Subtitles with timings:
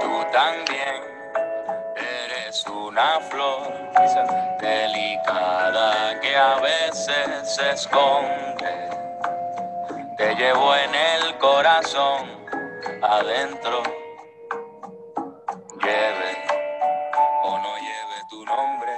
[0.00, 1.02] Tú también
[1.96, 3.72] eres una flor
[4.60, 8.90] delicada que a veces se esconde.
[10.18, 12.28] Te llevo en el corazón
[13.02, 13.82] adentro.
[15.82, 16.46] Lleve
[17.44, 18.92] o no lleve tu nombre.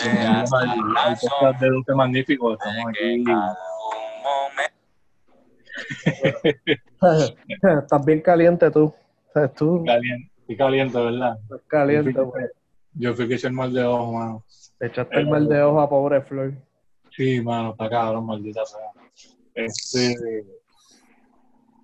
[1.44, 2.54] al, de Dulce Magnífico.
[2.54, 3.24] Estamos aquí.
[3.24, 3.58] cada
[3.90, 4.74] un momento
[7.82, 8.94] Estás bien caliente tú.
[9.34, 9.84] ¿Sabes tú?
[9.86, 11.38] Caliente, estoy caliente, ¿verdad?
[11.44, 12.52] Estás caliente, Yo fui- pues.
[12.96, 14.46] Yo fui que eché el mal de ojo, mano.
[14.78, 16.54] Te echaste el mal de ojo a pobre Flor.
[17.10, 18.80] Sí, mano, está cabrón, maldita sea.
[19.56, 20.44] Este.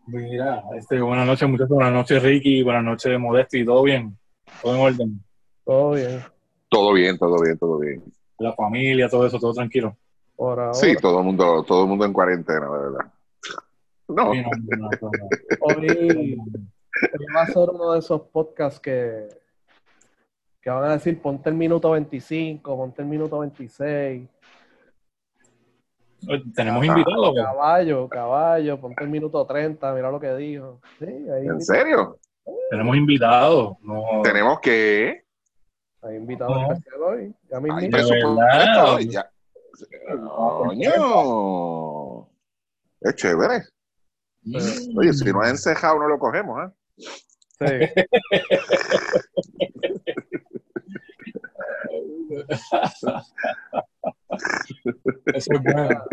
[0.05, 1.69] Mira, este, buenas noches, muchachos.
[1.69, 2.63] Buenas noches, Ricky.
[2.63, 3.63] Buenas noches, Modesti.
[3.65, 4.17] ¿Todo bien?
[4.61, 5.23] ¿Todo en orden?
[5.63, 6.23] Todo bien.
[6.69, 8.03] Todo bien, todo bien, todo bien.
[8.39, 9.97] La familia, todo eso, todo tranquilo.
[10.35, 10.73] Por ahora.
[10.73, 13.13] Sí, todo el mundo, todo el mundo en cuarentena, de verdad.
[14.07, 15.29] No, Sí, no, no, no, no.
[15.61, 19.27] Hoy, hoy va a ser uno de esos podcasts que,
[20.59, 24.27] que van a decir ponte el minuto 25, ponte el minuto 26.
[26.27, 27.35] Oye, Tenemos invitados.
[27.35, 30.81] Caballo, caballo, ponte el minuto 30, mira lo que dijo.
[30.97, 32.17] Sí, hay, ¿en serio?
[32.71, 33.77] Tenemos invitados.
[33.81, 35.23] No, Tenemos que.
[36.01, 36.71] Hay invitado No.
[36.71, 37.35] especial hoy.
[37.49, 37.91] Ya Hay mismito.
[37.97, 38.35] presupuesto.
[38.35, 38.99] verdad.
[38.99, 39.31] ya.
[40.27, 42.27] Coño.
[43.01, 43.63] Es chévere.
[44.97, 46.69] Oye, si no es encejado, no lo cogemos, ¿eh?
[47.59, 47.65] Sí.
[55.33, 56.03] Eso es bueno.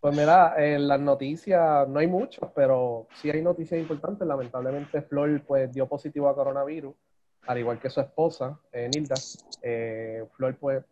[0.00, 4.26] Pues mira, en las noticias no hay muchas, pero sí hay noticias importantes.
[4.26, 6.94] Lamentablemente Flor pues dio positivo a coronavirus,
[7.46, 9.14] al igual que su esposa, eh, Nilda.
[9.62, 10.84] Eh, Flor pues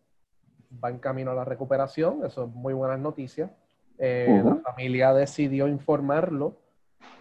[0.82, 3.50] va en camino a la recuperación, eso es muy buenas noticias.
[3.98, 4.42] Eh.
[4.44, 6.56] La familia decidió informarlo,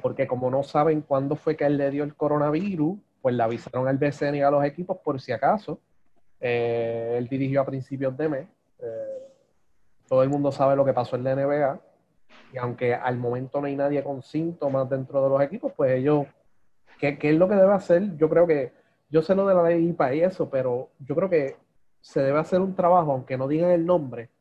[0.02, 3.88] porque como no saben cuándo fue que él le dio el coronavirus, pues le avisaron
[3.88, 5.80] al BCN y a los equipos por si acaso.
[6.40, 8.48] Eh, él dirigió a principios de mes.
[10.08, 11.80] Todo el mundo sabe lo que pasó en la NBA.
[12.52, 16.28] Y aunque al momento no hay nadie con síntomas dentro de los equipos, pues ellos,
[17.00, 18.16] ¿qué, qué es lo que debe hacer?
[18.18, 18.74] Yo creo que,
[19.14, 21.56] yo sé lo de la ley IPA y eso, pero yo creo que
[22.02, 24.32] se debe hacer un trabajo, aunque no digan el nombre.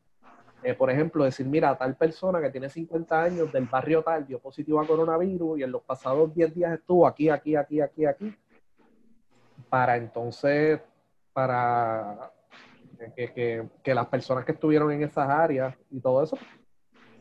[0.62, 4.38] Eh, por ejemplo, decir, mira, tal persona que tiene 50 años del barrio tal dio
[4.38, 8.34] positivo a coronavirus y en los pasados 10 días estuvo aquí, aquí, aquí, aquí, aquí.
[9.68, 10.80] Para entonces,
[11.34, 12.30] para
[13.14, 16.38] que, que- que las personas que estuvieron en esas áreas y todo eso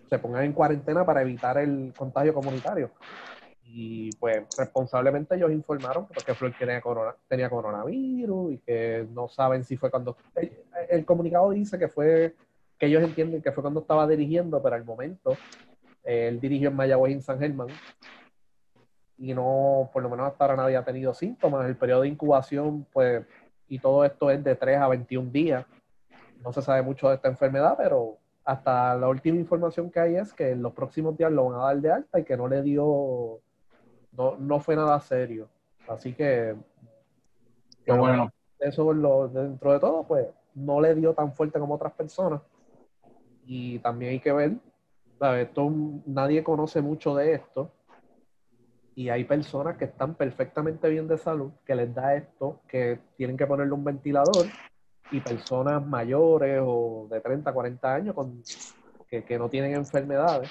[0.10, 2.92] se pongan en cuarentena para evitar el contagio comunitario.
[3.74, 9.64] Y pues responsablemente ellos informaron que Flor tenía, corona- tenía coronavirus y que no saben
[9.64, 10.18] si fue cuando...
[10.36, 10.52] El,
[10.90, 12.36] el comunicado dice que fue,
[12.78, 15.38] que ellos entienden que fue cuando estaba dirigiendo, pero al momento
[16.04, 17.68] eh, él dirigió en Mayagüez en San Germán
[19.18, 21.68] y no, por lo menos hasta ahora nadie ha tenido síntomas.
[21.68, 23.24] El periodo de incubación, pues,
[23.68, 25.64] y todo esto es de 3 a 21 días.
[26.44, 30.34] No se sabe mucho de esta enfermedad, pero hasta la última información que hay es
[30.34, 32.64] que en los próximos días lo van a dar de alta y que no le
[32.64, 33.40] dio,
[34.12, 35.48] no, no fue nada serio.
[35.88, 36.56] Así que,
[37.86, 38.32] Qué bueno.
[38.60, 42.42] eso lo- dentro de todo, pues no le dio tan fuerte como otras personas.
[43.46, 44.54] Y también hay que ver,
[45.20, 45.48] ¿sabes?
[45.48, 45.72] Esto,
[46.06, 47.72] nadie conoce mucho de esto.
[48.94, 53.38] Y hay personas que están perfectamente bien de salud, que les da esto, que tienen
[53.38, 54.46] que ponerle un ventilador,
[55.12, 58.42] y personas mayores o de 30, 40 años con,
[59.08, 60.50] que, que no tienen enfermedades,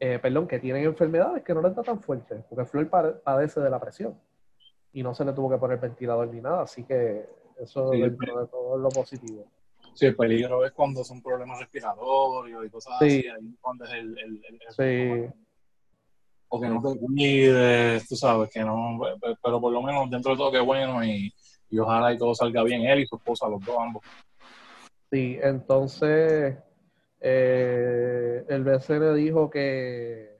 [0.00, 3.60] eh, perdón, que tienen enfermedades que no les da tan fuerte, porque Flor pa- padece
[3.60, 4.18] de la presión
[4.92, 7.28] y no se le tuvo que poner ventilador ni nada, así que
[7.60, 9.44] eso Sí, dentro de todo es lo positivo.
[9.94, 13.04] Sí, el peligro es cuando son problemas respiratorios y cosas Sí.
[13.18, 13.28] así.
[13.28, 15.34] Ahí cuando es el, el, el- el- Sí,
[16.48, 18.98] O que no te cuides, tú sabes, que no.
[19.20, 21.04] pe- Pero por lo menos dentro de todo, qué bueno.
[21.04, 21.32] Y,
[21.68, 22.82] y ojalá y todo salga bien.
[22.82, 24.02] Él y su esposa, los dos, ambos.
[25.12, 26.56] sí, entonces
[27.20, 30.38] eh, el BCN dijo que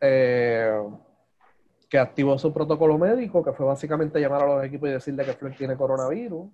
[0.00, 0.82] eh,
[1.88, 5.34] que activó su protocolo médico, que fue básicamente llamar a los equipos y decirle que
[5.34, 6.48] Flor tiene coronavirus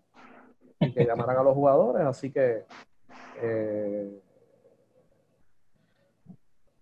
[0.81, 2.65] y que llamaran a los jugadores, así que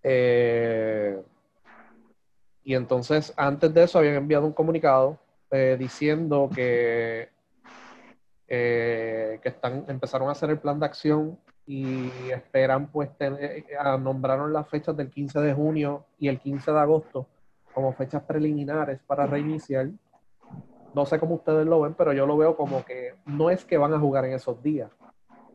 [0.02, 1.22] eh,
[2.62, 5.18] y entonces antes de eso habían enviado un comunicado
[5.78, 7.33] diciendo que
[8.48, 13.64] eh, que están empezaron a hacer el plan de acción y esperan pues tener, eh,
[13.98, 17.26] nombraron las fechas del 15 de junio y el 15 de agosto
[17.72, 19.88] como fechas preliminares para reiniciar
[20.94, 23.76] no sé cómo ustedes lo ven, pero yo lo veo como que no es que
[23.76, 24.90] van a jugar en esos días,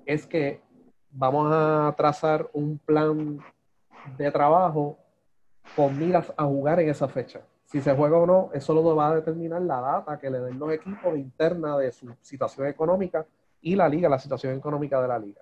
[0.05, 0.61] es que
[1.11, 3.39] vamos a trazar un plan
[4.17, 4.97] de trabajo
[5.75, 7.41] con miras a jugar en esa fecha.
[7.69, 10.57] Si se juega o no, eso lo va a determinar la data que le den
[10.57, 13.27] los equipos interna de su situación económica
[13.61, 15.41] y la liga, la situación económica de la liga.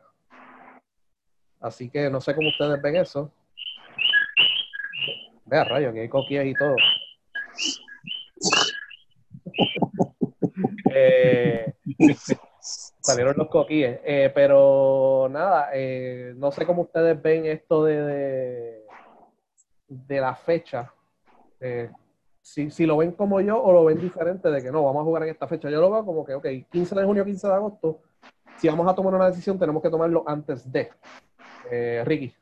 [1.62, 3.32] Así que no sé cómo ustedes ven eso.
[5.46, 6.76] Vea, rayo, que hay coquillas y todo.
[10.94, 11.76] Eh,
[13.00, 14.00] salieron los coquíes.
[14.04, 18.86] Eh, pero nada, eh, no sé cómo ustedes ven esto de, de,
[19.88, 20.92] de la fecha.
[22.48, 25.04] Si, si, lo ven como yo o lo ven diferente de que no, vamos a
[25.04, 25.70] jugar en esta fecha.
[25.70, 28.00] Yo lo veo como que, ok, 15 de junio, 15 de agosto,
[28.58, 30.90] si vamos a tomar una decisión, tenemos que tomarlo antes de.
[31.70, 32.34] Eh, Ricky.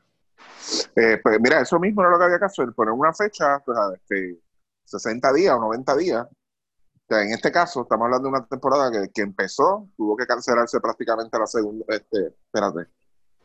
[0.95, 3.59] Eh, pues mira, eso mismo no es lo que había que hacer, poner una fecha,
[3.65, 4.39] pues, este,
[4.83, 6.27] 60 días o 90 días.
[6.27, 10.27] O sea, en este caso, estamos hablando de una temporada que, que empezó, tuvo que
[10.27, 12.91] cancelarse prácticamente la segunda, este, espérate,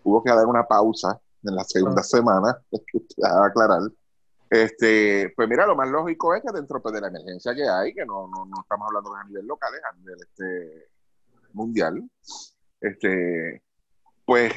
[0.04, 2.58] hubo que dar una pausa en la segunda semana,
[3.24, 3.80] a aclarar.
[4.50, 7.94] Este, pues mira, lo más lógico es que dentro pues, de la emergencia que hay,
[7.94, 10.88] que no, no, no estamos hablando a nivel local, es a nivel este,
[11.52, 12.10] mundial,
[12.80, 13.62] este,
[14.24, 14.52] pues,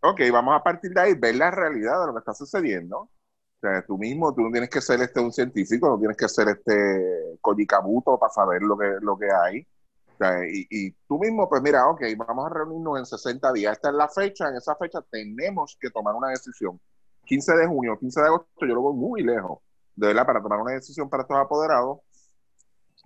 [0.00, 3.00] ok, vamos a partir de ahí, ver la realidad de lo que está sucediendo.
[3.00, 3.10] O
[3.60, 6.48] sea, tú mismo, tú no tienes que ser este, un científico, no tienes que ser
[6.48, 9.66] este Koyikabuto para saber lo que, lo que hay.
[10.14, 13.72] O sea, y, y, tú mismo, pues mira, ok, vamos a reunirnos en 60 días.
[13.74, 16.80] Esta es la fecha, en esa fecha tenemos que tomar una decisión.
[17.24, 19.60] 15 de junio, 15 de agosto, yo lo veo muy lejos.
[19.96, 22.00] De verdad, para tomar una decisión para estos apoderados,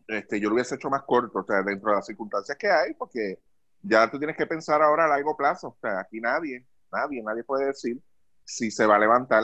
[0.06, 2.94] este, yo lo hubiese hecho más corto, o sea, dentro de las circunstancias que hay,
[2.94, 3.40] porque
[3.82, 5.68] ya tú tienes que pensar ahora a largo plazo.
[5.68, 8.00] O sea, aquí nadie, nadie, nadie puede decir
[8.44, 9.42] si se va a levantar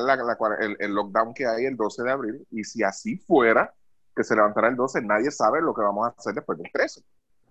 [0.61, 2.47] el, el, lockdown que hay el 12 de abril.
[2.51, 3.75] Y si así fuera,
[4.17, 7.03] que se levantara el 12, nadie sabe lo que vamos a hacer después del 13.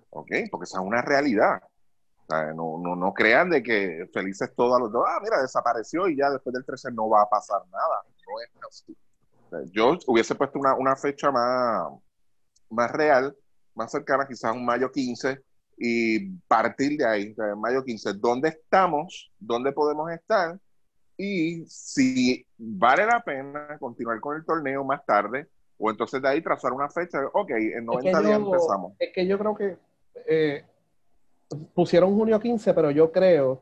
[0.09, 0.31] ¿Ok?
[0.49, 1.61] Porque esa es una realidad.
[2.55, 5.03] No, no, no crean de que felices todos los dos.
[5.07, 8.01] Ah, mira, desapareció y ya después del 13 no va a pasar nada.
[8.27, 8.97] No es así.
[9.71, 11.91] Yo hubiese puesto una, una fecha más,
[12.69, 13.35] más real,
[13.75, 15.43] más cercana, quizás un mayo 15,
[15.77, 20.57] y partir de ahí, de mayo 15, dónde estamos, dónde podemos estar
[21.17, 25.47] y si vale la pena continuar con el torneo más tarde
[25.77, 28.93] o entonces de ahí trazar una fecha, ok, en 90 es días yo, empezamos.
[28.99, 29.77] Es que yo creo que
[30.27, 30.65] eh,
[31.73, 33.61] pusieron junio 15, pero yo creo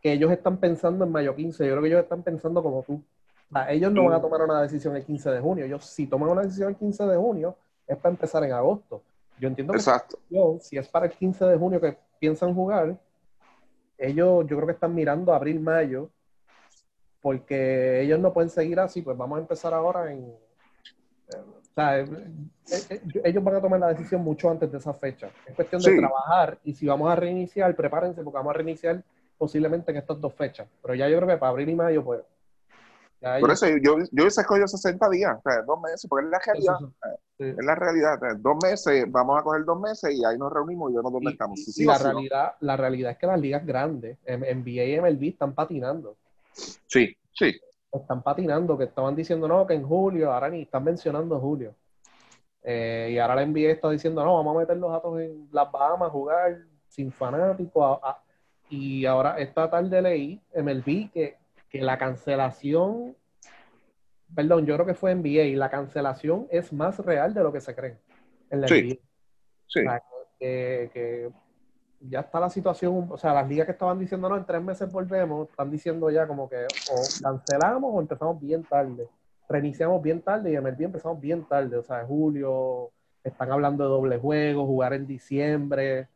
[0.00, 3.02] que ellos están pensando en mayo 15, yo creo que ellos están pensando como tú.
[3.50, 6.06] O sea, ellos no van a tomar una decisión el 15 de junio, ellos si
[6.06, 9.02] toman una decisión el 15 de junio es para empezar en agosto.
[9.38, 10.18] Yo entiendo que Exacto.
[10.30, 12.98] Yo, si es para el 15 de junio que piensan jugar,
[13.98, 16.10] ellos yo creo que están mirando abril, mayo,
[17.20, 20.32] porque ellos no pueden seguir así, pues vamos a empezar ahora en...
[21.76, 22.06] o sea, eh,
[22.90, 25.28] eh, ellos van a tomar la decisión mucho antes de esa fecha.
[25.46, 25.98] Es cuestión de Sí.
[25.98, 29.02] trabajar y si vamos a reiniciar, prepárense porque vamos a reiniciar
[29.36, 30.68] posiblemente en estas dos fechas.
[30.82, 32.20] Pero ya yo creo que para abril y mayo, pues...
[33.20, 36.30] ya Por eso yo, yo hubiese escogido 60 días, o sea, dos meses, porque es
[36.30, 36.74] la realidad.
[36.78, 36.92] eso-
[37.38, 37.44] sí.
[37.58, 38.14] Es la realidad.
[38.16, 41.12] o sea, dos meses, vamos a coger dos meses y ahí nos reunimos y vemos
[41.12, 41.58] dónde Y- estamos.
[41.58, 42.10] y- y sí o la, si no.
[42.12, 46.16] realidad, la realidad es que las ligas grandes, en NBA y MLB, están patinando.
[46.86, 47.52] Sí, sí.
[47.94, 51.74] Están patinando, que estaban diciendo no, que en julio, ahora ni están mencionando julio.
[52.62, 55.70] Eh, y ahora la NBA está diciendo no, vamos a meter los datos en las
[55.70, 56.58] Bahamas a jugar
[56.88, 58.00] sin fanáticos.
[58.70, 61.36] y ahora esta tarde leí MLB que,
[61.68, 63.14] que la cancelación,
[64.34, 67.60] perdón, yo creo que fue NBA, y la cancelación es más real de lo que
[67.60, 67.98] se cree
[68.50, 68.82] en la Sí.
[68.82, 68.96] NBA.
[69.66, 69.80] Sí.
[69.80, 70.02] O sea,
[70.38, 71.30] que, que
[72.08, 74.90] ya está la situación, o sea, las ligas que estaban diciendo, no, en tres meses
[74.92, 79.08] volvemos, están diciendo ya como que o cancelamos o empezamos bien tarde.
[79.48, 82.90] Reiniciamos bien tarde y en el día empezamos bien tarde, o sea, julio,
[83.22, 86.08] están hablando de doble juego, jugar en diciembre,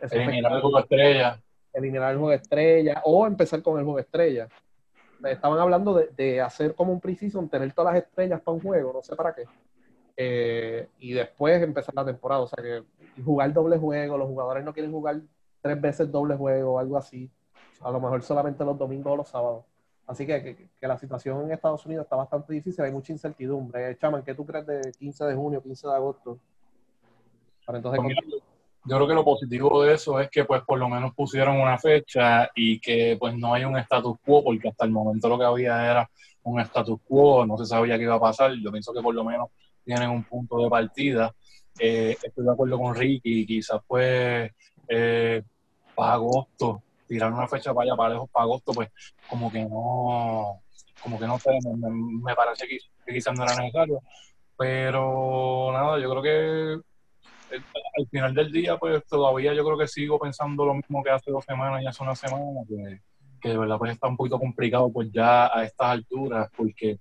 [0.00, 1.40] Eliminar el juego estrella.
[1.72, 4.48] eliminar el juego de estrella o empezar con el juego estrella.
[5.24, 8.92] Estaban hablando de, de hacer como un preseason, tener todas las estrellas para un juego,
[8.92, 9.44] no sé para qué.
[10.16, 12.42] Eh, y después empezar la temporada.
[12.42, 12.82] O sea que
[13.22, 15.20] jugar doble juego, los jugadores no quieren jugar
[15.66, 17.28] tres veces doble juego o algo así.
[17.80, 19.64] A lo mejor solamente los domingos o los sábados.
[20.06, 23.98] Así que, que, que la situación en Estados Unidos está bastante difícil, hay mucha incertidumbre.
[23.98, 26.38] Chaman, ¿qué tú crees de 15 de junio, 15 de agosto?
[27.64, 28.42] Para entonces Pues mira,
[28.84, 31.76] yo creo que lo positivo de eso es que pues por lo menos pusieron una
[31.76, 35.44] fecha y que pues no hay un status quo, porque hasta el momento lo que
[35.44, 36.08] había era
[36.44, 38.52] un status quo, no se sabía qué iba a pasar.
[38.54, 39.48] Yo pienso que por lo menos
[39.84, 41.34] tienen un punto de partida.
[41.80, 44.52] Eh, estoy de acuerdo con Ricky, quizás pues
[44.88, 45.42] eh,
[45.96, 48.90] para agosto, tirar una fecha para allá, para lejos, para agosto, pues
[49.26, 50.62] como que no,
[51.00, 51.90] como que no sé, me,
[52.22, 54.00] me- parece que, que quizás no era necesario.
[54.58, 56.74] Pero nada, yo creo que
[57.50, 57.64] eh,
[57.98, 61.30] al final del día, pues todavía yo creo que sigo pensando lo mismo que hace
[61.30, 63.00] dos semanas y hace una semana, que,
[63.40, 66.98] que de verdad pues está un poquito complicado pues ya a estas alturas, porque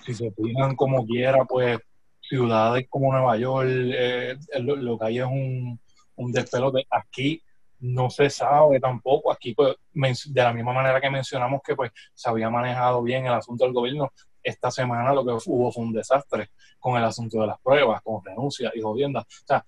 [0.00, 1.78] si se fijan como quiera, pues
[2.20, 5.80] ciudades como Nueva York, eh, lo, lo que hay es un,
[6.16, 6.86] un despelote.
[6.90, 7.42] Aquí
[7.80, 9.32] no se sabe tampoco.
[9.32, 13.32] Aquí, pues, de la misma manera que mencionamos que pues se había manejado bien el
[13.32, 17.46] asunto del gobierno, esta semana lo que hubo fue un desastre con el asunto de
[17.48, 19.24] las pruebas, con renuncias y jodiendas.
[19.24, 19.64] O sea,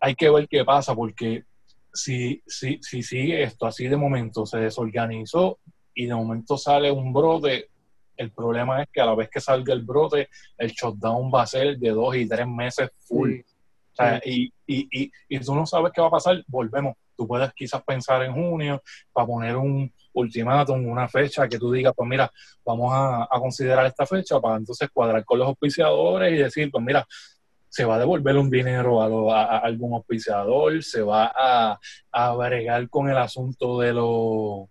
[0.00, 1.44] hay que ver qué pasa, porque
[1.92, 5.58] si, si, si sigue esto así de momento, se desorganizó
[5.94, 7.68] y de momento sale un brote,
[8.16, 10.28] el problema es que a la vez que salga el brote,
[10.58, 13.40] el shutdown va a ser de dos y tres meses full.
[13.92, 16.96] O sea, y, y, y, y, tú no sabes qué va a pasar, volvemos.
[17.16, 21.92] Tú puedes quizás pensar en junio para poner un ultimátum, una fecha que tú digas,
[21.96, 22.30] pues mira,
[22.64, 26.84] vamos a, a, considerar esta fecha para entonces cuadrar con los auspiciadores y decir, pues
[26.84, 27.06] mira,
[27.68, 31.78] se va a devolver un dinero a, lo, a, a algún auspiciador, se va a,
[32.12, 34.68] a bregar con el asunto de los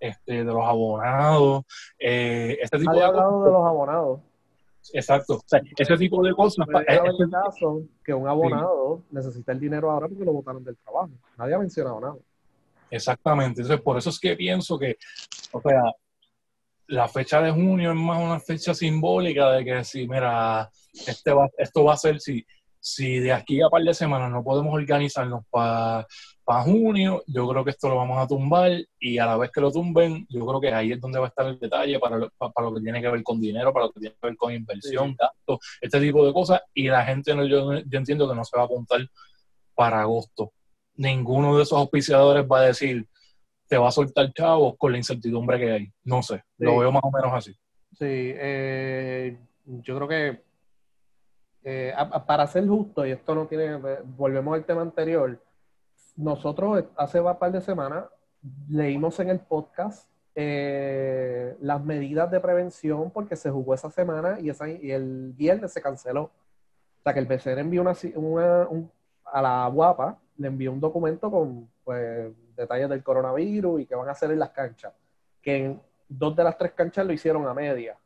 [0.00, 1.64] este, de los abonados,
[1.98, 4.20] eh, este tipo de ha hablado de los abonados.
[4.92, 6.66] Exacto, o sea, ese tipo de cosas.
[6.66, 10.76] Pero es el caso que un abonado necesita el dinero ahora porque lo botaron del
[10.76, 11.10] trabajo.
[11.36, 12.16] Nadie ha mencionado nada.
[12.90, 14.96] Exactamente, entonces por eso es que pienso que,
[15.52, 15.82] o sea,
[16.88, 21.48] la fecha de junio es más una fecha simbólica de que si, mira, este va,
[21.58, 22.46] esto va a ser, si,
[22.78, 26.06] si de aquí a par de semanas no podemos organizarnos para
[26.46, 29.60] pa junio, yo creo que esto lo vamos a tumbar y a la vez que
[29.60, 32.30] lo tumben, yo creo que ahí es donde va a estar el detalle para lo,
[32.38, 34.36] para, para lo que tiene que ver con dinero, para lo que tiene que ver
[34.36, 35.16] con inversión, sí.
[35.18, 38.56] gasto, este tipo de cosas y la gente, no, yo, yo entiendo que no se
[38.56, 39.00] va a apuntar
[39.74, 40.52] para agosto.
[40.94, 43.08] Ninguno de esos auspiciadores va a decir,
[43.66, 45.92] te va a soltar chavos con la incertidumbre que hay.
[46.04, 46.64] No sé, sí.
[46.64, 47.50] lo veo más o menos así.
[47.98, 50.46] Sí, eh, yo creo que
[51.64, 51.92] eh,
[52.24, 55.42] para ser justo, y esto no tiene, volvemos al tema anterior,
[56.16, 58.04] nosotros hace un par de semanas
[58.68, 60.08] leímos en el podcast
[60.38, 65.72] eh, las medidas de prevención porque se jugó esa semana y, esa, y el viernes
[65.72, 66.24] se canceló.
[66.24, 68.90] O sea que el BCN envió una, una un,
[69.24, 74.08] a la guapa, le envió un documento con pues, detalles del coronavirus y qué van
[74.08, 74.92] a hacer en las canchas.
[75.40, 77.96] Que en dos de las tres canchas lo hicieron a media.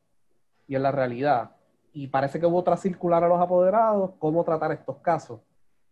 [0.68, 1.50] Y en la realidad.
[1.92, 5.40] Y parece que hubo otra circular a los apoderados, cómo tratar estos casos.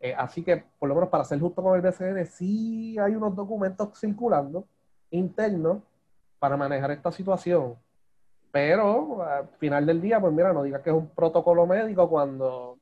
[0.01, 3.35] Eh, así que, por lo menos para ser justo con el BCN, sí hay unos
[3.35, 4.65] documentos circulando
[5.11, 5.83] internos
[6.39, 7.77] para manejar esta situación.
[8.53, 12.79] Pero al final del día, pues mira, no digas que es un protocolo médico cuando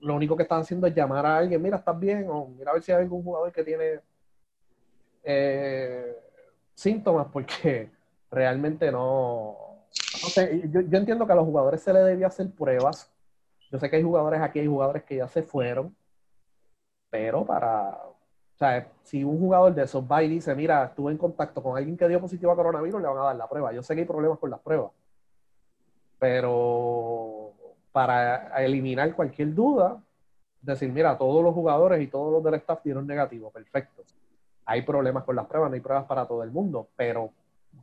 [0.00, 2.74] lo único que están haciendo es llamar a alguien, mira, estás bien, o mira a
[2.74, 4.00] ver si hay algún jugador que tiene
[5.22, 6.16] eh,
[6.74, 7.90] síntomas, porque
[8.30, 9.56] realmente no.
[10.22, 13.10] no sé, yo, yo entiendo que a los jugadores se les debía hacer pruebas.
[13.70, 15.94] Yo sé que hay jugadores aquí, hay jugadores que ya se fueron
[17.14, 21.18] pero para, o sea, si un jugador de esos va y dice, mira, estuve en
[21.18, 23.72] contacto con alguien que dio positivo a coronavirus, le van a dar la prueba.
[23.72, 24.90] Yo sé que hay problemas con las pruebas,
[26.18, 27.52] pero
[27.92, 30.02] para eliminar cualquier duda,
[30.60, 34.02] decir, mira, todos los jugadores y todos los del staff dieron negativo, perfecto.
[34.64, 37.30] Hay problemas con las pruebas, no hay pruebas para todo el mundo, pero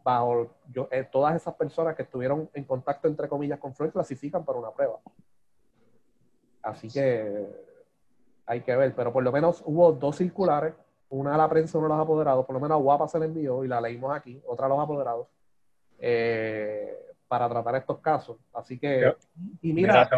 [0.04, 0.52] bajo
[0.92, 4.72] eh, todas esas personas que estuvieron en contacto, entre comillas, con Floyd, clasifican para una
[4.72, 5.00] prueba.
[6.64, 7.71] Así que
[8.46, 10.74] hay que ver, pero por lo menos hubo dos circulares,
[11.10, 13.26] una a la prensa, una a los apoderados, por lo menos a Guapa se le
[13.26, 15.28] envió y la leímos aquí, otra a los apoderados,
[16.00, 18.38] eh, para tratar estos casos.
[18.54, 19.14] Así que,
[19.62, 20.10] y mira, mira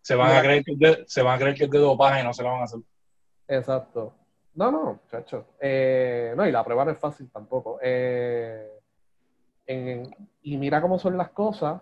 [0.00, 1.78] se, van mira, a creer que es de, se van a creer que es de
[1.78, 2.80] dopaje y no se lo van a hacer.
[3.48, 4.14] Exacto.
[4.54, 5.46] No, no, chacho.
[5.60, 7.78] Eh, no, y la prueba no es fácil tampoco.
[7.82, 8.70] Eh,
[9.66, 11.80] en, y mira cómo son las cosas.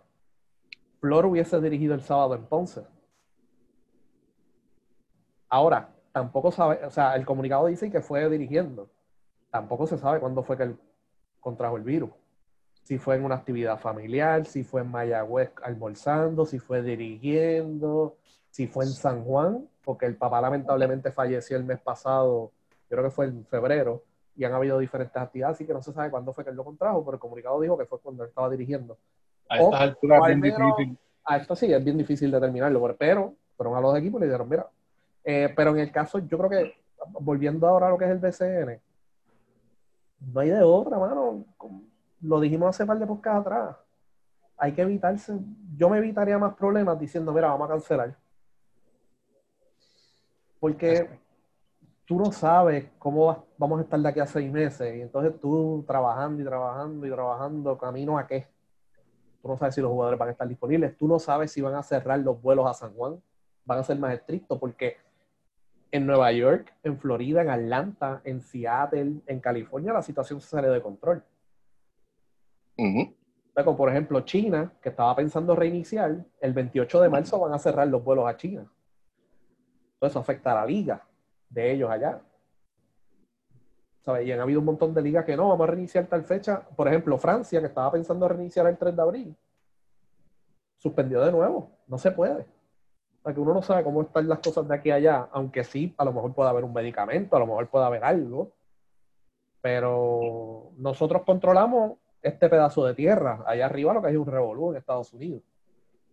[1.00, 2.82] Flor hubiese dirigido el sábado en Ponce.
[5.52, 8.88] Ahora, tampoco sabe, o sea, el comunicado dice que fue dirigiendo.
[9.50, 10.78] Tampoco se sabe cuándo fue que él
[11.40, 12.08] contrajo el virus.
[12.84, 18.16] Si fue en una actividad familiar, si fue en Mayagüez almorzando, si fue dirigiendo,
[18.48, 22.50] si fue en San Juan, porque el papá lamentablemente falleció el mes pasado,
[22.88, 24.02] creo que fue en febrero,
[24.34, 26.64] y han habido diferentes actividades, así que no se sabe cuándo fue que él lo
[26.64, 28.96] contrajo, pero el comunicado dijo que fue cuando él estaba dirigiendo.
[29.50, 30.98] A estas alturas es bien difícil.
[31.26, 34.48] A esto sí, es bien difícil determinarlo, pero fueron a los equipos y le dijeron,
[34.48, 34.66] mira,
[35.24, 36.74] eh, pero en el caso, yo creo que,
[37.20, 38.80] volviendo ahora a lo que es el BCN,
[40.32, 41.44] no hay de otra, mano.
[42.20, 43.76] Lo dijimos hace par de podcast atrás.
[44.56, 45.36] Hay que evitarse.
[45.76, 48.16] Yo me evitaría más problemas diciendo, mira, vamos a cancelar.
[50.60, 51.08] Porque
[52.04, 54.96] tú no sabes cómo vamos a estar de aquí a seis meses.
[54.96, 58.46] Y entonces tú trabajando y trabajando y trabajando, camino a qué.
[59.40, 60.96] Tú no sabes si los jugadores van a estar disponibles.
[60.96, 63.20] Tú no sabes si van a cerrar los vuelos a San Juan.
[63.64, 64.98] Van a ser más estrictos porque
[65.92, 70.68] En Nueva York, en Florida, en Atlanta, en Seattle, en California, la situación se sale
[70.68, 71.22] de control.
[73.54, 77.86] Como por ejemplo China, que estaba pensando reiniciar, el 28 de marzo van a cerrar
[77.88, 78.62] los vuelos a China.
[79.94, 81.06] Entonces eso afecta a la liga
[81.50, 82.22] de ellos allá.
[84.00, 84.26] ¿Sabes?
[84.26, 86.66] Y han habido un montón de ligas que no, vamos a reiniciar tal fecha.
[86.74, 89.36] Por ejemplo, Francia, que estaba pensando reiniciar el 3 de abril,
[90.78, 91.70] suspendió de nuevo.
[91.86, 92.46] No se puede.
[93.22, 95.62] O sea, que uno no sabe cómo están las cosas de aquí a allá, aunque
[95.62, 98.50] sí, a lo mejor puede haber un medicamento, a lo mejor puede haber algo.
[99.60, 103.44] Pero nosotros controlamos este pedazo de tierra.
[103.46, 105.40] Allá arriba lo que hay es un revolú en Estados Unidos.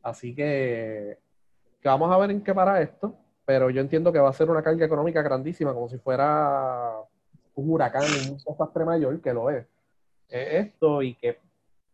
[0.04, 1.18] Así que,
[1.82, 3.16] que vamos a ver en qué para esto.
[3.44, 6.94] Pero yo entiendo que va a ser una carga económica grandísima, como si fuera
[7.56, 9.66] un huracán un desastre mayor, que lo es.
[10.30, 11.40] Es esto y que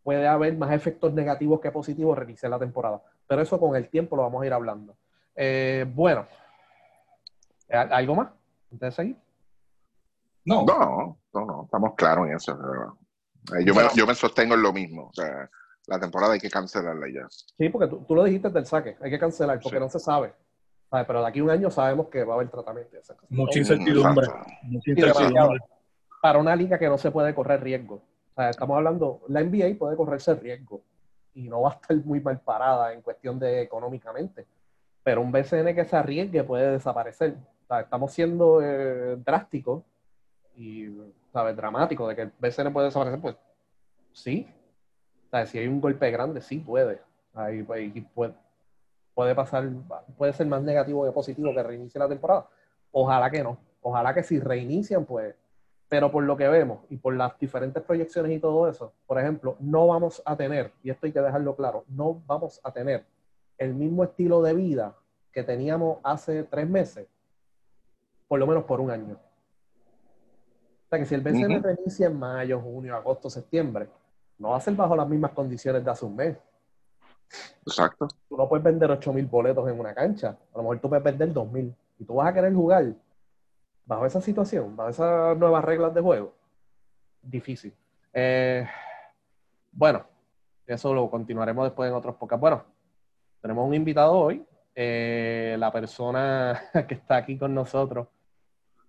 [0.04, 3.02] puede haber más efectos negativos que positivos reiniciar la temporada.
[3.28, 4.96] Pero eso con el tiempo lo vamos a ir hablando.
[5.36, 6.28] Eh, bueno,
[7.70, 8.30] ¿algo más?
[8.72, 9.18] ¿Ustedes seguir?
[10.46, 12.54] No, No, no, no, estamos claros en eso.
[13.58, 15.08] eh, Yo me, yo me sostengo en lo mismo.
[15.08, 15.50] O sea,
[15.88, 17.28] la temporada hay que cancelarla ya.
[17.30, 19.84] Sí, porque tú, tú lo dijiste del saque, hay que cancelar porque Sí.
[19.84, 20.34] no se sabe.
[20.90, 22.96] Pero de aquí a un año sabemos que va a haber tratamiento.
[23.30, 24.28] mucha incertidumbre.
[24.28, 24.52] Exacto.
[24.64, 25.60] Mucha incertidumbre.
[26.22, 27.96] Para una liga que no se puede correr riesgo.
[27.96, 30.82] O sea, estamos hablando, la NBA puede correrse riesgo
[31.34, 34.46] y no va a estar muy mal parada en cuestión de económicamente.
[35.06, 37.36] Pero un BCN que se arriesgue puede desaparecer.
[37.80, 39.84] Estamos siendo eh, drásticos
[40.58, 40.88] y
[41.32, 41.56] ¿sabes?
[41.56, 43.36] dramáticos de que el BCN puede desaparecer, pues
[44.14, 44.48] sí.
[45.46, 47.02] Si hay un golpe grande, sí puede.
[47.36, 47.62] Ahí,
[48.16, 48.32] pues,
[49.14, 49.70] puede pasar,
[50.18, 52.48] puede ser más negativo que positivo que reinicie la temporada.
[52.92, 53.60] Ojalá que no.
[53.82, 55.36] Ojalá que si reinician, pues.
[55.88, 59.56] Pero por lo que vemos y por las diferentes proyecciones y todo eso, por ejemplo,
[59.60, 63.06] no vamos a tener, y esto hay que dejarlo claro, no vamos a tener
[63.58, 64.96] el mismo estilo de vida
[65.32, 67.08] que teníamos hace tres meses,
[68.28, 69.18] por lo menos por un año.
[70.86, 71.64] O sea que si el BCN Ujú.
[71.64, 73.90] reinicia en mayo, junio, agosto, septiembre,
[74.38, 76.38] no va a ser bajo las mismas condiciones de hace un mes.
[77.66, 78.08] Exacto.
[78.30, 80.38] Tú no puedes vender 8.000 boletos en una cancha.
[80.54, 81.74] A lo mejor tú puedes vender 2.000.
[81.98, 82.94] Y tú vas a querer jugar
[83.86, 86.34] bajo esa situación, bajo esas nuevas reglas de juego.
[87.22, 87.74] Difícil.
[88.14, 88.68] Eh,
[89.72, 90.06] bueno,
[90.66, 92.42] eso lo continuaremos después en otros podcasts.
[92.42, 92.64] Bueno,
[93.46, 94.44] tenemos un invitado hoy.
[94.74, 98.08] Eh, la persona que está aquí con nosotros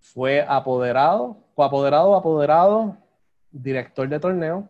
[0.01, 2.97] fue apoderado, coapoderado, apoderado,
[3.51, 4.67] director de torneo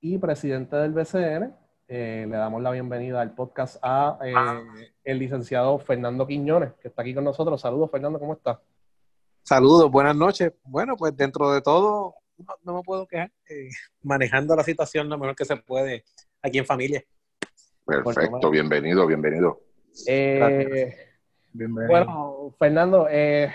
[0.00, 1.52] y presidente del BCN.
[1.88, 7.02] Eh, le damos la bienvenida al podcast a eh, el licenciado Fernando Quiñones, que está
[7.02, 7.60] aquí con nosotros.
[7.60, 8.58] Saludos, Fernando, ¿cómo estás?
[9.42, 10.52] Saludos, buenas noches.
[10.62, 12.14] Bueno, pues dentro de todo,
[12.62, 13.32] no, me puedo quejar.
[14.04, 16.04] manejando la situación lo mejor que se puede
[16.40, 17.04] aquí en familia.
[17.90, 18.30] Perfecto.
[18.30, 19.60] Bueno, Bienvenido, bienvenido.
[20.06, 20.94] Eh,
[21.52, 21.88] Bienvenido.
[21.90, 23.52] bueno, Fernando, eh,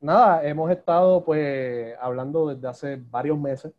[0.00, 3.72] nada, hemos estado pues hablando desde hace varios meses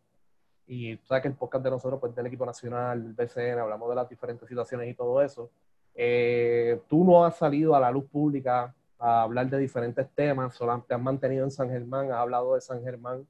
[0.65, 3.87] y tú sabes que el podcast de nosotros, pues del equipo nacional, del BCN, hablamos
[3.89, 5.51] de las diferentes situaciones y todo eso.
[5.93, 10.83] Eh, tú no has salido a la luz pública a hablar de diferentes temas, solo
[10.87, 13.27] te has mantenido en San Germán, has hablado de San Germán,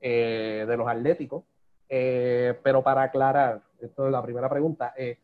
[0.00, 1.42] eh, de los atléticos,
[1.90, 5.16] Eh, pero para aclarar, esto es la primera pregunta, eh,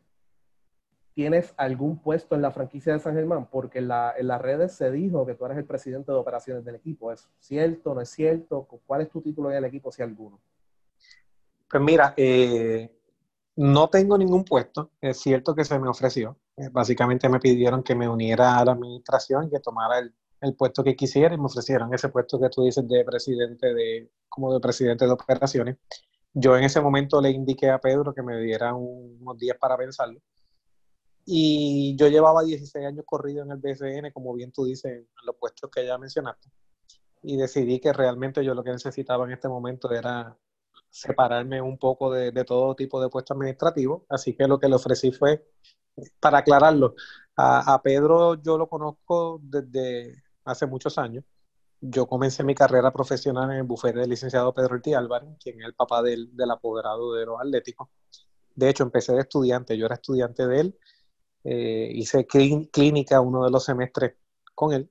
[1.14, 3.48] ¿tienes algún puesto en la franquicia de San Germán?
[3.50, 6.64] Porque en, la- en las redes se dijo que tú eres el presidente de operaciones
[6.64, 8.66] del equipo, ¿es cierto, no es cierto?
[8.86, 10.40] ¿Cuál es tu título en el equipo, si alguno?
[11.70, 12.90] Pues mira, eh,
[13.56, 14.92] no tengo ningún puesto.
[15.00, 16.38] Es cierto que se me ofreció.
[16.56, 20.54] Eh, básicamente me pidieron que me uniera a la administración y que tomara el, el
[20.54, 24.52] puesto que quisiera y me ofrecieron ese puesto que tú dices de presidente de, como
[24.54, 25.76] de presidente de operaciones.
[26.32, 29.76] Yo en ese momento le indiqué a Pedro que me diera un- unos días para
[29.76, 30.20] pensarlo.
[31.26, 35.36] Y yo llevaba 16 años corrido en el BCN, como bien tú dices, en los
[35.36, 36.50] puestos que ya mencionaste.
[37.22, 40.36] Y decidí que realmente yo lo que necesitaba en este momento era
[40.90, 44.02] separarme un poco de, de todo tipo de puestos administrativos.
[44.08, 45.46] Así que lo que le ofrecí fue,
[46.20, 46.94] para aclararlo,
[47.36, 51.24] a, a Pedro yo lo conozco desde hace muchos años.
[51.80, 55.66] Yo comencé mi carrera profesional en el bufete del licenciado Pedro Ortiz Álvarez, quien es
[55.66, 57.88] el papá del, del apoderado de los Atléticos.
[58.54, 60.78] De hecho, empecé de estudiante, yo era estudiante de él,
[61.44, 64.14] eh, hice clí- clínica uno de los semestres
[64.54, 64.90] con él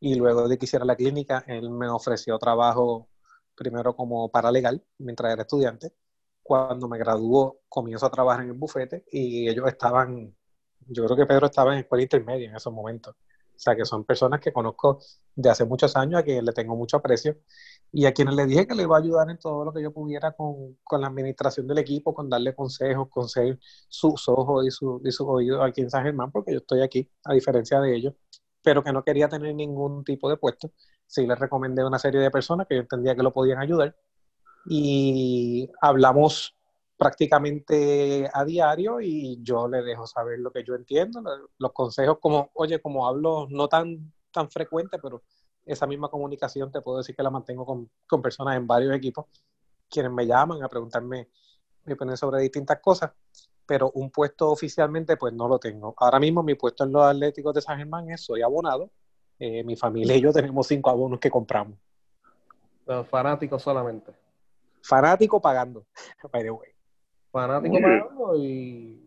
[0.00, 3.08] y luego de que hiciera la clínica, él me ofreció trabajo
[3.54, 5.92] primero como paralegal mientras era estudiante.
[6.42, 10.34] Cuando me graduó, comienzo a trabajar en el bufete y ellos estaban,
[10.88, 13.14] yo creo que Pedro estaba en escuela intermedia en esos momentos.
[13.56, 15.00] O sea, que son personas que conozco
[15.34, 17.38] de hace muchos años, a quienes le tengo mucho aprecio
[17.92, 19.92] y a quienes le dije que le iba a ayudar en todo lo que yo
[19.92, 24.70] pudiera con, con la administración del equipo, con darle consejos, con ser sus ojos y,
[24.70, 27.94] su, y sus oídos aquí en San Germán, porque yo estoy aquí, a diferencia de
[27.96, 28.14] ellos.
[28.62, 30.72] pero que no quería tener ningún tipo de puesto.
[31.06, 33.96] Sí le recomendé a una serie de personas que yo entendía que lo podían ayudar
[34.66, 36.56] y hablamos
[36.98, 41.22] prácticamente a diario y yo le dejo saber lo que yo entiendo,
[41.58, 45.22] los consejos como, oye, como hablo no tan, tan frecuente, pero
[45.66, 49.26] esa misma comunicación te puedo decir que la mantengo con, con personas en varios equipos,
[49.90, 51.28] quienes me llaman a preguntarme
[51.84, 53.10] mi opinión sobre distintas cosas,
[53.66, 55.94] pero un puesto oficialmente pues no lo tengo.
[55.98, 58.90] Ahora mismo mi puesto en los Atléticos de San Germán es soy abonado,
[59.38, 61.76] eh, mi familia y yo tenemos cinco abonos que compramos.
[62.86, 64.12] Los fanáticos solamente.
[64.80, 65.84] Fanático pagando,
[66.32, 66.76] by the way
[67.36, 69.02] fanático pagando y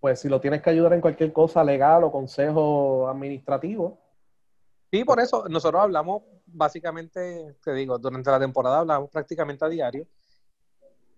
[0.00, 3.98] pues si lo tienes que ayudar en cualquier cosa legal o consejo administrativo.
[4.90, 10.06] Sí, por eso nosotros hablamos básicamente, te digo, durante la temporada hablamos prácticamente a diario.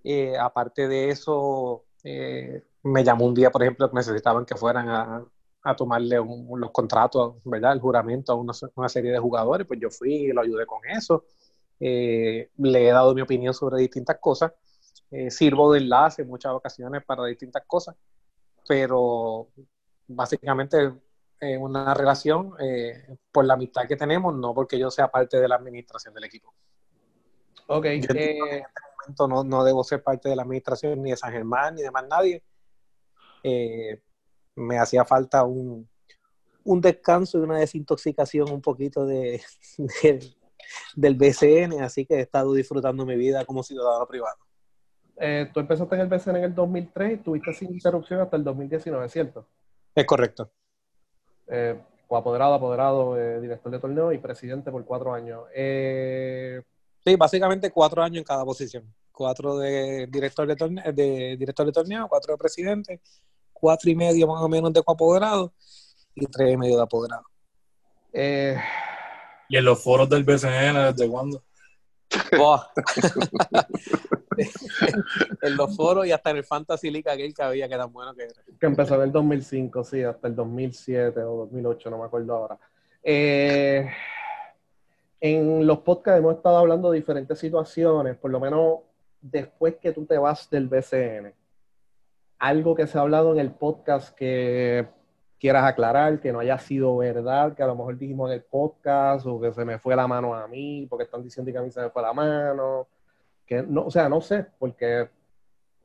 [0.04, 4.88] Eh, aparte de eso, eh, me llamó un día, por ejemplo, que necesitaban que fueran
[4.88, 5.24] a,
[5.62, 7.72] a tomarle los contratos, ¿verdad?
[7.72, 10.80] El juramento a una, una, serie de jugadores, pues yo fui y lo ayudé con
[10.86, 11.24] eso.
[11.80, 14.52] Eh, le he dado mi opinión sobre distintas cosas.
[15.10, 17.96] Eh, sirvo de enlace en muchas ocasiones para distintas cosas,
[18.66, 19.48] pero
[20.08, 20.92] básicamente
[21.42, 25.48] es una relación eh, por la amistad que tenemos, no porque yo sea parte de
[25.48, 26.54] la administración del equipo.
[27.66, 27.86] Ok.
[27.86, 28.38] en este
[29.00, 31.90] momento no, no, debo ser parte de la administración ni de San Germán ni de
[31.90, 32.42] más nadie.
[33.42, 34.00] Eh,
[34.54, 35.88] me hacía falta un,
[36.62, 39.42] un, descanso y una desintoxicación un poquito de,
[40.02, 40.32] de,
[40.94, 44.38] del BCN, así que he estado disfrutando mi vida como ciudadano privado
[45.16, 48.44] eh, tú empezaste en el BCN en el 2003 y tuviste sin interrupción hasta el
[48.44, 49.46] 2019, ¿cierto?
[49.94, 50.50] Es correcto.
[51.48, 51.78] Eh,
[52.16, 55.44] apoderado, apoderado, eh, director de torneo y presidente por cuatro años.
[55.54, 56.62] Eh,
[57.04, 58.84] sí, básicamente cuatro años en cada posición.
[59.10, 63.00] Cuatro de director de torneo, de director de torneo cuatro de presidente,
[63.52, 65.52] cuatro y medio más o menos de coapoderado
[66.14, 67.24] y tres y medio de apoderado.
[68.12, 68.56] Eh,
[69.48, 71.42] ¿Y en los foros del BCN desde cuándo?
[75.42, 78.14] en los foros y hasta en el Fantasy League aquel que había que tan bueno
[78.14, 78.34] que era.
[78.58, 82.58] Que empezó en el 2005, sí, hasta el 2007 o 2008, no me acuerdo ahora.
[83.02, 83.90] Eh,
[85.20, 88.80] en los podcasts hemos estado hablando de diferentes situaciones, por lo menos
[89.20, 91.32] después que tú te vas del BCN.
[92.38, 94.88] Algo que se ha hablado en el podcast que
[95.38, 99.26] quieras aclarar, que no haya sido verdad, que a lo mejor dijimos en el podcast
[99.26, 101.70] o que se me fue la mano a mí, porque están diciendo que a mí
[101.70, 102.86] se me fue la mano
[103.46, 105.08] que no, o sea, no sé, porque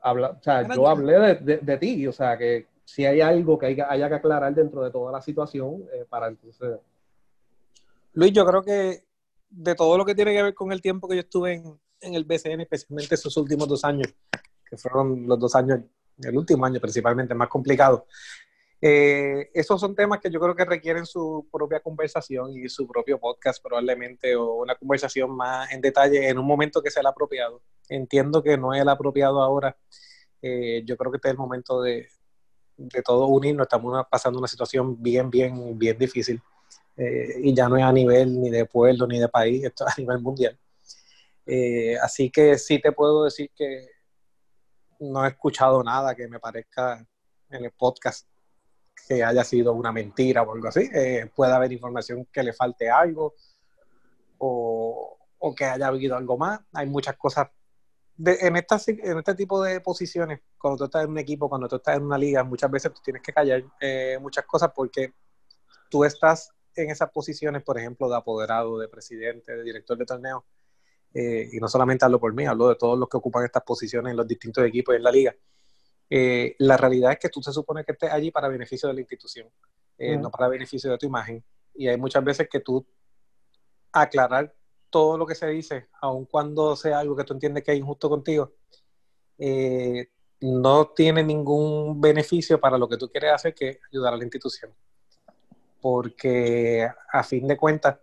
[0.02, 3.65] habla, o sea, yo hablé de, de, ti, o sea, que si hay algo que
[3.65, 6.80] haya, que aclarar dentro de toda la situación eh, para entonces...
[8.13, 9.04] Luis, yo creo que
[9.50, 12.13] de todo lo que tiene que ver con el tiempo que yo estuve en, en
[12.13, 14.13] el BCN, especialmente esos últimos dos años,
[14.70, 15.82] que fueron los dos años,
[16.20, 18.08] el último año principalmente, más complicado,
[18.80, 23.20] eh, esos son temas que yo creo que requieren su propia conversación y su propio
[23.20, 27.62] podcast probablemente o una conversación más en detalle en un momento que sea el apropiado.
[27.90, 29.76] Entiendo que no es el apropiado ahora.
[30.42, 32.08] Eh, yo creo que este es el momento de,
[32.78, 33.66] de todos unirnos.
[33.66, 36.40] Estamos pasando una situación bien, bien, bien difícil.
[36.96, 39.94] Eh, y ya no es a nivel ni de pueblo ni de país, esto es
[39.94, 40.58] a nivel mundial.
[42.02, 43.88] Así que sí te puedo decir que
[45.00, 47.06] no he escuchado nada que me parezca
[47.50, 48.28] en el podcast
[49.06, 50.90] que haya sido una mentira o algo así.
[50.94, 53.36] Eh, puede haber información que le falte algo
[54.40, 56.62] o, o, que haya habido algo más.
[56.74, 57.50] Hay muchas cosas.
[58.20, 61.98] En, en este tipo de posiciones, cuando tú estás en un equipo, cuando tú estás
[61.98, 65.14] en una liga, muchas veces tú tienes que callar eh, muchas cosas porque
[65.90, 70.46] tú estás en esas posiciones, por ejemplo, de apoderado, de presidente, de director de torneo.
[71.14, 74.12] Eh, y no solamente hablo por mí, hablo de todos los que ocupan estas posiciones
[74.12, 75.36] en los distintos equipos en la liga
[76.10, 79.02] eh, la realidad es que tú se supone que estés allí para beneficio de la
[79.02, 79.50] institución,
[79.98, 81.43] eh, no para beneficio de tu imagen.
[81.74, 82.86] Y hay muchas veces que tú
[83.91, 84.54] aclarar
[84.89, 88.10] todo lo que se dice, aun cuando sea algo que tú entiendes que es injusto
[88.10, 88.54] contigo,
[89.38, 94.24] eh, no tiene ningún beneficio para lo que tú quieres hacer que ayudar a la
[94.24, 94.74] institución.
[95.82, 97.98] Porque a fin de cuentas,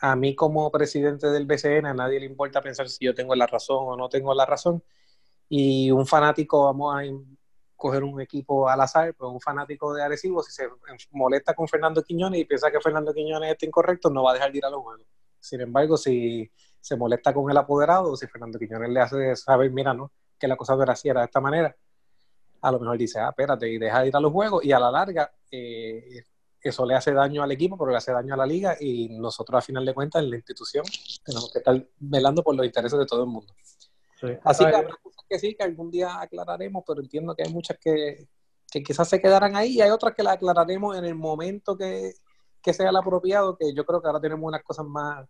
[0.00, 3.46] a mí como presidente del BCN, a nadie le importa pensar si yo tengo la
[3.46, 4.82] razón o no tengo la razón
[5.54, 7.02] y un fanático, vamos a
[7.76, 10.66] coger un equipo al azar, pues un fanático de Arecibo, si se
[11.10, 14.50] molesta con Fernando Quiñones y piensa que Fernando Quiñones está incorrecto, no va a dejar
[14.50, 15.06] de ir a los juegos.
[15.38, 19.92] Sin embargo, si se molesta con el apoderado, si Fernando Quiñones le hace saber, mira,
[19.92, 21.76] no, que la cosa no era así, de esta manera,
[22.62, 24.78] a lo mejor dice, ah, espérate, y deja de ir a los juegos, y a
[24.78, 26.24] la larga, eh,
[26.62, 29.58] eso le hace daño al equipo, pero le hace daño a la liga, y nosotros,
[29.58, 30.86] a final de cuentas, en la institución,
[31.22, 33.52] tenemos que estar velando por los intereses de todo el mundo.
[34.44, 37.78] Así que habrá cosas que sí, que algún día aclararemos, pero entiendo que hay muchas
[37.78, 38.26] que,
[38.70, 42.12] que quizás se quedarán ahí y hay otras que las aclararemos en el momento que,
[42.62, 45.28] que sea el apropiado, que yo creo que ahora tenemos unas cosas más,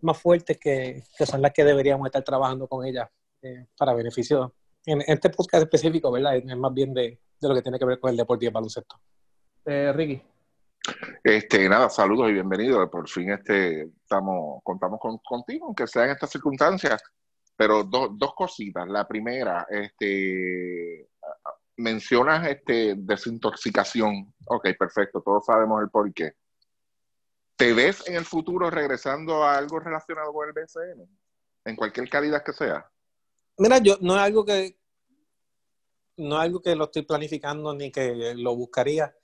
[0.00, 3.08] más fuertes que, que son las que deberíamos estar trabajando con ellas
[3.42, 4.54] eh, para beneficio.
[4.84, 6.36] En, este podcast específico, ¿verdad?
[6.36, 8.54] Es más bien de, de, lo que tiene que ver con el deporte y el
[8.54, 8.96] baloncesto.
[9.64, 10.22] Eh, Ricky.
[11.22, 12.88] Este, nada, saludos y bienvenidos.
[12.90, 17.00] Por fin este, estamos, contamos con, contigo, aunque sea en estas circunstancias.
[17.56, 18.88] Pero dos cositas.
[18.88, 21.08] La primera, este,
[21.76, 24.34] mencionas este, desintoxicación.
[24.46, 26.32] Ok, perfecto, todos sabemos el por qué.
[27.56, 31.08] ¿Te ves en el futuro regresando a algo relacionado con el BCN?
[31.64, 32.90] En cualquier calidad que sea.
[33.58, 34.76] Mira, yo no es algo que
[36.16, 39.14] no es algo que lo estoy planificando ni que lo buscaría.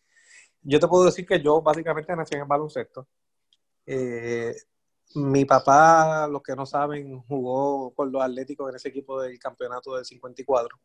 [0.62, 3.08] Yo te puedo decir que yo básicamente nací en el baloncesto.
[3.86, 4.54] Eh,
[5.14, 9.94] mi papá, los que no saben, jugó con los Atléticos en ese equipo del campeonato
[9.96, 10.78] del 54.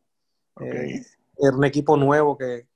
[0.62, 1.02] Eh,
[1.38, 2.68] era un equipo nuevo que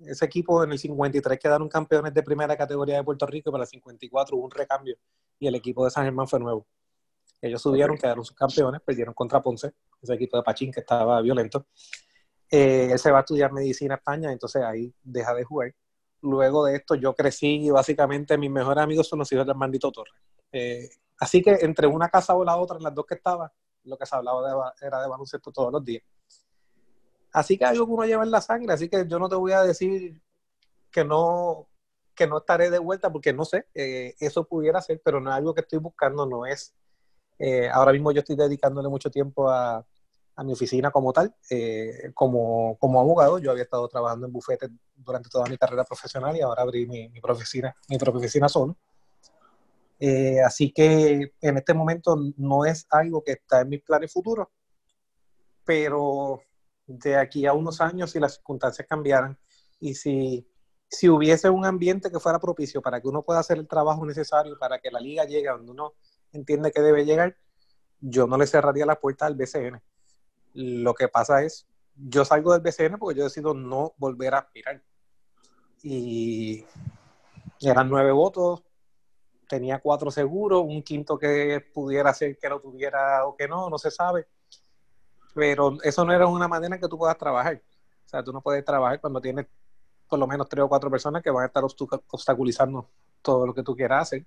[0.00, 3.68] ese equipo en el 53 quedaron campeones de primera categoría de Puerto Rico, para el
[3.68, 4.96] 54 hubo un recambio
[5.38, 6.66] y el equipo de San Germán fue nuevo.
[7.40, 11.66] Ellos subieron, quedaron sus campeones, perdieron contra Ponce, ese equipo de Pachín que estaba violento.
[12.50, 15.74] Eh, él se va a estudiar medicina a España, entonces ahí deja de jugar.
[16.22, 19.92] Luego de esto yo crecí y básicamente mis mejores amigos son los hijos del Armandito
[19.92, 20.14] Torres.
[20.52, 23.52] Eh, así que entre una casa o la otra, en las dos que estaba,
[23.84, 26.02] lo que se hablaba era de baloncesto todos los días.
[27.32, 29.52] Así que algo que uno lleva en la sangre, así que yo no te voy
[29.52, 30.20] a decir
[30.90, 31.68] que no,
[32.14, 35.36] que no estaré de vuelta porque no sé, eh, eso pudiera ser, pero no es
[35.36, 36.74] algo que estoy buscando, no es.
[37.38, 39.86] Eh, ahora mismo yo estoy dedicándole mucho tiempo a,
[40.36, 43.38] a mi oficina como tal, eh, como, como, abogado.
[43.38, 47.08] Yo había estado trabajando en bufete durante toda mi carrera profesional y ahora abrí mi,
[47.08, 48.76] mi, oficina, mi propia oficina solo.
[50.44, 54.48] Así que en este momento no es algo que está en mis planes futuros,
[55.64, 56.40] pero
[56.86, 59.38] de aquí a unos años si las circunstancias cambiaran
[59.80, 60.48] y si,
[60.88, 64.58] si hubiese un ambiente que fuera propicio para que uno pueda hacer el trabajo necesario
[64.58, 65.94] para que la liga llegue a donde uno
[66.32, 67.36] entiende que debe llegar,
[68.00, 69.82] yo no le cerraría la puerta al BCN.
[70.54, 74.82] Lo que pasa es, yo salgo del BCN porque yo decido no volver a aspirar.
[75.82, 76.64] Y
[77.60, 78.62] eran nueve votos,
[79.48, 83.78] tenía cuatro seguros, un quinto que pudiera ser que lo tuviera o que no, no
[83.78, 84.26] se sabe
[85.36, 87.62] pero eso no era una manera en que tú puedas trabajar.
[88.06, 89.44] O sea, tú no puedes trabajar cuando tienes
[90.08, 92.88] por lo menos tres o cuatro personas que van a estar obstaculizando
[93.20, 94.24] todo lo que tú quieras hacer.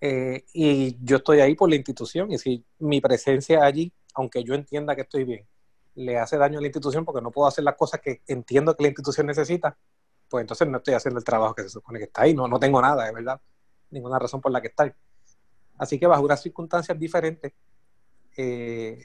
[0.00, 4.54] Eh, y yo estoy ahí por la institución y si mi presencia allí, aunque yo
[4.54, 5.46] entienda que estoy bien,
[5.94, 8.82] le hace daño a la institución porque no puedo hacer las cosas que entiendo que
[8.82, 9.78] la institución necesita,
[10.28, 12.58] pues entonces no estoy haciendo el trabajo que se supone que está ahí, no, no
[12.58, 13.40] tengo nada, de verdad,
[13.94, 14.94] ninguna razón por la que estar.
[15.78, 17.52] Así que bajo unas circunstancias diferentes,
[18.36, 18.98] eh,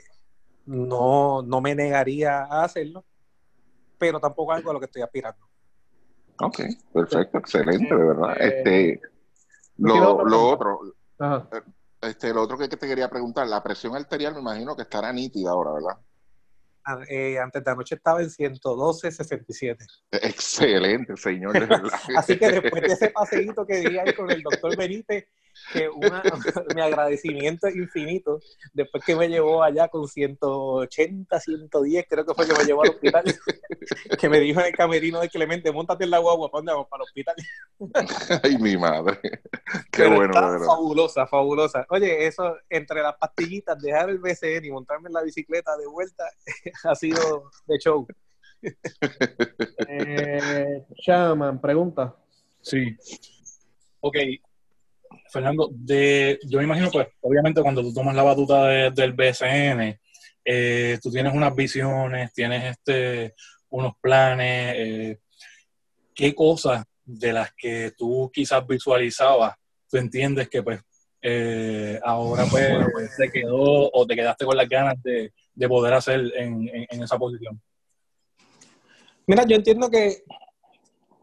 [0.65, 3.05] no, no me negaría a hacerlo,
[3.97, 5.47] pero tampoco algo a lo que estoy aspirando.
[6.41, 6.59] Ok,
[6.93, 8.37] perfecto, excelente, de verdad.
[8.39, 9.01] Eh, este,
[9.77, 10.79] lo, lo otro,
[11.19, 11.61] eh,
[12.01, 15.51] este, lo otro que te quería preguntar, la presión arterial me imagino que estará nítida
[15.51, 15.97] ahora, ¿verdad?
[17.09, 19.77] Eh, antes de anoche estaba en 112.67.
[20.11, 21.91] Excelente, señor, de.
[22.17, 25.27] Así que después de ese paseíto que di ahí con el doctor Benítez,
[25.73, 26.23] que una,
[26.75, 28.39] mi agradecimiento es infinito
[28.73, 32.89] después que me llevó allá con 180, 110, creo que fue que me llevó al
[32.89, 33.23] hospital,
[34.19, 36.87] que me dijo en el camerino de Clemente, montate en la guagua, ¿para dónde vamos?
[36.89, 37.35] Para el hospital.
[38.43, 39.19] Ay, mi madre.
[39.91, 41.85] Qué bueno, Fabulosa, fabulosa.
[41.89, 46.23] Oye, eso, entre las pastillitas, dejar el BCN y montarme en la bicicleta de vuelta,
[46.83, 48.07] ha sido de show.
[49.87, 52.15] eh, Shaman, pregunta.
[52.61, 52.95] Sí.
[54.01, 54.15] Ok,
[55.31, 59.99] Fernando, de, yo me imagino, pues, obviamente cuando tú tomas la batuta del BCN,
[60.43, 63.35] eh, tú tienes unas visiones, tienes este,
[63.69, 65.19] unos planes, eh,
[66.15, 69.55] ¿qué cosas de las que tú quizás visualizabas,
[69.89, 70.81] tú entiendes que pues
[71.21, 75.31] eh, ahora pues, pues quedó o te quedaste con las ganas de,
[75.67, 77.61] poder hacer en, en esa posición?
[79.27, 80.23] Mira, yo entiendo que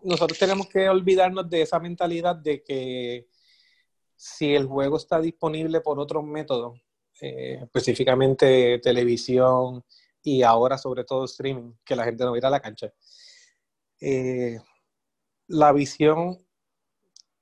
[0.03, 3.27] nosotros tenemos que olvidarnos de esa mentalidad de que
[4.17, 6.81] si el juego está disponible por otros métodos,
[7.21, 9.85] eh, específicamente televisión
[10.23, 12.93] y ahora sobre todo streaming, que la gente no va a ir a la cancha.
[14.01, 14.59] Eh,
[15.49, 16.45] la visión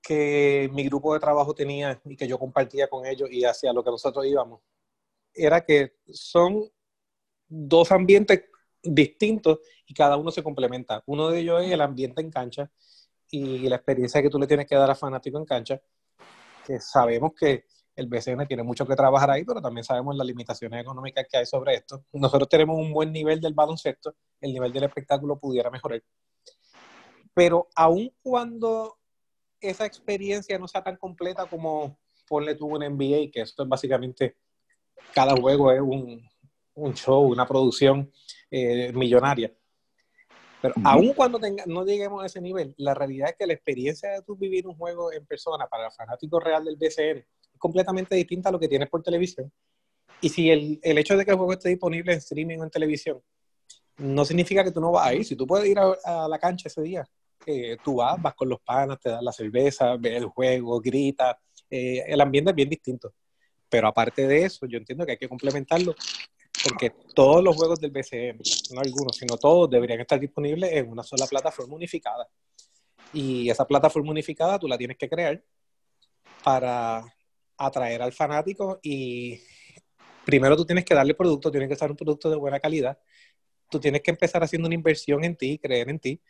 [0.03, 3.83] que mi grupo de trabajo tenía y que yo compartía con ellos y hacia lo
[3.83, 4.61] que nosotros íbamos,
[5.33, 6.71] era que son
[7.49, 8.45] dos ambientes
[8.83, 11.03] distintos y cada uno se complementa.
[11.07, 12.71] Uno de ellos es el ambiente en cancha
[13.31, 15.81] y la experiencia que tú le tienes que dar a fanático en cancha
[16.65, 17.65] que sabemos que
[17.97, 21.47] el BCN tiene mucho que trabajar ahí, pero también sabemos las limitaciones económicas que hay
[21.47, 22.05] sobre esto.
[22.13, 26.03] Nosotros tenemos un buen nivel del baloncesto, el nivel del espectáculo pudiera mejorar.
[27.33, 28.99] Pero aun cuando
[29.61, 31.99] esa experiencia no sea tan completa como
[32.29, 34.37] ponle tú un NBA, que esto es básicamente,
[35.13, 36.29] cada juego es un,
[36.75, 38.11] un show, una producción
[38.51, 39.53] eh, millonaria.
[40.65, 40.89] Pero Ujú.
[40.89, 44.23] aun cuando tenga, no lleguemos a ese nivel, la realidad es que la experiencia de
[44.23, 48.49] tú vivir un juego en persona para el fanático real del BCN es completamente distinta
[48.49, 49.53] a lo que tienes por televisión.
[50.23, 52.71] Y si el, el hecho de que el juego esté disponible en streaming o en
[52.71, 53.21] televisión,
[53.99, 55.27] no significa que tú no vas a ir.
[55.27, 57.07] Si tú puedes ir a, a la cancha ese día,
[57.45, 61.37] eh, tú vas, vas con los panas, te das la cerveza, ves el juego, gritas.
[61.69, 63.13] eh, el ambiente es bien distinto.
[63.69, 65.99] Pero aparte de eso, yo entiendo que hay que complementarlo
[66.63, 68.41] porque todos los juegos del BCN,
[68.73, 72.29] no algunos, sino todos, deberían estar disponibles en una sola plataforma unificada.
[73.13, 75.43] Y esa plataforma unificada tú la tienes que crear
[76.43, 77.05] para
[77.57, 79.41] atraer al fanático y
[80.25, 82.99] primero tú tienes que darle producto, tiene que ser un producto de buena calidad.
[83.69, 86.21] Tú tienes que empezar haciendo una inversión en ti, creer en ti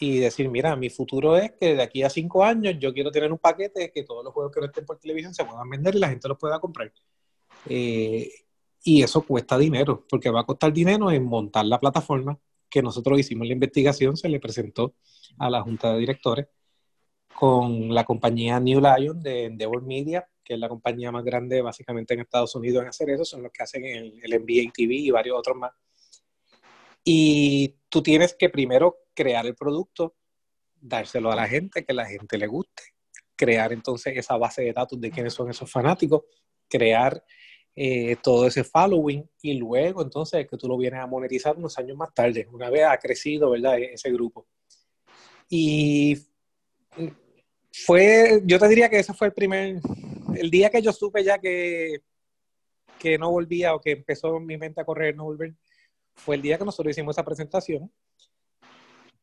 [0.00, 3.32] y decir, mira, mi futuro es que de aquí a cinco años yo quiero tener
[3.32, 5.98] un paquete que todos los juegos que no estén por televisión se puedan vender y
[5.98, 6.92] la gente los pueda comprar.
[7.68, 8.30] Eh,
[8.82, 12.38] y eso cuesta dinero, porque va a costar dinero en montar la plataforma
[12.70, 14.94] que nosotros hicimos la investigación, se le presentó
[15.38, 16.46] a la junta de directores
[17.34, 22.14] con la compañía New Lion de Endeavor Media, que es la compañía más grande básicamente
[22.14, 25.10] en Estados Unidos en hacer eso, son los que hacen el, el NBA TV y
[25.10, 25.72] varios otros más.
[27.04, 30.16] Y tú tienes que primero crear el producto,
[30.80, 32.82] dárselo a la gente, que la gente le guste,
[33.36, 36.22] crear entonces esa base de datos de quiénes son esos fanáticos,
[36.68, 37.24] crear
[37.80, 41.96] eh, todo ese following y luego entonces que tú lo vienes a monetizar unos años
[41.96, 43.78] más tarde, una vez ha crecido, ¿verdad?
[43.78, 44.48] E-, Ese grupo.
[45.48, 46.18] Y
[47.72, 49.80] fue, yo te diría que ese fue el primer,
[50.34, 52.02] el día que yo supe ya que,
[52.98, 55.54] que no volvía o que empezó mi mente a correr no volver,
[56.16, 57.92] fue el día que nosotros hicimos esa presentación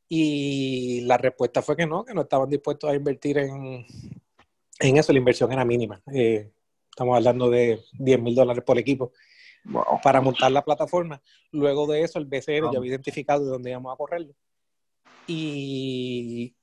[0.07, 3.85] y la respuesta fue que no, que no estaban dispuestos a invertir en,
[4.79, 6.01] en eso, la inversión era mínima.
[6.13, 6.51] Eh,
[6.95, 9.11] estamos hablando de 10 mil dólares por equipo
[9.65, 9.99] Wow.
[10.03, 11.21] para montar la plataforma.
[11.51, 14.33] Luego de eso, el BCN ya había identificado de dónde íbamos a correrlo.
[15.27, 16.55] Y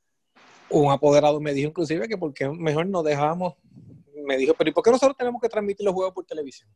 [0.70, 3.54] un apoderado me dijo inclusive que porque mejor no dejábamos,
[4.24, 6.70] me dijo, pero ¿y por qué nosotros tenemos que transmitir los juegos por televisión?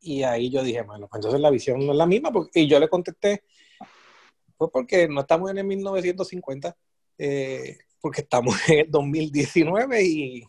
[0.00, 2.30] Y ahí yo dije, bueno, pues entonces la visión no es la misma.
[2.32, 3.44] porque- y yo le contesté,
[4.58, 6.76] pues porque no estamos en el 1950,
[7.18, 10.42] eh, porque estamos en el 2019 y,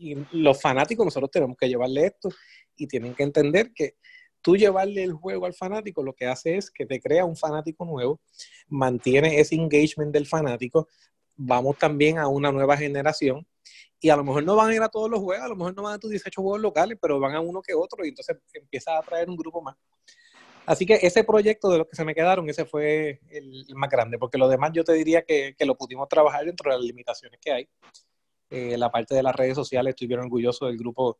[0.00, 2.30] y los fanáticos nosotros tenemos que llevarle esto
[2.74, 3.96] y tienen que entender que
[4.40, 7.84] tú llevarle el juego al fanático lo que hace es que te crea un fanático
[7.84, 8.20] nuevo,
[8.68, 10.88] mantiene ese engagement del fanático,
[11.36, 13.46] vamos también a una nueva generación
[14.00, 15.76] y a lo mejor no van a ir a todos los juegos, a lo mejor
[15.76, 18.38] no van a tus 18 juegos locales, pero van a uno que otro y entonces
[18.54, 19.76] empieza a traer un grupo más.
[20.64, 23.90] Así que ese proyecto de los que se me quedaron, ese fue el, el más
[23.90, 26.86] grande, porque lo demás yo te diría que, que, lo pudimos trabajar dentro de las
[26.86, 27.68] limitaciones que hay.
[28.50, 31.18] Eh, la parte de las redes sociales, estoy bien orgulloso del grupo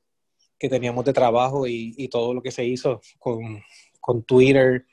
[0.61, 3.62] que teníamos de trabajo y, todo lo que se hizo con,
[3.99, 4.85] con, Twitter,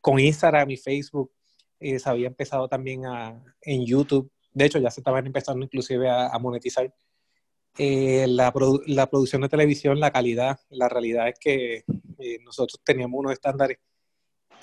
[0.00, 1.32] con Instagram y Facebook.
[1.80, 4.30] Eh, se había empezado también a, en YouTube.
[4.52, 6.92] De hecho, ya se estaban empezando inclusive a, monetizar.
[7.78, 8.52] Eh, la,
[8.86, 11.84] la, producción de televisión, la calidad, la realidad es que
[12.18, 13.78] eh, nosotros teníamos unos estándares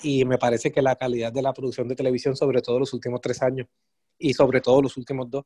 [0.02, 3.20] y me parece que la calidad de la producción de televisión, sobre todo los últimos
[3.20, 3.68] tres años
[4.18, 5.44] y sobre todo los últimos dos,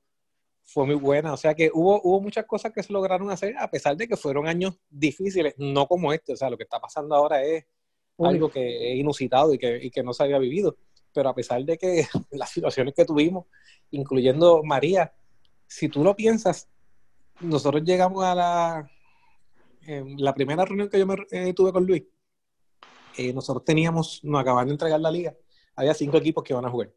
[0.69, 1.33] fue muy buena.
[1.33, 4.17] O sea que hubo, hubo muchas cosas que se lograron hacer a pesar de que
[4.17, 6.35] fueron años difíciles, no como este.
[6.35, 7.65] O sea, lo que está pasando ahora es
[8.17, 8.29] Uy.
[8.29, 10.77] algo que es inusitado y que, y que no se había vivido.
[11.15, 13.47] Pero a pesar de que las situaciones que tuvimos,
[13.91, 15.13] incluyendo María,
[15.67, 16.69] si tú lo piensas,
[17.41, 18.91] nosotros llegamos a la,
[19.87, 22.05] eh, la primera reunión que yo me, eh, tuve con Luis.
[23.17, 25.35] Eh, nosotros teníamos, nos acaban de entregar la liga,
[25.75, 26.93] había cinco equipos que iban a jugar.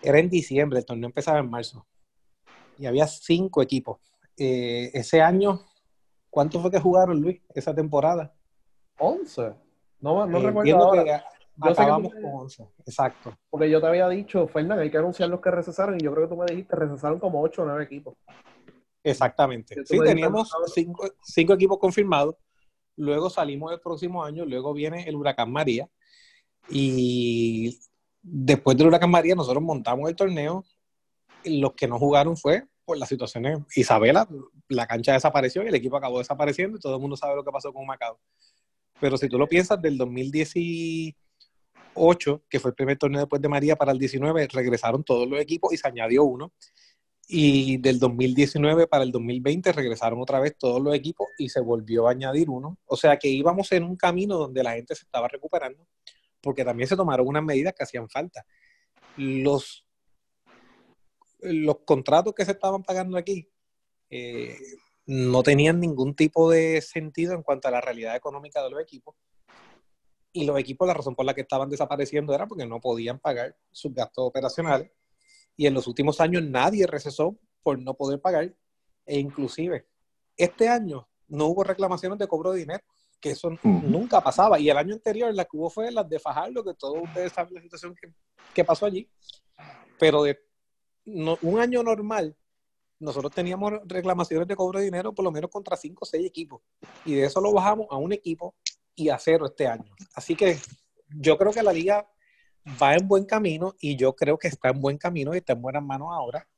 [0.00, 1.86] Era en diciembre, el torneo empezaba en marzo.
[2.78, 3.98] Y había cinco equipos.
[4.36, 5.60] Eh, ese año,
[6.30, 8.34] ¿cuántos fue que jugaron, Luis, esa temporada?
[8.98, 9.54] 11.
[10.00, 11.24] No, no recuerdo ahora.
[11.62, 13.38] Que acabamos que con 11, exacto.
[13.48, 16.28] Porque yo te había dicho, Fernán, hay que anunciar los que recesaron, y yo creo
[16.28, 18.16] que tú me dijiste, recesaron como 8 o 9 equipos.
[19.04, 19.76] Exactamente.
[19.84, 22.36] Sí, teníamos cinco, cinco, equipos confirmados.
[22.96, 25.88] Luego salimos el próximo año, luego viene el huracán María.
[26.70, 27.78] Y
[28.22, 30.64] después del huracán María, nosotros montamos el torneo.
[31.44, 33.58] Los que no jugaron fue por las situaciones.
[33.74, 34.28] Isabela,
[34.68, 37.50] la cancha desapareció y el equipo acabó desapareciendo y todo el mundo sabe lo que
[37.50, 38.20] pasó con Macao.
[39.00, 43.76] Pero si tú lo piensas, del 2018, que fue el primer torneo después de María,
[43.76, 46.52] para el 19, regresaron todos los equipos y se añadió uno.
[47.26, 52.06] Y del 2019 para el 2020 regresaron otra vez todos los equipos y se volvió
[52.06, 52.78] a añadir uno.
[52.84, 55.86] O sea que íbamos en un camino donde la gente se estaba recuperando,
[56.42, 58.44] porque también se tomaron unas medidas que hacían falta.
[59.16, 59.83] Los,
[61.44, 63.48] los contratos que se estaban pagando aquí
[64.10, 64.56] eh,
[65.06, 69.14] no tenían ningún tipo de sentido en cuanto a la realidad económica de los equipos.
[70.32, 73.56] Y los equipos, la razón por la que estaban desapareciendo era porque no podían pagar
[73.70, 74.90] sus gastos operacionales.
[75.56, 78.52] Y en los últimos años nadie recesó por no poder pagar.
[79.06, 79.86] E inclusive,
[80.36, 82.82] este año no hubo reclamaciones de cobro de dinero,
[83.20, 84.58] que eso nunca pasaba.
[84.58, 87.54] Y el año anterior la que hubo fue las de Fajardo, que todos ustedes saben
[87.54, 88.12] la situación que,
[88.54, 89.08] que pasó allí.
[89.98, 90.38] Pero de
[91.06, 92.36] un año normal,
[92.98, 96.62] nosotros teníamos reclamaciones de cobro de dinero por lo menos contra cinco o seis equipos.
[97.04, 98.54] Y de eso lo bajamos a un equipo
[98.94, 99.90] y a cero este año.
[100.14, 100.58] Así que
[101.08, 102.08] yo creo que la liga
[102.82, 105.62] va en buen camino y yo creo que está en buen camino y está en
[105.62, 106.48] buenas manos ahora.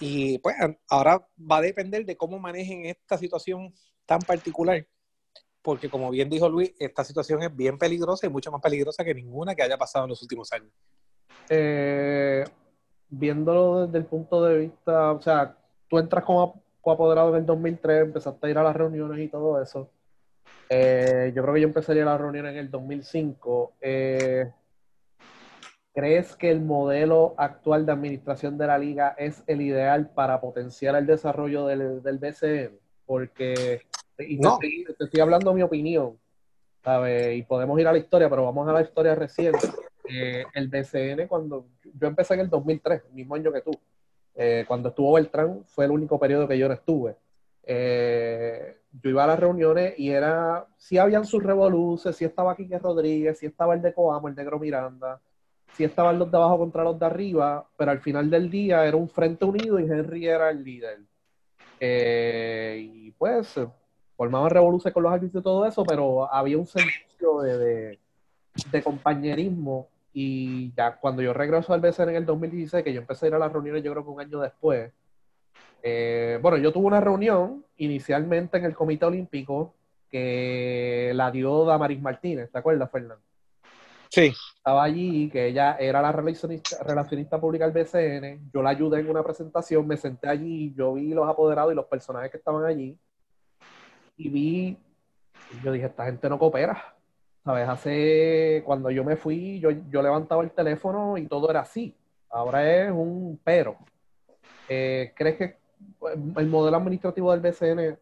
[0.00, 0.56] Y pues
[0.88, 3.72] ahora va a depender de cómo manejen esta situación
[4.04, 4.86] tan particular.
[5.62, 9.14] Porque como bien dijo Luis, esta situación es bien peligrosa y mucho más peligrosa que
[9.14, 10.70] ninguna que haya pasado en los últimos años.
[11.48, 12.44] Eh,
[13.18, 15.56] viéndolo desde el punto de vista, o sea,
[15.88, 19.62] tú entras como, apoderado en el 2003, empezaste a ir a las reuniones y todo
[19.62, 19.88] eso.
[20.68, 23.74] Eh, yo creo que yo empezaría a las reuniones en el 2005.
[23.80, 24.50] Eh,
[25.94, 30.96] ¿Crees que el modelo actual de administración de la liga es el ideal para potenciar
[30.96, 32.76] el desarrollo del, del BCN?
[33.06, 33.82] Porque,
[34.18, 36.18] y te, te, estoy hablando mi opinión,
[36.82, 37.36] ¿sabes?
[37.36, 39.68] Y podemos ir a la historia, pero vamos a la historia reciente.
[40.08, 43.72] Eh, el BCN, cuando yo empecé en el 2003, el mismo año que tú,
[44.34, 47.16] eh, cuando estuvo Beltrán, fue el único periodo que yo no estuve.
[47.62, 52.78] Eh, yo iba a las reuniones y era, si habían sus revoluces, si estaba Quique
[52.78, 55.20] Rodríguez, si estaba el de Coamo, el negro Miranda,
[55.72, 58.96] si estaban los de abajo contra los de arriba, pero al final del día era
[58.96, 61.00] un frente unido y Henry era el líder.
[61.80, 63.54] y pues
[64.16, 67.98] formaban revoluciones con los árbitros y todo eso, pero había un sentido de,
[68.70, 73.26] de compañerismo y ya cuando yo regreso al BCN en el 2016, que yo empecé
[73.26, 74.92] a ir a las reuniones, yo creo que un año después,
[75.82, 79.74] eh, bueno, yo tuve una reunión inicialmente en el Comité Olímpico
[80.08, 83.24] que la dio Damaris Martínez, ¿te acuerdas, Fernando?
[84.08, 84.32] Sí.
[84.56, 89.10] Estaba allí, que ella era la relacionista, relacionista pública del BCN, yo la ayudé en
[89.10, 92.96] una presentación, me senté allí, yo vi los apoderados y los personajes que estaban allí,
[94.16, 94.78] y vi,
[95.64, 96.93] yo dije, esta gente no coopera
[97.44, 97.68] ¿Sabes?
[97.68, 101.94] Hace, cuando yo me fui, yo, yo levantaba el teléfono y todo era así.
[102.30, 103.76] Ahora es un pero.
[104.68, 105.56] Eh, ¿Crees que
[106.36, 107.98] el modelo administrativo del BCN,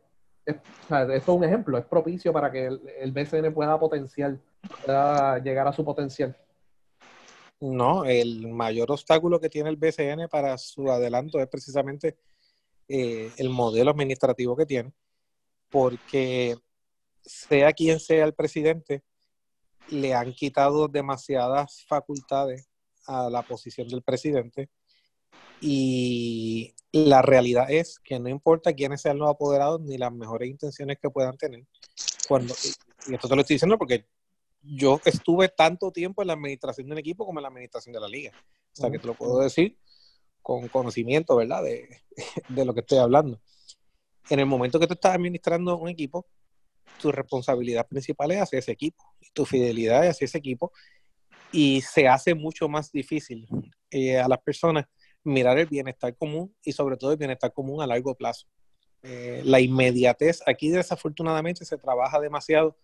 [0.46, 0.56] es,
[0.88, 4.38] eso es un ejemplo, es propicio para que el, BCN pueda potenciar,
[4.84, 6.36] pueda llegar a su potencial?
[7.60, 12.16] No, el mayor obstáculo que tiene el BCN para su adelanto es precisamente
[12.88, 14.92] eh, el modelo administrativo que tiene,
[15.70, 16.56] porque
[17.24, 19.02] sea quien sea el presidente,
[19.88, 22.68] le han quitado demasiadas facultades
[23.06, 24.70] a la posición del presidente
[25.60, 30.98] y la realidad es que no importa quiénes sean los apoderados ni las mejores intenciones
[31.00, 31.64] que puedan tener,
[32.28, 32.54] cuando,
[33.06, 34.06] y esto te lo estoy diciendo porque
[34.62, 38.00] yo estuve tanto tiempo en la administración de un equipo como en la administración de
[38.00, 39.78] la liga, o sea que te lo puedo decir
[40.42, 41.62] con conocimiento, ¿verdad?
[41.62, 41.88] De,
[42.48, 43.40] de lo que estoy hablando.
[44.28, 46.26] En el momento que tú estás administrando un equipo,
[47.00, 50.72] tu responsabilidad principal es hacia ese equipo, tu fidelidad es hacia ese equipo,
[51.52, 53.46] y se hace mucho más difícil
[53.90, 54.86] eh, a las personas
[55.24, 58.46] mirar el bienestar común y sobre todo el bienestar común a largo plazo.
[59.02, 62.76] Eh, la inmediatez, aquí desafortunadamente se trabaja demasiado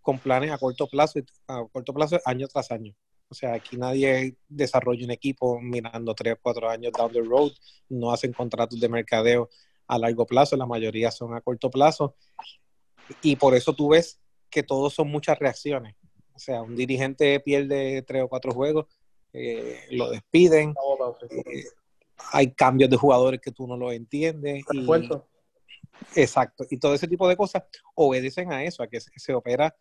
[0.00, 2.94] con planes a corto plazo, a corto plazo año tras año.
[3.28, 7.52] O sea, aquí nadie desarrolla un equipo mirando tres cuatro años down the road,
[7.88, 9.48] no hacen contratos de mercadeo
[9.86, 12.16] a largo plazo, la mayoría son a corto plazo
[13.22, 15.94] y por eso tú ves que todos son muchas reacciones.
[16.34, 18.86] O sea, un dirigente pierde tres o cuatro juegos,
[19.32, 20.74] eh, lo despiden,
[21.30, 21.64] eh,
[22.32, 24.64] hay cambios de jugadores que tú no lo entiendes.
[24.72, 24.86] Y,
[26.16, 29.76] exacto, y todo ese tipo de cosas obedecen a eso, a que se, opera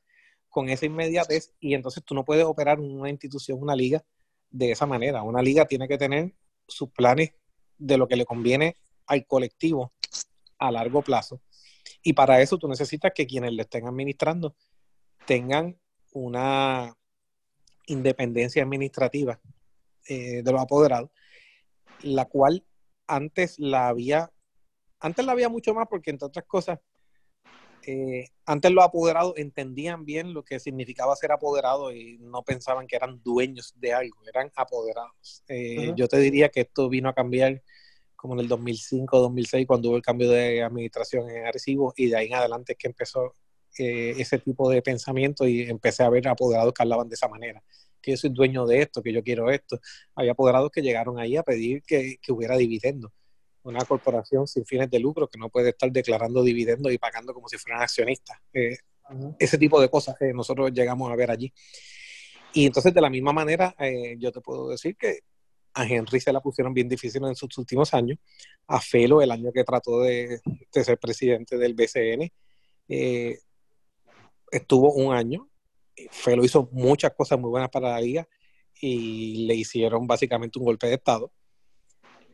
[0.50, 4.04] con esa inmediatez y entonces tú no puedes operar una institución, una liga
[4.50, 5.24] de esa manera.
[5.24, 6.34] Una liga tiene que tener
[6.68, 7.34] sus planes
[7.78, 8.76] de lo que le conviene
[9.06, 9.94] al colectivo
[10.58, 11.42] a largo plazo
[12.02, 14.56] y para eso tú necesitas que quienes le estén administrando
[15.26, 15.78] tengan
[16.14, 16.96] una
[17.88, 19.40] independencia administrativa
[20.08, 21.10] eh, de los apoderados,
[22.02, 22.66] la cual
[23.08, 24.32] antes la había,
[25.00, 26.80] antes la había mucho más porque entre otras cosas,
[27.86, 32.96] eh, antes los apoderados entendían bien lo que significaba ser apoderado y no pensaban que
[32.96, 35.44] eran dueños de algo, eran apoderados.
[35.48, 37.62] Eh, yo te diría que esto vino a cambiar
[38.20, 42.18] como en el 2005, 2006, cuando hubo el cambio de administración en Arecibo, y de
[42.18, 43.34] ahí en adelante es que empezó
[43.78, 47.64] eh, ese tipo de pensamiento y empecé a ver apoderados que hablaban de esa manera,
[48.02, 49.80] que yo soy dueño de esto, que yo quiero esto.
[50.16, 53.14] Había apoderados que llegaron ahí a pedir que, que hubiera dividendo.
[53.64, 57.48] una corporación sin fines de lucro que no puede estar declarando dividendos y pagando como
[57.48, 58.38] si fueran accionistas.
[58.54, 58.78] Eh,
[59.40, 61.54] ese tipo de cosas que nosotros llegamos a ver allí.
[62.54, 65.20] Y entonces, de la misma manera, eh, yo te puedo decir que
[65.74, 68.18] a Henry se la pusieron bien difícil en sus últimos años.
[68.68, 70.40] A Felo, el año que trató de,
[70.72, 72.32] ser presidente del BCN,
[72.88, 73.40] eh,
[74.52, 75.50] estuvo un año.
[76.12, 78.28] Felo hizo muchas cosas muy buenas para la liga
[78.82, 81.32] y le hicieron básicamente un golpe de Estado.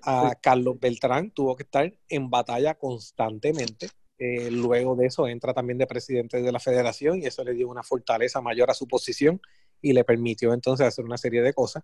[0.03, 3.89] A Carlos Beltrán tuvo que estar en batalla constantemente.
[4.17, 7.67] Eh, luego de eso entra también de presidente de la federación y eso le dio
[7.67, 9.41] una fortaleza mayor a su posición
[9.81, 11.83] y le permitió entonces hacer una serie de cosas.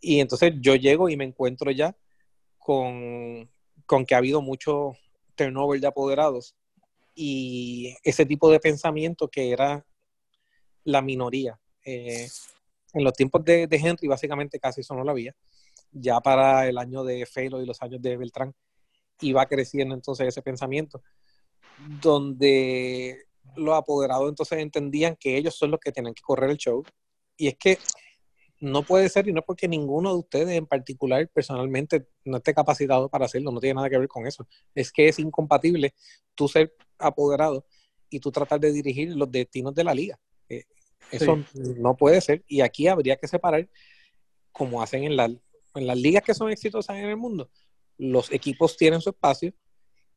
[0.00, 1.96] Y entonces yo llego y me encuentro ya
[2.58, 3.50] con,
[3.86, 4.92] con que ha habido mucho
[5.34, 6.54] turnover de apoderados
[7.14, 9.84] y ese tipo de pensamiento que era
[10.84, 11.58] la minoría.
[11.84, 12.28] Eh,
[12.92, 15.34] en los tiempos de, de, Henry básicamente casi eso no lo había.
[15.92, 18.54] Ya para el año de Felo y los años de Beltrán
[19.20, 21.02] iba creciendo entonces ese pensamiento,
[22.00, 23.24] donde
[23.56, 26.82] los apoderados entonces entendían que ellos son los que tienen que correr el show.
[27.36, 27.78] Y es que
[28.60, 33.08] no puede ser, y no porque ninguno de ustedes en particular personalmente no esté capacitado
[33.08, 34.46] para hacerlo, no tiene nada que ver con eso.
[34.74, 35.94] Es que es incompatible
[36.34, 37.66] tú ser apoderado
[38.10, 40.20] y tú tratar de dirigir los destinos de la liga.
[40.48, 40.64] Eh,
[41.10, 42.44] eso no puede ser.
[42.46, 43.68] Y aquí habría que separar,
[44.52, 47.50] como hacen en, la, en las ligas que son exitosas en el mundo,
[47.96, 49.52] los equipos tienen su espacio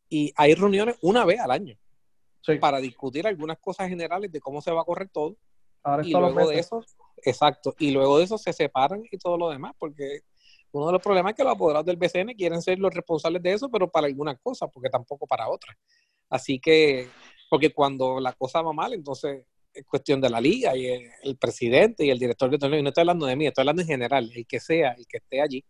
[0.09, 1.77] y hay reuniones una vez al año
[2.59, 5.37] para discutir algunas cosas generales de cómo se va a correr todo.
[6.03, 6.83] Y luego de eso,
[7.23, 10.21] exacto, y luego de eso se separan y todo lo demás, porque
[10.73, 13.53] uno de los problemas es que los apoderados del BCN quieren ser los responsables de
[13.53, 15.77] eso, pero para algunas cosas, porque tampoco para otras.
[16.29, 17.09] Así que,
[17.47, 22.05] porque cuando la cosa va mal, entonces es cuestión de la liga y el, presidente
[22.05, 22.79] y el director de torneo.
[22.79, 25.17] Y no estoy hablando de mí, estoy hablando en general, el que sea, el que
[25.17, 25.63] esté allí.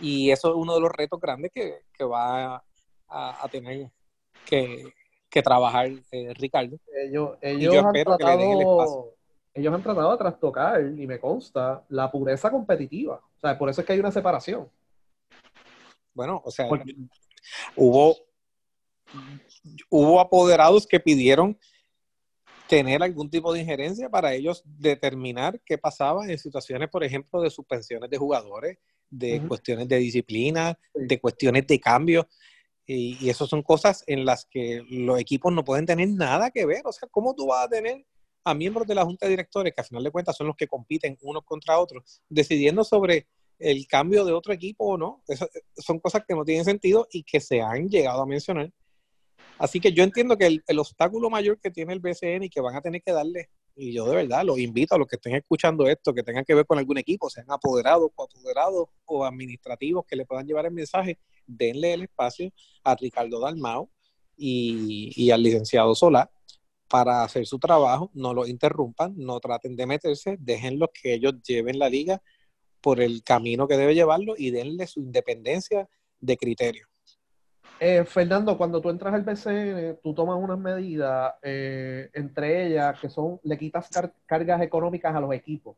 [0.00, 2.64] Y eso es uno de los retos grandes que, que va
[3.08, 3.90] a, tener
[4.44, 4.92] que,
[5.30, 6.78] que trabajar eh, Ricardo.
[6.92, 9.14] Ellos, ellos han tratado,
[9.56, 13.14] ellos han tratado de trastocar, y me consta, la pureza competitiva.
[13.16, 14.68] O sea, por eso es que hay una separación.
[16.12, 16.68] Bueno, o sea,
[17.74, 18.16] hubo,
[19.88, 21.58] hubo apoderados que pidieron
[22.68, 27.48] tener algún tipo de injerencia para ellos determinar qué pasaba en situaciones, por ejemplo, de
[27.48, 28.78] suspensiones de jugadores,
[29.08, 32.28] de cuestiones de disciplina, de cuestiones de cambio.
[32.84, 36.66] Y, y eso son cosas en las que los equipos no pueden tener nada que
[36.66, 36.82] ver.
[36.84, 38.04] O sea, ¿cómo tú vas a tener
[38.46, 40.68] a miembros de la junta de directores, que a final de cuentas son los que
[40.68, 43.26] compiten unos contra otros, decidiendo sobre
[43.58, 45.20] el cambio de otro equipo o no?
[45.26, 48.72] Eso, son cosas que no tienen sentido y que se han llegado a mencionar
[49.58, 52.76] Así que yo entiendo que el, obstáculo mayor que tiene el BCN y que van
[52.76, 55.88] a tener que darle, y yo de verdad los invito a los que estén escuchando
[55.88, 60.26] esto, que tengan que ver con algún equipo, sean apoderados, coapoderados o administrativos que le
[60.26, 62.52] puedan llevar el mensaje, denle el espacio
[62.84, 63.90] a Ricardo Dalmau
[64.36, 66.30] y, y al licenciado Solá
[66.88, 71.78] para hacer su trabajo, no lo interrumpan, no traten de meterse, déjenlos que ellos lleven
[71.78, 72.22] la liga
[72.80, 75.88] por el camino que debe llevarlo y denle su independencia
[76.20, 76.86] de criterio.
[77.78, 83.10] Eh, Fernando, cuando tú entras al BCN, tú tomas unas medidas, eh, entre ellas que
[83.10, 83.90] son, le quitas
[84.24, 85.76] cargas económicas a los equipos.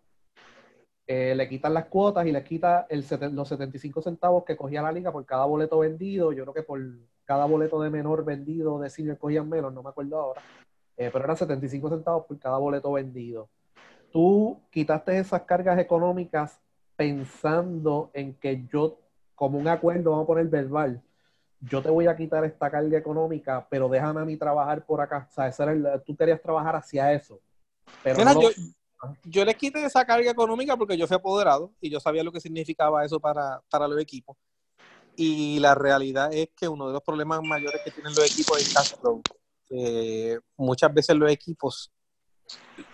[1.06, 3.02] Eh, le quitas las cuotas y le quitas el
[3.34, 6.32] los 75 centavos que cogía la liga por cada boleto vendido.
[6.32, 6.80] Yo creo que por
[7.24, 10.42] cada boleto de menor vendido de senior cogían menos, no me acuerdo ahora.
[10.98, 13.48] Pero eran 75 centavos por cada boleto vendido.
[14.10, 16.58] Tú quitaste esas cargas económicas
[16.96, 18.98] pensando en que yo,
[19.34, 21.00] como un acuerdo, vamos a poner verbal,
[21.60, 25.28] yo te voy a quitar esta carga económica, pero déjame a mí trabajar por acá.
[25.30, 27.40] O sea, tú querías trabajar hacia eso.
[28.02, 28.50] Pero yo,
[29.24, 32.40] yo le quité esa carga económica porque yo fui apoderado y yo sabía lo que
[32.40, 34.36] significaba eso para, para los equipos.
[35.16, 38.72] Y la realidad es que uno de los problemas mayores que tienen los equipos es
[38.72, 39.20] cash flow.
[39.70, 41.92] Eh, muchas veces los equipos,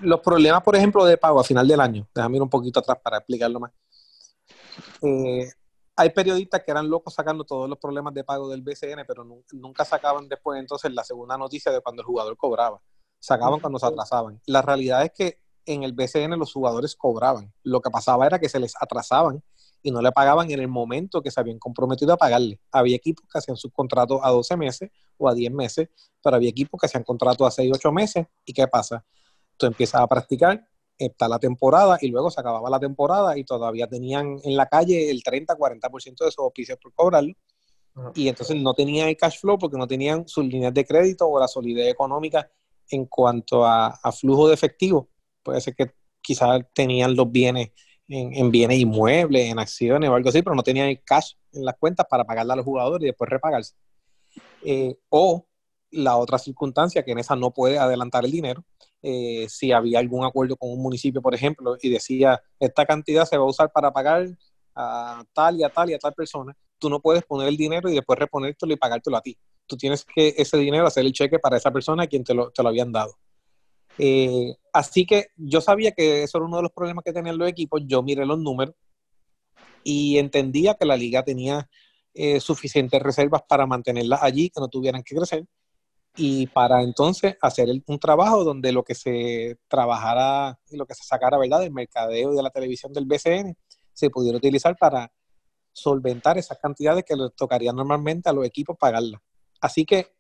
[0.01, 2.99] los problemas, por ejemplo, de pago a final del año, déjame ir un poquito atrás
[3.03, 3.73] para explicarlo más.
[5.03, 5.49] Eh,
[5.97, 9.85] hay periodistas que eran locos sacando todos los problemas de pago del BCN, pero nunca
[9.85, 12.81] sacaban después entonces la segunda noticia de cuando el jugador cobraba.
[13.21, 14.41] Sacaban cuando se atrasaban.
[14.47, 17.53] La realidad es que en el BCN los jugadores cobraban.
[17.63, 19.43] Lo que pasaba era que se les atrasaban
[19.85, 22.59] y no le pagaban en el momento que se habían comprometido a pagarle.
[22.73, 25.91] Había equipos que hacían sus contratos a 12 meses o a 10 meses,
[26.23, 28.27] pero había equipos que hacían contratos a 6, 8 meses.
[28.47, 29.05] ¿Y qué pasa?
[29.59, 30.67] Tú empiezas a practicar,
[30.97, 35.11] está la temporada y luego se acababa la temporada y todavía tenían en la calle
[35.11, 37.35] el 30-40% de sus oficios por cobrarlo.
[38.15, 41.39] Y entonces no tenían el cash flow porque no tenían sus líneas de crédito o
[41.39, 42.51] la solidez económica
[42.89, 45.11] en cuanto a, flujo de efectivo.
[45.43, 47.73] Puede ser que quizás tenían los bienes
[48.09, 51.77] en, bienes inmuebles, en acciones o algo así, pero no tenían el cash en las
[51.79, 53.75] cuentas para pagarle a los jugadores y después repagarse.
[54.63, 55.47] Eh, o
[55.91, 58.65] la otra circunstancia, que en esa no puede adelantar el dinero,
[59.03, 63.37] eh, si había algún acuerdo con un municipio, por ejemplo, y decía, esta cantidad se
[63.37, 64.27] va a usar para pagar
[64.75, 67.89] a tal y a tal y a tal persona, tú no puedes poner el dinero
[67.89, 69.39] y después reponértelo y pagártelo a ti.
[69.67, 72.51] Tú tienes que ese dinero hacer el cheque para esa persona a quien te lo,
[72.51, 73.17] te lo habían dado.
[73.99, 77.49] Eh, así que yo sabía que eso era uno de los problemas que tenían los
[77.49, 77.83] equipos.
[77.87, 78.75] Yo miré los números
[79.83, 81.69] y entendía que la liga tenía
[82.15, 85.47] eh, suficientes reservas para mantenerlas allí, que no tuvieran que crecer,
[86.17, 91.05] y para entonces hacer un trabajo donde lo que se trabajara y lo que se
[91.05, 93.57] sacara, ¿verdad?, del mercadeo y de la televisión del BCN
[93.93, 95.13] se pudiera utilizar para
[95.73, 99.21] solventar esas cantidades que les tocaría normalmente a los equipos pagarlas.
[99.61, 100.15] Así que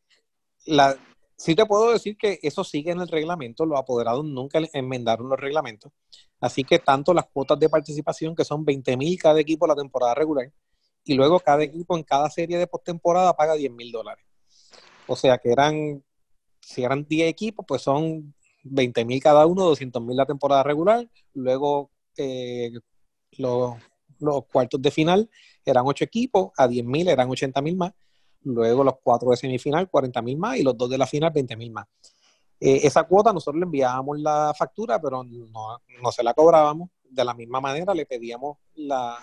[0.66, 0.96] la,
[1.36, 5.38] sí te puedo decir que eso sigue en el reglamento, los apoderados nunca enmendaron los
[5.38, 5.92] reglamentos,
[6.40, 10.14] así que tanto las cuotas de participación, que son 20 mil cada equipo la temporada
[10.14, 10.52] regular,
[11.04, 14.24] y luego cada equipo en cada serie de postemporada paga 10 mil dólares.
[15.06, 16.02] O sea que eran,
[16.60, 21.06] si eran 10 equipos, pues son 20 mil cada uno, 200 mil la temporada regular,
[21.34, 22.72] luego eh,
[23.38, 23.76] los,
[24.50, 25.30] cuartos de final
[25.64, 27.92] eran 8 equipos, a 10 mil eran 80 mil más,
[28.44, 31.56] luego los cuatro de semifinal, 40 mil más, y los dos de la final, 20
[31.56, 31.86] mil más.
[32.60, 36.90] Eh, esa cuota nosotros le enviábamos la factura, pero no, no se la cobrábamos.
[37.02, 39.18] De la misma manera le pedíamos la,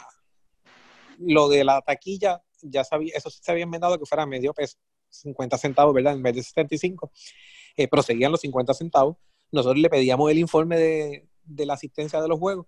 [1.20, 4.78] lo de la taquilla, ya sabía, eso sí se había enmendado que fuera medio peso,
[5.10, 6.14] 50 centavos, ¿verdad?
[6.14, 7.12] En vez de 75,
[7.78, 9.18] eh, proseguían los 50 centavos.
[9.52, 12.68] Nosotros le pedíamos el informe de, de, la asistencia de los juegos,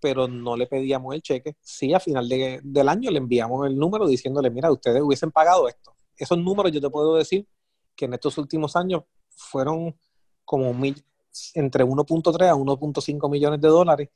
[0.00, 1.56] pero no le pedíamos el cheque.
[1.60, 5.68] Sí, a final de, del año le enviamos el número diciéndole, mira, ustedes hubiesen pagado
[5.68, 5.93] esto.
[6.16, 7.46] Esos números yo te puedo decir
[7.94, 9.96] que en estos últimos años fueron
[10.44, 11.04] como mil,
[11.54, 14.08] entre 1.3 a 1.5 millones de dólares,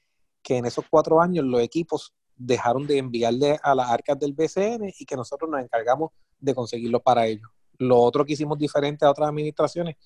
[0.43, 4.93] que en esos cuatro años los equipos dejaron de enviarle a las arcas del BCN
[4.99, 7.49] y que nosotros nos encargamos de conseguirlo para ellos.
[7.79, 9.97] Lo otro que hicimos diferente a otras administraciones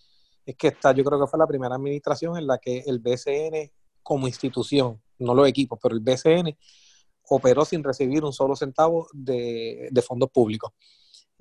[0.45, 3.70] es que esta yo creo que fue la primera administración en la que el BCN
[4.03, 6.57] como institución, no los equipos, pero el BCN
[7.28, 10.72] operó sin recibir un solo centavo de, de fondos públicos.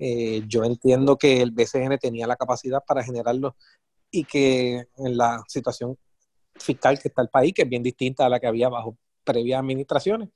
[0.04, 3.54] Eh, yo entiendo que el BCN tenía la capacidad para generarlo
[4.10, 5.96] y que en la situación
[6.56, 9.60] fiscal que está el país, que es bien distinta a la que había bajo previas
[9.60, 10.30] administraciones,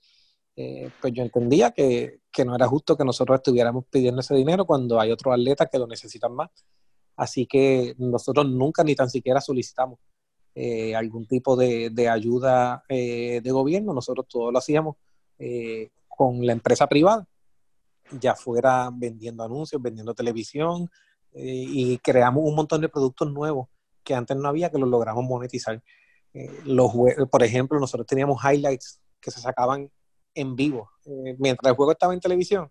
[0.55, 4.64] eh, pues yo entendía que, que, no era justo que nosotros estuviéramos pidiendo ese dinero
[4.67, 6.49] cuando hay otros atletas que lo necesitan más.
[7.17, 9.99] Así que nosotros nunca ni tan siquiera solicitamos
[10.55, 14.95] eh, algún tipo de, de ayuda de gobierno, nosotros todo lo hacíamos
[16.07, 17.27] con la empresa privada,
[18.11, 20.89] ya fuera vendiendo anuncios, vendiendo televisión
[21.33, 23.69] y creamos un montón de productos nuevos
[24.03, 25.83] que antes no había que los logramos monetizar.
[26.65, 26.93] los,
[27.31, 29.91] por ejemplo, nosotros teníamos highlights que se sacaban
[30.37, 30.91] en vivo.
[31.05, 32.71] Eh, mientras el juego estaba en televisión,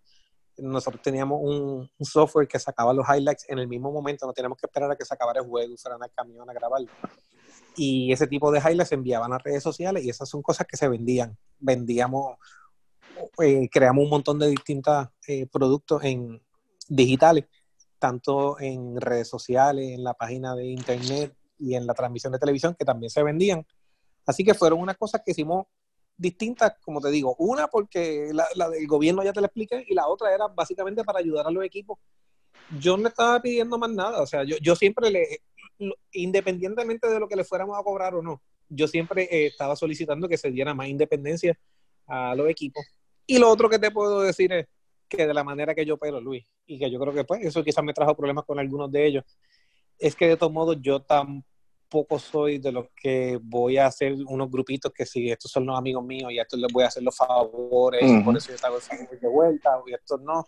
[0.58, 4.68] nosotros teníamos un, software que sacaba los highlights en el mismo momento, no teníamos que
[4.68, 6.90] esperar a que se acabara el juego fueran al camión a grabarlo.
[7.76, 10.78] Y ese tipo de highlights se enviaban a redes sociales y esas son cosas que
[10.78, 11.38] se vendían.
[11.60, 12.38] Vendíamos,
[13.42, 16.42] eh, creamos un montón de distintos eh, productos en
[16.88, 17.46] digitales,
[18.00, 22.76] tanto en redes sociales, en la página de internet y en la transmisión de televisión
[22.78, 23.66] que también se vendían.
[24.26, 25.66] Así que fueron unas cosas que hicimos
[26.18, 27.36] distintas, como te digo.
[27.38, 31.20] Una porque la, del gobierno ya te la expliqué y la otra era básicamente para
[31.20, 32.00] ayudar a los equipos.
[32.80, 35.42] Yo no estaba pidiendo más nada, o sea, yo, yo siempre le,
[36.12, 40.28] independientemente de lo que le fuéramos a cobrar o no, yo siempre eh, estaba solicitando
[40.28, 41.58] que se diera más independencia
[42.08, 42.86] a los equipos.
[43.28, 44.68] Y lo otro que te puedo decir es
[45.08, 47.64] que de la manera que yo pero Luis, y que yo creo que pues eso
[47.64, 49.24] quizás me trajo problemas con algunos de ellos,
[49.98, 51.46] es que de todos modos yo tampoco
[51.90, 55.78] poco soy de los que voy a hacer unos grupitos que si estos son los
[55.78, 58.58] amigos míos y a estos les voy a hacer los favores, y por eso yo
[58.58, 60.46] te hago el de vuelta, y estos no.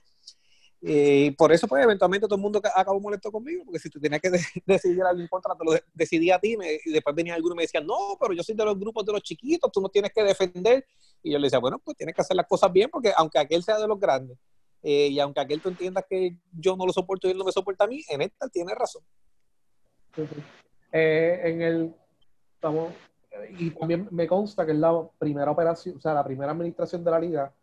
[0.81, 4.21] Y por eso, pues, eventualmente todo el mundo acabó molesto conmigo, porque si tú tenías
[4.21, 4.29] que
[4.65, 8.17] decidir algún contrato, lo decidí a ti, y después venía alguno y me decía, no,
[8.19, 10.85] pero yo soy de los grupos de los chiquitos, tú no tienes que defender.
[11.23, 13.63] Y yo le decía, bueno, pues tienes que hacer las cosas bien, porque aunque aquel
[13.63, 14.37] sea de los grandes,
[14.83, 17.51] eh, y aunque aquel tú entiendas que yo no lo soporto y él no me
[17.51, 19.03] soporta a mí, en esta tiene razón.
[20.91, 21.95] Eh, en el,
[22.53, 22.93] estamos,
[23.57, 27.11] y también me consta que es la primera operación, o sea, la primera administración de
[27.11, 27.53] la liga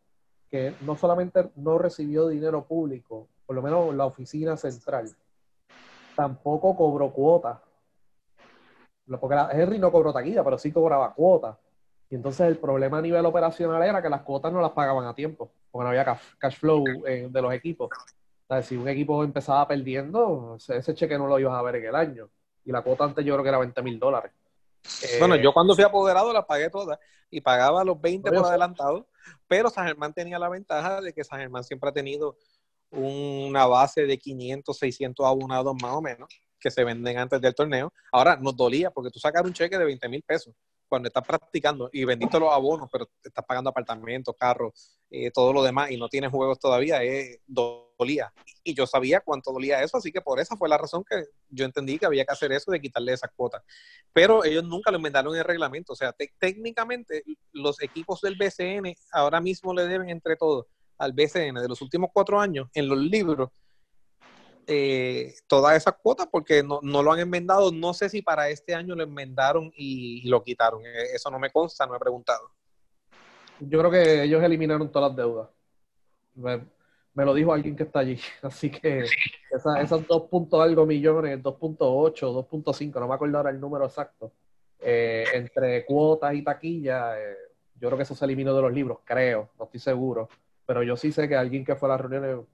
[0.51, 5.11] que no solamente no recibió dinero público, por lo menos la oficina central,
[6.15, 7.63] tampoco cobró cuota.
[9.21, 11.59] Porque Henry no cobró taquilla, pero sí cobraba cuota.
[12.15, 15.17] Y entonces el problema a nivel operacional era que las cuotas no las pagaban a
[15.17, 17.91] tiempo, porque no había cash flow eh, de los equipos.
[17.91, 21.87] O sea, si un equipo empezaba perdiendo, ese cheque no lo ibas a ver en
[21.87, 22.29] el año
[22.65, 24.31] y la cuota antes yo creo que era 20 mil dólares.
[25.03, 27.01] Eh, Bueno, yo cuando fui apoderado las pagué todas
[27.33, 29.09] y pagaba los 20 No, yo por adelantado,
[29.49, 32.37] pero San Germán tenía la ventaja de que San Germán siempre ha tenido
[32.93, 36.29] una base de 500, 600 abonados más o menos
[36.61, 37.93] que se venden antes del torneo.
[38.13, 40.55] Ahora nos dolía porque tú sacas un cheque de 20 mil pesos
[40.95, 45.65] cuando estás practicando y vendiste los abonos, pero estás pagando apartamentos, carros, eh, todo lo
[45.65, 48.33] demás y no tienes juegos todavía, eh, dolía.
[48.63, 51.65] Y yo sabía cuánto dolía eso, así que por esa fue la razón que yo
[51.65, 53.65] entendí que había que hacer eso de quitarle esa cuota.
[54.13, 55.95] Pero ellos nunca lo enmendaron en el reglamento.
[55.95, 60.67] O sea, te- técnicamente los equipos del BCN ahora mismo le deben entre todos
[60.97, 63.51] al BCN de los últimos cuatro años en los libros
[64.67, 67.73] eh, todas esas cuotas porque no, no lo han enmendado.
[67.73, 70.85] No sé si para este año lo enmendaron y, lo quitaron.
[70.85, 72.51] Eh, Eso no me consta, no he preguntado.
[73.61, 75.49] Yo creo que ellos eliminaron todas las deudas.
[76.35, 78.19] Me, lo dijo alguien que está allí.
[78.43, 79.05] Así que
[79.51, 84.33] esa- esos 2 punto algo millones, 2.8, 2.5, no me acuerdo ahora el número exacto,
[84.81, 87.37] eh, entre cuotas y taquilla, eh,
[87.81, 90.29] yo creo que eso se eliminó de los libros, creo, no estoy seguro.
[90.67, 92.47] Pero yo sí sé que alguien que fue a las reuniones,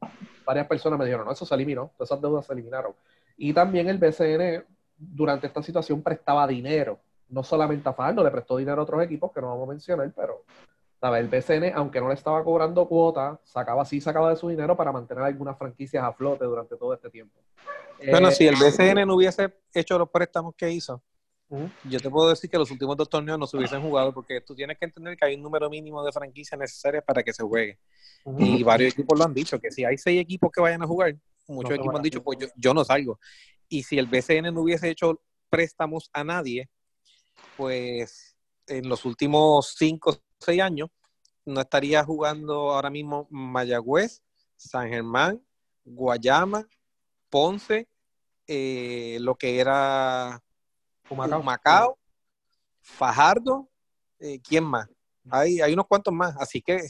[0.45, 2.93] varias personas me dijeron, no, eso se eliminó, todas esas deudas se eliminaron.
[3.37, 4.65] Y también el BCN
[4.97, 6.99] durante esta situación prestaba dinero,
[7.29, 10.13] no solamente a Fajardo, le prestó dinero a otros equipos que no vamos a mencionar,
[10.15, 10.45] pero
[11.01, 11.21] ¿sabes?
[11.21, 14.93] el BCN, aunque no le estaba cobrando cuota, sacaba sí sacaba de su dinero para
[14.93, 17.39] mantener algunas franquicias a flote durante todo este tiempo.
[18.11, 21.03] Bueno, Eh, si el BCN no hubiese hecho los préstamos que hizo,
[21.85, 24.55] Yo te puedo decir que los últimos dos torneos no se hubiesen jugado porque tú
[24.55, 27.79] tienes que entender que hay un número mínimo de franquicias necesarias para que se juegue.
[28.39, 31.17] Y varios equipos lo han dicho, que si hay seis equipos que vayan a jugar,
[31.49, 33.19] muchos equipos han dicho, pues yo, yo no salgo.
[33.69, 36.71] Y si el BCN no hubiese hecho préstamos a nadie,
[37.57, 38.37] pues
[38.69, 40.91] en los últimos cinco o seis años
[41.45, 44.23] no estaría jugando ahora mismo Mayagüez,
[44.57, 45.43] San Germán,
[45.85, 46.69] Guayama,
[47.29, 47.89] Ponce,
[48.47, 50.43] eh, lo que era
[51.11, 51.43] Humacao.
[51.43, 51.99] Macao,
[52.81, 53.69] Fajardo,
[54.19, 54.89] eh, ¿quién más?
[55.31, 56.81] Hay, hay unos cuantos más, así que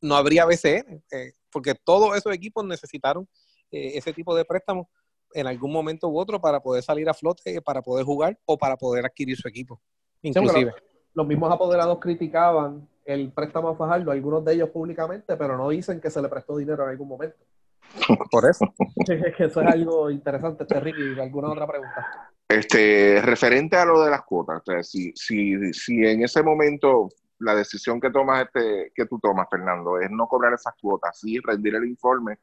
[0.00, 3.26] no habría BCN, eh, porque todos esos equipos necesitaron
[3.70, 4.86] eh, ese tipo de préstamos
[5.32, 8.76] en algún momento u otro para poder salir a flote, para poder jugar o para
[8.76, 9.80] poder adquirir su equipo,
[10.22, 10.72] inclusive.
[11.14, 16.00] Los mismos apoderados criticaban el préstamo a Fajardo, algunos de ellos públicamente, pero no dicen
[16.00, 17.36] que se le prestó dinero en algún momento.
[18.30, 18.66] Por eso.
[19.08, 21.18] Es que eso es algo interesante, Ricky.
[21.18, 22.30] ¿Alguna otra pregunta?
[22.50, 27.08] Este, referente a lo de las cuotas, o sea, si, si, si en ese momento
[27.38, 31.38] la decisión que tomas este, que tú tomas, Fernando, es no cobrar esas cuotas, sí
[31.38, 32.40] rendir el informe,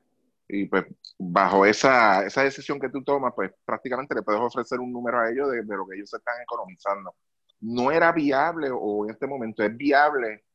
[0.47, 0.85] y pues
[1.19, 5.29] bajo esa, esa decisión que tú tomas, pues prácticamente le puedes ofrecer un número a
[5.29, 7.13] ellos de, de lo que ellos están economizando.
[7.59, 10.45] No era viable, o en este momento es viable,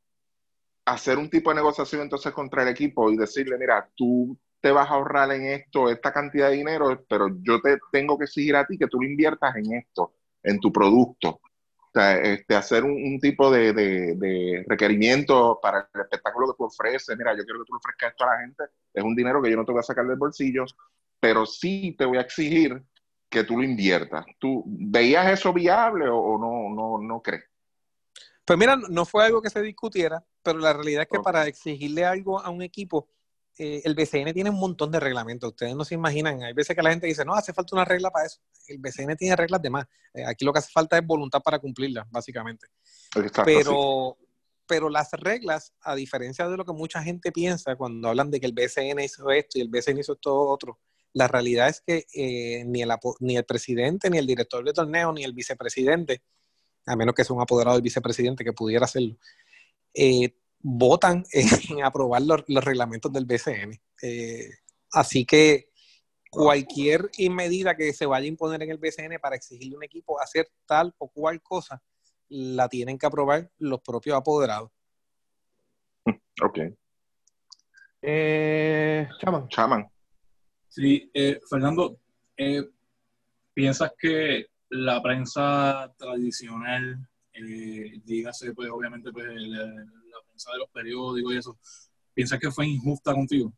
[0.86, 4.88] hacer un tipo de negociación entonces contra el equipo y decirle, mira, tú te vas
[4.88, 8.64] a ahorrar en esto esta cantidad de dinero, pero yo te tengo que exigir a
[8.64, 11.40] ti que tú lo inviertas en esto, en tu producto.
[11.74, 16.56] O sea, este, hacer un, un tipo de, de, de, requerimiento para el espectáculo que
[16.56, 17.18] tú ofreces.
[17.18, 18.64] Mira, yo quiero que tú le ofrezcas esto a la gente.
[18.94, 20.64] Es un dinero que yo no te voy a sacar del bolsillo,
[21.20, 22.82] pero sí te voy a exigir
[23.28, 24.24] que tú lo inviertas.
[24.38, 27.44] ¿Tú veías eso viable o, o no, no, no crees?
[28.44, 31.24] Pues mira, no fue algo que se discutiera, pero la realidad es que okay.
[31.24, 33.08] para exigirle algo a un equipo,
[33.58, 35.50] eh, el BCN tiene un montón de reglamentos.
[35.50, 36.42] Ustedes no se imaginan.
[36.42, 38.40] Hay veces que la gente dice, no, hace falta una regla para eso.
[38.66, 39.86] El BCN tiene reglas de más.
[40.14, 42.66] Eh, aquí lo que hace falta es voluntad para cumplirlas, básicamente.
[43.16, 44.26] Exacto, pero, sí.
[44.66, 48.46] pero las reglas, a diferencia de lo que mucha gente piensa cuando hablan de que
[48.46, 50.78] el BCN hizo esto y el BCN hizo esto otro,
[51.12, 52.90] la realidad es que eh, ni, el,
[53.20, 56.22] ni el presidente, ni el director de torneo, ni el vicepresidente,
[56.86, 59.18] a menos que sea un apoderado del vicepresidente que pudiera hacerlo,
[59.94, 63.80] eh, votan en aprobar los, los, reglamentos del BCN.
[64.02, 64.50] Eh,
[64.92, 65.70] así que
[66.30, 70.20] cualquier medida que se vaya a imponer en el BCN para exigirle a un equipo
[70.20, 71.82] hacer tal o cual cosa,
[72.28, 74.70] la tienen que aprobar los propios apoderados.
[76.42, 76.58] Ok.
[78.00, 79.48] Eh, Chaman.
[79.48, 79.86] Chaman.
[80.68, 81.98] Sí, eh, Fernando,
[82.36, 82.66] eh,
[83.52, 89.86] ¿piensas que la prensa tradicional, eh, dígase, pues obviamente, pues, la,
[90.52, 91.58] de los periódicos y eso,
[92.14, 93.52] ¿piensas que fue injusta contigo?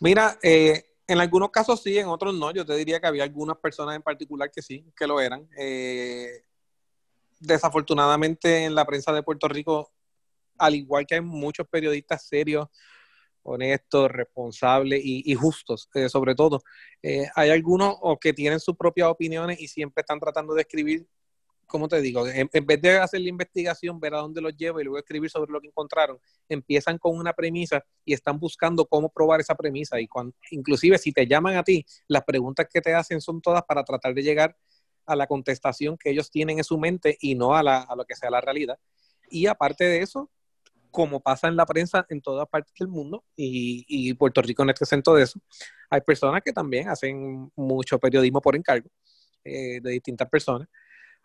[0.00, 2.52] Mira, eh, en algunos casos sí, en otros no.
[2.52, 5.48] Yo te diría que había algunas personas en particular que sí, que lo eran.
[5.58, 6.44] Eh,
[7.40, 9.92] desafortunadamente en la prensa de Puerto Rico,
[10.58, 12.68] al igual que hay muchos periodistas serios,
[13.42, 16.62] honestos, responsables y, justos, eh, sobre todo.
[17.34, 21.06] Hay algunos que tienen sus propias opiniones y siempre están tratando de escribir,
[21.68, 24.80] como te digo, en, en, vez de hacer la investigación, ver a dónde los lleva
[24.80, 29.10] y luego escribir sobre lo que encontraron, empiezan con una premisa y están buscando cómo
[29.10, 30.00] probar esa premisa.
[30.00, 33.62] Y cuando, inclusive si te llaman a ti, las preguntas que te hacen son todas
[33.64, 34.56] para tratar de llegar
[35.06, 38.04] a la contestación que ellos tienen en su mente y no a, la, a lo
[38.04, 38.78] que sea la realidad.
[39.30, 40.30] Y aparte de eso,
[40.90, 44.72] como pasa en la prensa en todas partes del mundo, y, y Puerto Rico no
[44.72, 45.38] es exento de eso,
[45.90, 48.88] hay personas que también hacen mucho periodismo por encargo
[49.44, 50.68] eh, de distintas personas.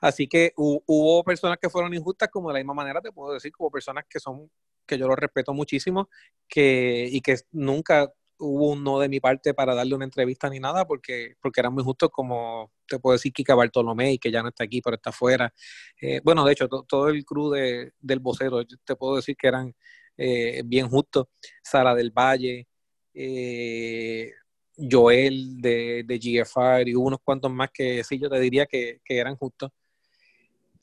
[0.03, 3.33] Así que hu- hubo personas que fueron injustas, como de la misma manera te puedo
[3.33, 4.49] decir, como personas que son,
[4.85, 6.09] que yo los respeto muchísimo,
[6.47, 10.59] que, y que nunca hubo un no de mi parte para darle una entrevista ni
[10.59, 14.49] nada, porque, porque eran muy justos, como te puedo decir Kika Bartolomé, que ya no
[14.49, 15.53] está aquí, pero está afuera.
[16.01, 19.37] Eh, bueno, de hecho, to- todo el crew de, del vocero, yo te puedo decir
[19.37, 19.73] que eran
[20.17, 21.27] eh, bien justos.
[21.63, 22.67] Sara del Valle,
[23.13, 24.31] eh,
[24.75, 29.35] Joel de, de GFR y unos cuantos más que sí, yo te diría que eran
[29.37, 29.71] justos.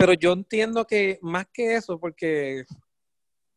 [0.01, 2.65] Pero yo entiendo que más que eso, porque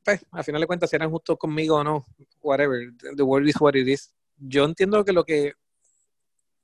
[0.04, 2.06] pues, al final de cuentas, si eran justos conmigo o no,
[2.41, 4.14] whatever, the world is what it is.
[4.36, 5.54] Yo entiendo que lo que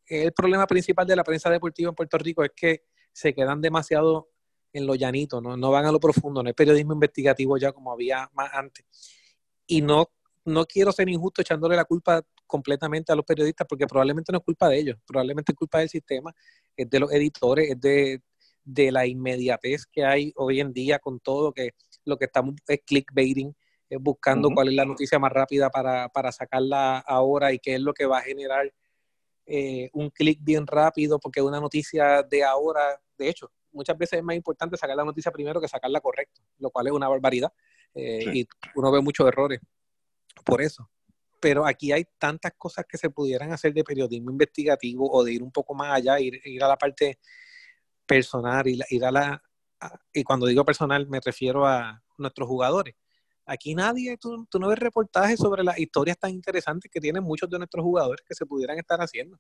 [0.08, 4.28] el problema principal de la prensa deportiva en Puerto Rico es que se quedan demasiado
[4.74, 5.56] en lo llanito, ¿no?
[5.56, 8.86] no van a lo profundo, no es periodismo investigativo ya como había más antes.
[9.66, 10.12] Y no,
[10.44, 14.44] no quiero ser injusto echándole la culpa completamente a los periodistas, porque probablemente no es
[14.44, 16.36] culpa de ellos, probablemente es culpa del sistema,
[16.76, 18.22] es de los editores, es de,
[18.64, 21.72] de la inmediatez que hay hoy en día con todo, que
[22.06, 23.56] lo que estamos es clickbaiting,
[23.90, 27.82] es buscando cuál es la noticia más rápida para, para sacarla ahora y qué es
[27.82, 28.72] lo que va a generar
[29.46, 34.24] eh, un clic bien rápido, porque una noticia de ahora, de hecho, muchas veces es
[34.24, 37.52] más importante sacar la noticia primero que sacarla correcta, lo cual es una barbaridad.
[37.96, 38.42] eh, Sí.
[38.42, 39.60] Y uno ve muchos errores
[40.46, 40.90] por eso.
[41.42, 45.42] Pero aquí hay tantas cosas que se pudieran hacer de periodismo investigativo o de ir
[45.42, 47.18] un poco más allá, ir, ir a la parte
[48.10, 49.42] personal, ir, ir a la...
[49.80, 52.96] a- y cuando digo personal me refiero a nuestros jugadores.
[53.46, 57.50] Aquí nadie, tú, tú no ves reportajes sobre las historias tan interesantes que tienen muchos
[57.50, 59.40] de nuestros jugadores que se pudieran estar haciendo.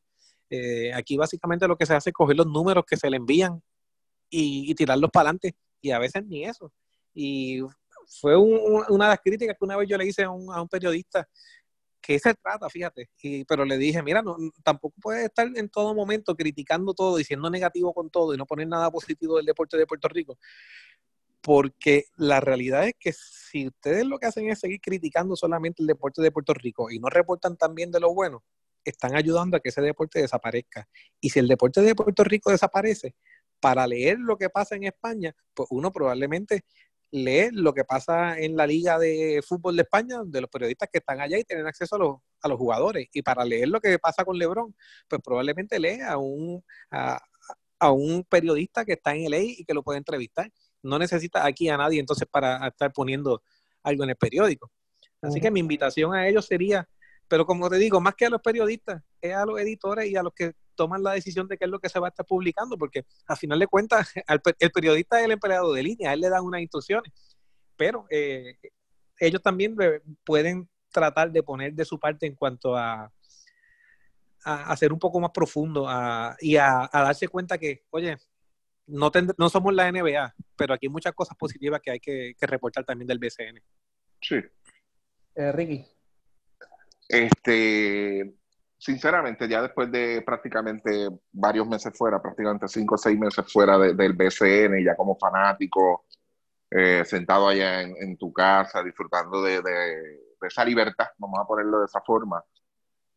[0.50, 3.62] Eh, aquí básicamente lo que se hace es coger los números que se le envían
[4.30, 6.72] y, y tirarlos para adelante, y a veces ni eso.
[7.14, 7.62] Y
[8.22, 10.62] fue un- una de las críticas que una vez yo le hice a un, a
[10.62, 11.28] un periodista
[12.10, 15.94] que se trata, fíjate, y, pero le dije, mira, no, tampoco puedes estar en todo
[15.94, 19.86] momento criticando todo, diciendo negativo con todo y no poner nada positivo del deporte de
[19.86, 20.40] Puerto Rico,
[21.40, 25.88] porque la realidad es que si ustedes lo que hacen es seguir criticando solamente el
[25.88, 28.44] deporte de Puerto Rico y no reportan también de lo bueno,
[28.84, 30.90] están ayudando a que ese deporte desaparezca.
[31.22, 33.14] Y si el deporte de Puerto Rico desaparece,
[33.60, 36.64] para leer lo que pasa en España, pues uno probablemente
[37.12, 41.00] lee lo que pasa en la Liga de Fútbol de España, de los periodistas que
[41.00, 43.08] están allá y tienen acceso a los, a los jugadores.
[43.14, 44.76] Y para leer lo que pasa con LeBron,
[45.08, 47.20] pues probablemente lee a un, a,
[47.80, 50.52] a un periodista que está en LA y que lo puede entrevistar.
[50.84, 53.42] No necesita aquí a nadie entonces para estar poniendo
[53.84, 54.72] algo en el periódico.
[55.22, 56.88] Así que mi invitación a ellos sería,
[57.28, 60.24] pero como te digo, más que a los periodistas, es a los editores y a
[60.24, 62.78] los que toman la decisión de qué es lo que se va a estar publicando,
[62.78, 66.22] porque a final de cuentas al el periodista es el empleado de línea, a él
[66.22, 67.12] le dan unas instrucciones,
[67.76, 68.58] pero eh,
[69.20, 73.12] ellos también de- pueden tratar de poner de su parte en cuanto a,
[74.46, 78.18] a, a ser un poco más profundo a- y a, a darse cuenta que, oye,
[78.88, 82.34] no, tend- no somos la NBA, pero aquí hay muchas cosas positivas que hay que,
[82.40, 83.62] que reportar también del BCN.
[84.22, 84.36] Sí.
[85.36, 85.86] Eh, Ricky,
[87.08, 88.34] Este,
[88.80, 93.94] sinceramente, ya después de prácticamente varios meses fuera, prácticamente cinco o seis meses fuera de-
[93.94, 96.06] del BCN, ya como fanático,
[96.72, 101.46] eh, sentado allá en, en tu casa, disfrutando de, de- de esa libertad, vamos a
[101.46, 102.42] ponerlo de esa forma,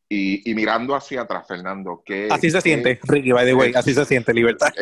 [0.09, 3.95] y, y mirando hacia atrás, Fernando, que Así se siente, Ricky, by the way, así
[3.95, 4.73] se siente, libertad.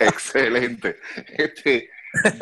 [0.00, 0.96] excelente.
[1.36, 1.90] Este.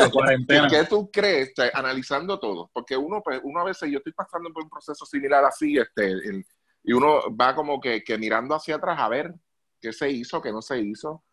[0.70, 2.70] ¿Qué tú crees, analizando todo?
[2.72, 6.05] Porque uno, pues, uno a veces, yo estoy pasando por un proceso similar así, este,
[6.07, 6.47] el-
[6.87, 9.34] y uno va como que, que mirando hacia atrás a ver
[9.80, 11.24] qué se hizo, qué no se hizo,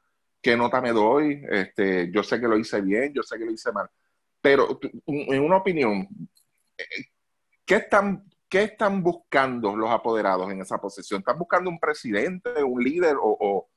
[0.42, 3.52] qué nota me doy, este, yo sé que lo hice bien, yo sé que lo
[3.52, 3.88] hice mal,
[4.42, 6.08] pero en una opinión,
[6.76, 6.86] eh,
[7.64, 11.20] ¿qué están, ¿qué están buscando los apoderados en esa posición?
[11.20, 13.70] ¿Están buscando un presidente, un líder, o, o,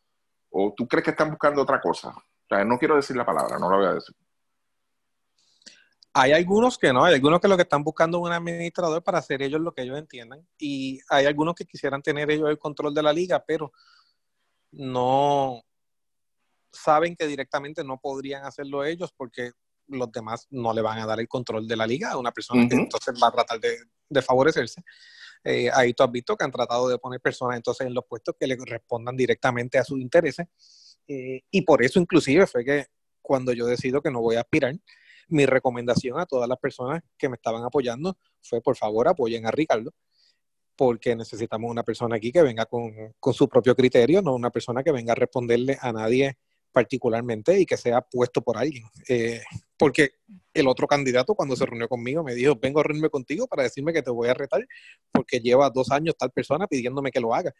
[0.51, 2.09] o tú crees que están buscando otra cosa?
[2.09, 4.17] O sea, no quiero decir la palabra, no la voy a decir.
[6.19, 9.19] Hay algunos que no, hay algunos que lo que están buscando es un administrador para
[9.19, 10.49] hacer ellos lo que ellos entiendan.
[10.59, 13.71] Y hay algunos que quisieran tener ellos el control de la liga, pero
[14.73, 15.63] no
[16.73, 19.53] saben que directamente no podrían hacerlo ellos porque
[19.89, 22.67] los demás no le van a dar el control de la liga a una persona
[22.67, 23.77] que entonces va a tratar de,
[24.09, 24.83] de favorecerse.
[25.45, 28.35] Eh, ahí tú has visto que han tratado de poner personas entonces en los puestos
[28.41, 30.47] que le respondan directamente a sus intereses.
[31.07, 32.87] Eh, y por eso inclusive fue que
[33.21, 34.75] cuando yo decido que no voy a aspirar,
[35.29, 39.51] mi recomendación a todas las personas que me estaban apoyando fue por favor apoyen a
[39.51, 39.93] Ricardo,
[40.77, 44.83] porque necesitamos una persona aquí que venga con, con su propio criterio, no una persona
[44.83, 46.37] que venga a responderle a nadie
[46.77, 48.85] particularmente y que sea puesto por alguien.
[49.09, 49.41] Eh,
[49.79, 50.11] porque
[50.53, 53.95] el otro candidato cuando se reunió conmigo me dijo, vengo a reunirme contigo para decirme
[53.95, 54.67] que te voy a retar
[55.11, 57.51] porque lleva dos años tal persona pidiéndome que lo haga.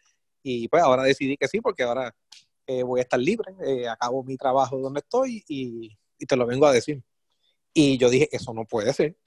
[0.43, 2.15] Y pues ahora decidí que sí, porque ahora
[2.67, 6.47] eh, voy a estar libre, eh, acabo mi trabajo donde estoy y, y, te lo
[6.47, 7.03] vengo a decir.
[7.79, 9.19] Y yo dije, eso no puede ser,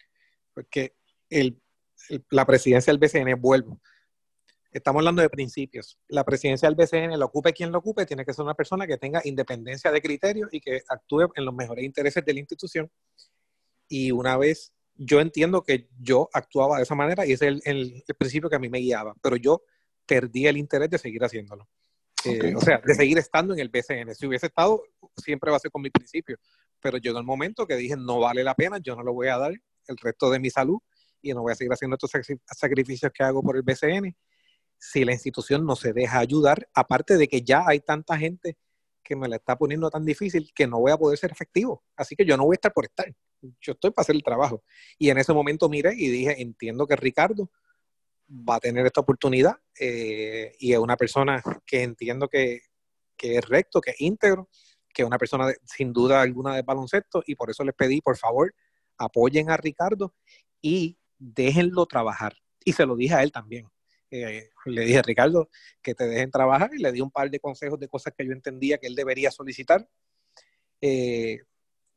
[0.56, 0.96] porque
[1.30, 1.62] el,
[2.10, 3.80] el, la presidencia del BCN, vuelvo,
[4.72, 6.00] estamos hablando de principios.
[6.08, 8.98] La presidencia del BCN, lo ocupe quien lo ocupe, tiene que ser una persona que
[8.98, 12.90] tenga independencia de criterio y que actúe en los mejores intereses de la institución.
[13.88, 17.78] Y una vez, yo entiendo que yo actuaba de esa manera y ese es el,
[17.78, 19.62] el, el principio que a mí me guiaba, pero yo
[20.08, 21.70] perdí el interés de seguir haciéndolo.
[22.22, 22.50] Okay.
[22.50, 24.16] Eh, o sea, de seguir estando en el BCN.
[24.16, 24.82] Si hubiese estado,
[25.18, 26.40] siempre va a ser con mi principio.
[26.82, 29.38] Pero en el momento que dije, no vale la pena, yo no lo voy a
[29.38, 30.80] dar el resto de mi salud
[31.22, 32.12] y no voy a seguir haciendo estos
[32.46, 34.16] sacrificios que hago por el BCN
[34.80, 38.58] si la institución no se deja ayudar, aparte de que ya hay tanta gente
[39.04, 41.84] que me la está poniendo tan difícil que no voy a poder ser efectivo.
[41.96, 43.14] Así que yo no voy a estar por estar.
[43.60, 44.64] Yo estoy para hacer el trabajo.
[44.98, 47.52] Y en ese momento miré y dije, entiendo que Ricardo
[48.30, 52.62] va a tener esta oportunidad eh, y es una persona que entiendo que,
[53.18, 54.50] que, es recto, que es íntegro,
[54.94, 58.18] que una persona de, sin duda alguna de baloncesto y por eso les pedí, por
[58.18, 58.54] favor,
[58.98, 60.14] apoyen a Ricardo
[60.62, 62.36] y déjenlo trabajar.
[62.64, 63.70] Y se lo dije a él también.
[64.12, 65.50] Eh, le dije, Ricardo,
[65.82, 68.32] que te dejen trabajar y le di un par de consejos de cosas que yo
[68.32, 69.88] entendía que él debería solicitar
[70.82, 71.40] eh,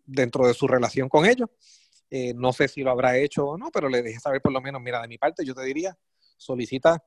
[0.05, 1.49] dentro de su relación con ellos.
[2.11, 4.61] Eh, no sé si lo habrá hecho o no, pero le dejé saber por lo
[4.61, 5.97] menos, mira, de mi parte yo te diría,
[6.36, 7.03] solicita,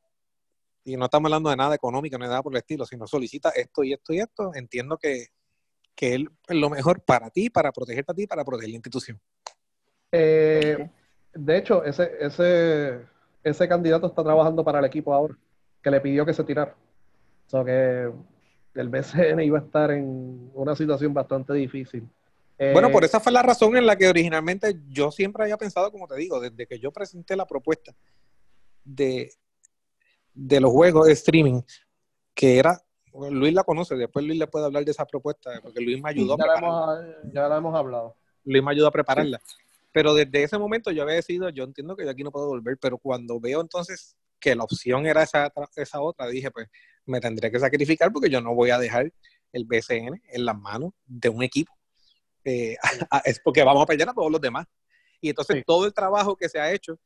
[0.83, 3.83] y no estamos hablando de nada económico ni nada por el estilo, sino solicita esto
[3.83, 4.51] y esto y esto.
[4.55, 5.27] Entiendo que,
[5.95, 9.19] que él es lo mejor para ti, para protegerte a ti, para proteger la institución.
[10.11, 10.89] Eh,
[11.33, 13.01] de hecho, ese, ese,
[13.43, 15.35] ese candidato está trabajando para el equipo ahora,
[15.81, 16.75] que le pidió que se tirara.
[17.47, 18.11] O sea que
[18.79, 22.07] el BCN iba a estar en una situación bastante difícil.
[22.57, 25.91] Eh, bueno, por esa fue la razón en la que originalmente yo siempre había pensado,
[25.91, 27.93] como te digo, desde que yo presenté la propuesta
[28.83, 29.31] de,
[30.33, 31.61] de los juegos de streaming,
[32.33, 32.81] que era,
[33.31, 36.37] Luis la conoce, después Luis le puede hablar de esa propuesta, porque Luis me ayudó.
[36.37, 36.99] Ya, la hemos,
[37.33, 38.15] ya la hemos hablado.
[38.43, 39.39] Luis me ayudó a prepararla.
[39.45, 39.55] Sí.
[39.91, 42.77] Pero desde ese momento yo había decidido, yo entiendo que yo aquí no puedo volver,
[42.77, 46.67] pero cuando veo entonces que la opción era esa, esa otra, dije, pues
[47.05, 49.11] me tendré que sacrificar porque yo no voy a dejar
[49.53, 51.73] el BCN en las manos de un equipo.
[52.43, 52.75] Eh,
[53.25, 54.67] es porque vamos a perder a todos los demás.
[55.21, 55.63] Y entonces sí.
[55.65, 56.99] todo el trabajo que se ha hecho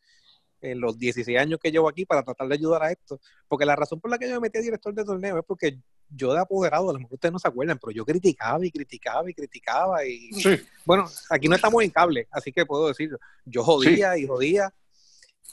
[0.61, 3.75] en los 16 años que llevo aquí para tratar de ayudar a esto, porque la
[3.75, 5.79] razón por la que yo me metí a director de torneo es porque
[6.09, 9.29] yo de apoderado, a lo mejor ustedes no se acuerdan, pero yo criticaba y criticaba
[9.29, 10.59] y criticaba y sí.
[10.85, 14.23] bueno, aquí no estamos en cable, así que puedo decirlo, yo jodía sí.
[14.23, 14.73] y jodía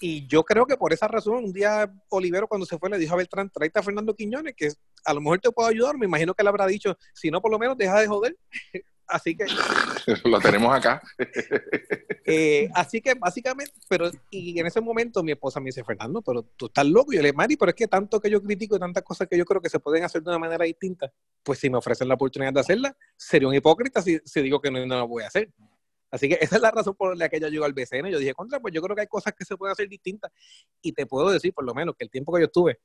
[0.00, 3.14] y yo creo que por esa razón un día Olivero cuando se fue le dijo
[3.14, 4.72] a Beltrán, tráete a Fernando Quiñones que
[5.04, 7.50] a lo mejor te puedo ayudar, me imagino que él habrá dicho, si no por
[7.50, 8.36] lo menos deja de joder,
[9.08, 9.46] así que
[10.24, 11.02] lo tenemos acá
[12.24, 16.42] eh, así que básicamente pero y en ese momento mi esposa me dice Fernando pero
[16.42, 18.76] tú estás loco y yo le digo Mari pero es que tanto que yo critico
[18.76, 21.58] y tantas cosas que yo creo que se pueden hacer de una manera distinta pues
[21.58, 24.84] si me ofrecen la oportunidad de hacerla sería un hipócrita si, si digo que no,
[24.86, 25.50] no lo voy a hacer
[26.10, 28.06] Así que esa es la razón por la que yo llego al BCN.
[28.10, 30.30] Yo dije, contra, pues yo creo que hay cosas que se pueden hacer distintas.
[30.80, 32.78] Y te puedo decir, por lo menos, que el tiempo que yo estuve,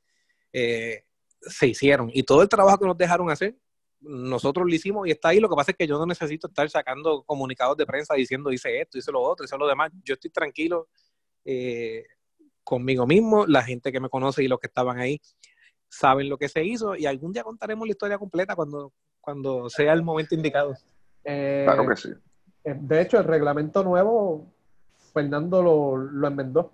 [0.52, 1.04] eh,
[1.42, 2.10] se hicieron.
[2.14, 3.56] Y todo el trabajo que nos dejaron hacer,
[4.02, 5.40] nosotros lo hicimos y está ahí.
[5.40, 8.82] Lo que pasa es que yo no necesito estar sacando comunicados de prensa diciendo hice
[8.82, 9.92] esto, hice lo otro, hice lo demás.
[10.04, 10.90] Yo estoy tranquilo
[11.46, 12.04] eh,
[12.64, 13.46] conmigo mismo.
[13.46, 15.22] La gente que me conoce y los que estaban ahí
[15.88, 19.94] saben lo que se hizo y algún día contaremos la historia completa cuando, cuando sea
[19.94, 20.74] el momento indicado.
[21.24, 22.10] Eh, claro que sí.
[22.64, 24.48] De hecho, el reglamento nuevo,
[25.14, 26.72] Fernando lo, lo enmendó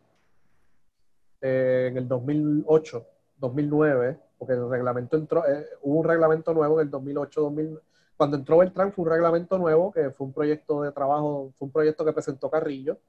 [1.42, 3.06] eh, en el 2008,
[3.38, 7.80] 2009, porque el reglamento entró, eh, hubo un reglamento nuevo en el 2008, 2000,
[8.16, 11.72] cuando entró Beltrán fue un reglamento nuevo, que fue un proyecto de trabajo, fue un
[11.72, 13.00] proyecto que presentó Carrillo.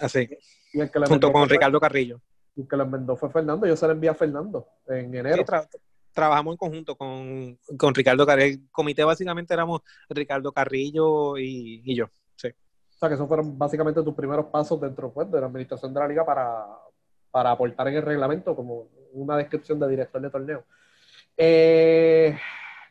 [0.00, 0.28] Así,
[0.72, 2.20] y el que junto con fue, Ricardo Carrillo.
[2.54, 5.36] Y el que lo enmendó fue Fernando, yo se lo envié a Fernando en enero.
[5.36, 5.68] Sí, tra
[6.14, 8.54] trabajamos en conjunto con, con, Ricardo Carrillo.
[8.54, 12.06] El comité básicamente éramos Ricardo Carrillo y, y, yo.
[12.36, 12.48] Sí.
[12.48, 16.00] O sea, que esos fueron básicamente tus primeros pasos dentro pues, de la administración de
[16.00, 16.66] la liga para,
[17.30, 20.64] para aportar en el reglamento como una descripción de director de torneo.
[21.36, 22.36] Eh,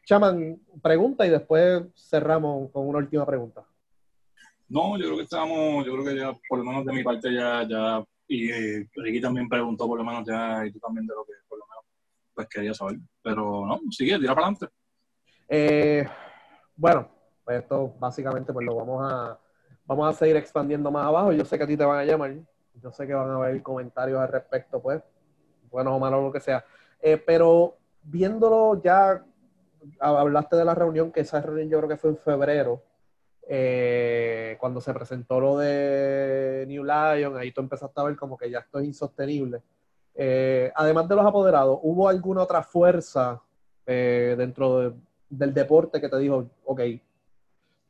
[0.06, 3.64] Chaman, pregunta y después cerramos con una última pregunta.
[4.68, 7.34] No, yo creo que estamos, yo creo que ya, por lo menos de mi parte,
[7.34, 11.14] ya, ya y eh, Ricky también preguntó por lo menos ya, y tú también de
[11.14, 11.86] lo que por lo menos
[12.34, 12.98] pues quería saber.
[13.22, 14.68] Pero no, sigue, tira para adelante.
[15.48, 16.08] Eh,
[16.76, 17.08] bueno,
[17.44, 19.40] pues esto básicamente pues lo vamos a
[19.86, 21.32] vamos a seguir expandiendo más abajo.
[21.32, 22.36] Yo sé que a ti te van a llamar,
[22.82, 25.02] yo sé que van a haber comentarios al respecto, pues,
[25.76, 26.64] bueno o malo, lo que sea.
[27.02, 29.24] Eh, pero viéndolo ya
[30.00, 32.82] hablaste de la reunión, que esa reunión yo creo que fue en febrero,
[33.48, 38.50] eh, cuando se presentó lo de New Lion, ahí tú empezaste a ver como que
[38.50, 39.62] ya esto es insostenible.
[40.16, 43.42] Eh, además de los apoderados, ¿hubo alguna otra fuerza
[43.86, 44.96] dentro
[45.30, 46.82] del deporte que te dijo, ok,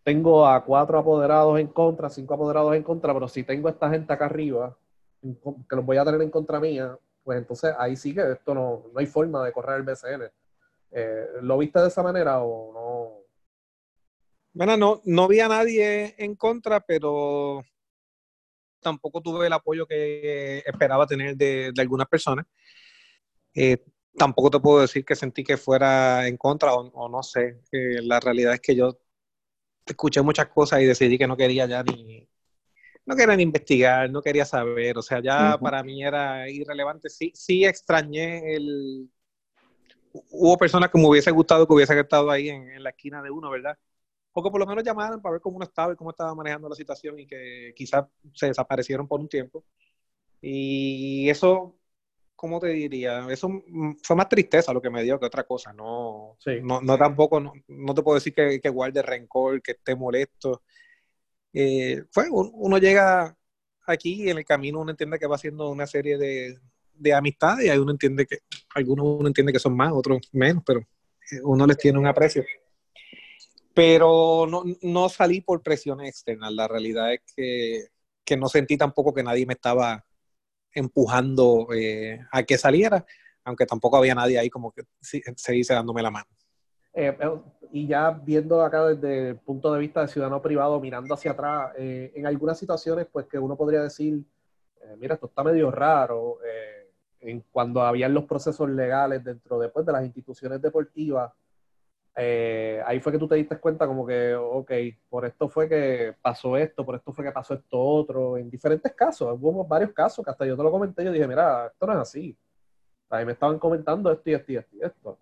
[0.04, 3.90] tengo a cuatro apoderados en contra, cinco apoderados en contra, pero si tengo a esta
[3.90, 4.76] gente acá arriba,
[5.22, 8.86] que los voy a tener en contra mía, pues entonces ahí sí que esto no,
[8.94, 10.32] no hay forma de correr el BCN.
[10.92, 13.26] Eh, ¿Lo viste de esa manera o no?
[14.54, 17.64] Bueno, no, no vi a nadie en contra, pero
[18.80, 22.46] tampoco tuve el apoyo que esperaba tener de, algunas personas.
[23.56, 23.84] Eh,
[24.16, 27.60] tampoco te puedo decir que sentí que fuera en contra o, no sé.
[27.72, 29.00] la realidad es que yo
[29.84, 32.30] escuché muchas cosas y decidí que no quería ya ni,
[33.06, 37.10] no quería ni investigar, no quería saber, o sea, ya para mí era irrelevante.
[37.10, 39.10] Sí, sí extrañé el...
[40.12, 43.49] Hubo personas que me hubiese gustado que hubiesen estado ahí en, la esquina de uno,
[43.49, 43.78] ¿verdad?
[44.32, 46.70] O que por lo menos llamaran para ver cómo uno estaba y cómo estaba manejando
[46.70, 49.64] la situación y que quizás se desaparecieron por un tiempo.
[50.41, 51.76] Y eso
[52.36, 53.26] ¿cómo te diría?
[53.30, 53.49] Eso
[54.03, 55.74] fue más tristeza lo que me dio que otra cosa.
[55.74, 60.62] No, no, tampoco, no, te puedo decir que, que, guarde rencor, que esté molesto.
[61.58, 63.34] Eh, fue, uno llega
[63.88, 66.60] aquí y en el camino uno entiende que va haciendo una serie de,
[66.93, 68.39] de amistades y ahí uno entiende que,
[68.74, 72.43] algunos uno entiende que son más, otros menos, pero eh, uno les tiene un aprecio.
[73.74, 76.51] Pero no, no salí por presiones externas.
[76.51, 77.88] La realidad es que,
[78.26, 80.06] que no sentí tampoco que nadie me estaba
[80.74, 83.06] empujando eh, a que saliera,
[83.45, 86.28] aunque tampoco había nadie ahí como que se dice dándome la mano.
[86.96, 87.39] Eh, eh,
[87.72, 91.74] y ya viendo acá desde el punto de vista de ciudadano privado, mirando hacia atrás,
[91.78, 94.24] en algunas situaciones, pues que uno podría decir,
[94.98, 96.38] mira, esto está medio raro,
[97.20, 101.34] en cuando habían los procesos legales dentro después de las instituciones deportivas,
[102.18, 104.72] eh, ahí fue que tú te diste cuenta como que, ok,
[105.10, 108.93] por esto fue que pasó esto, por esto fue que pasó esto otro, en diferentes
[108.93, 111.93] casos, hubo varios casos que hasta yo te lo comenté, yo dije, mira, esto no
[111.93, 112.38] es así.
[113.10, 115.18] Ahí me estaban comentando esto y esto y esto y esto.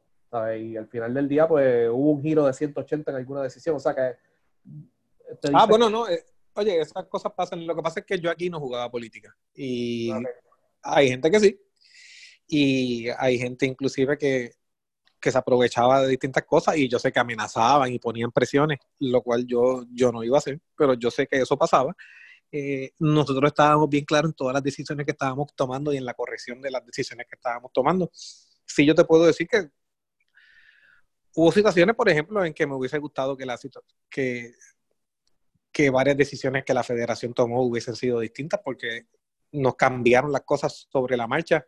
[0.57, 3.79] Y al final del día, pues hubo un giro de 180 en alguna decisión, o
[3.79, 4.15] sea que...
[5.53, 6.23] Ah, bueno, no, eh,
[6.55, 9.35] oye, esas cosas pasan, lo que pasa es que yo aquí no jugaba política.
[9.53, 10.11] Y
[10.81, 11.59] hay gente que sí,
[12.47, 14.51] y hay gente inclusive que
[15.23, 19.21] que se aprovechaba de distintas cosas y yo sé que amenazaban y ponían presiones, lo
[19.21, 21.95] cual yo, yo no iba a hacer, pero yo sé que eso pasaba.
[22.51, 26.13] Eh, nosotros estábamos bien claros en todas las decisiones que estábamos tomando y en la
[26.13, 28.11] corrección de las decisiones que estábamos tomando.
[28.13, 29.69] Sí, yo te puedo decir que
[31.35, 33.57] hubo situaciones, por ejemplo, en que me hubiese gustado que, la,
[34.09, 34.53] que,
[35.71, 39.07] que varias decisiones que la federación tomó hubiesen sido distintas porque
[39.51, 41.65] nos cambiaron las cosas sobre la marcha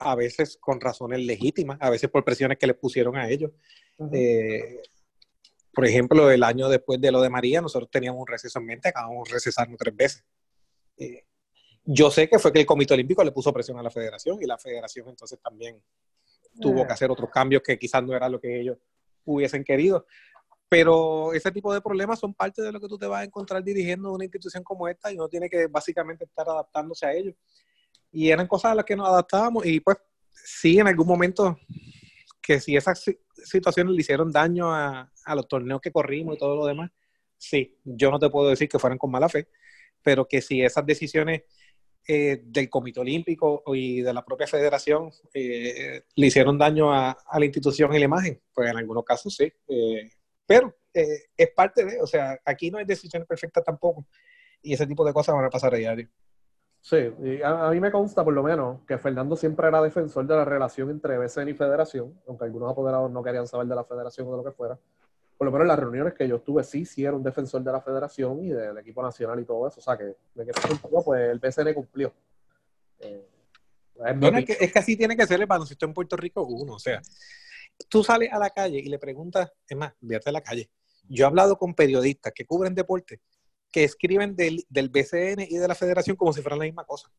[0.00, 3.50] a veces con razones legítimas, a veces por presiones que le pusieron a ellos.
[4.12, 4.80] Eh,
[5.72, 8.88] por ejemplo, el año después de lo de María, nosotros teníamos un receso en mente,
[8.88, 10.24] acabamos de recesarnos tres veces.
[10.96, 11.24] Eh,
[11.84, 14.46] yo sé que fue que el Comité Olímpico le puso presión a la federación y
[14.46, 15.82] la federación entonces también
[16.60, 18.78] tuvo que hacer otros cambios que quizás no era lo que ellos
[19.24, 20.06] hubiesen querido.
[20.68, 23.64] Pero ese tipo de problemas son parte de lo que tú te vas a encontrar
[23.64, 27.34] dirigiendo una institución como esta y uno tiene que básicamente estar adaptándose a ellos
[28.10, 29.98] y eran cosas a las que nos adaptábamos y pues
[30.30, 31.58] sí, en algún momento
[32.40, 33.04] que si esas
[33.44, 36.90] situaciones le hicieron daño a, los torneos que corrimos y todo lo demás,
[37.36, 39.48] sí, yo no te puedo decir que fueran con mala fe,
[40.02, 41.42] pero que si esas decisiones
[42.10, 47.44] eh, del Comité Olímpico y de la propia federación eh, le hicieron daño a, la
[47.44, 50.10] institución y la imagen, pues en algunos casos sí, eh,
[50.46, 54.06] pero es parte de, o sea, aquí no hay decisiones perfectas tampoco
[54.62, 56.08] y ese tipo de cosas van a pasar a diario.
[56.80, 60.34] Sí, y a, mí me consta por lo menos que Fernando siempre era defensor de
[60.34, 64.28] la relación entre BCN y Federación, aunque algunos apoderados no querían saber de la Federación
[64.28, 64.78] o de lo que fuera.
[65.38, 67.70] Por lo menos en las reuniones que yo estuve, sí, sí era un defensor de
[67.70, 69.78] la Federación y del equipo nacional y todo eso.
[69.78, 70.04] O sea, que
[70.34, 70.52] de que
[71.04, 72.12] pues el BCN cumplió.
[72.98, 73.24] Eh,
[74.04, 76.74] es, que, es, que, así tiene que ser el baloncesto en Puerto Rico uno.
[76.74, 77.00] O sea,
[77.88, 80.70] tú sales a la calle y le preguntas, es más, vierte a la calle.
[81.08, 83.20] Yo he hablado con periodistas que cubren deporte
[83.70, 87.10] que escriben del, del BCN y de la federación como si fueran la misma cosa.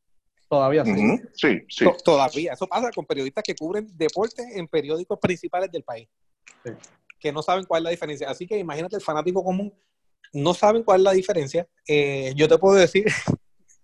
[0.49, 1.21] Todavía sí.
[1.33, 1.85] sí, sí.
[2.03, 2.53] Todavía.
[2.53, 6.09] Eso pasa con periodistas que cubren deporte en periódicos principales del país.
[7.19, 8.29] Que no saben cuál es la diferencia.
[8.29, 9.73] Así que imagínate el fanático común.
[10.33, 11.67] No saben cuál es la diferencia.
[11.87, 13.05] Eh, yo te puedo decir,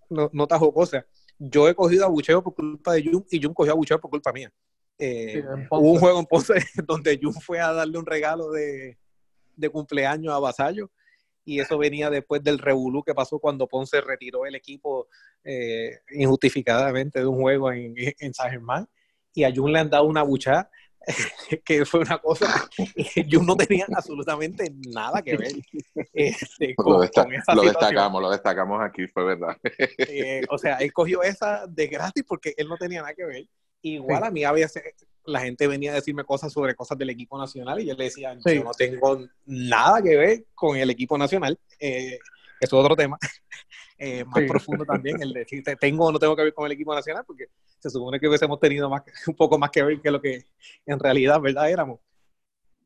[0.09, 1.05] no, no te cosa.
[1.37, 4.51] Yo he cogido abucheo por culpa de Jun y Jun cogió abucheo por culpa mía.
[4.97, 6.53] Eh, hubo un juego en Ponce
[6.87, 8.97] donde Jun fue a darle un regalo de,
[9.55, 10.89] de cumpleaños a Vasallo
[11.45, 15.07] y eso venía después del revolú que pasó cuando Ponce retiró el equipo
[15.43, 18.87] eh, injustificadamente de un juego en, en, San Germán
[19.33, 20.71] y a Jun le han dado una buchada.
[21.65, 22.69] que fue una cosa
[23.13, 25.51] que yo no tenía absolutamente nada que ver
[26.13, 29.57] este, Lo, con, desta- con esa lo destacamos, lo destacamos aquí, fue verdad.
[29.97, 33.45] Eh, o sea, él cogió esa de gratis porque él no tenía nada que ver.
[33.81, 34.27] Igual Sí.
[34.27, 34.83] a mí a veces
[35.25, 38.35] la gente venía a decirme cosas sobre cosas del equipo nacional y yo le decía,
[38.43, 38.55] Sí.
[38.55, 41.59] yo no tengo nada que ver con el equipo nacional.
[41.79, 42.17] Eh,
[42.65, 43.17] es otro tema.
[43.97, 44.45] Eh, más Sí.
[44.49, 47.23] profundo también, el decir, te- tengo o no tengo que ver con el equipo nacional,
[47.25, 47.45] porque
[47.79, 50.43] se supone que hubiésemos tenido más, un poco más que ver que lo que
[50.85, 51.69] en realidad, ¿verdad?
[51.71, 52.01] Éramos.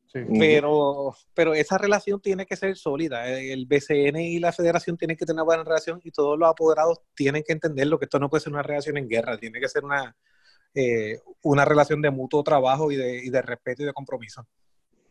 [0.06, 0.20] Sí.
[0.38, 3.28] Pero, pero esa relación tiene que ser sólida.
[3.28, 7.00] El BCN y la federación tienen que tener una buena relación y todos los apoderados
[7.14, 9.84] tienen que entenderlo, que esto no puede ser una relación en guerra, tiene que ser
[9.84, 10.16] una,
[10.76, 14.46] eh, una relación de mutuo trabajo y de, y de respeto y de compromiso.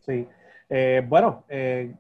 [0.06, 0.26] Sí.
[0.70, 1.94] Eh, bueno, eh,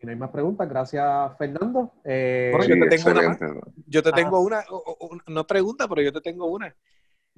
[0.00, 1.92] si no hay más preguntas, gracias Fernando.
[2.04, 3.38] Eh, Bueno, Sí, yo te tengo una.
[3.86, 6.74] Yo te tengo una, o- o- una- no pregunta, pero yo te tengo una.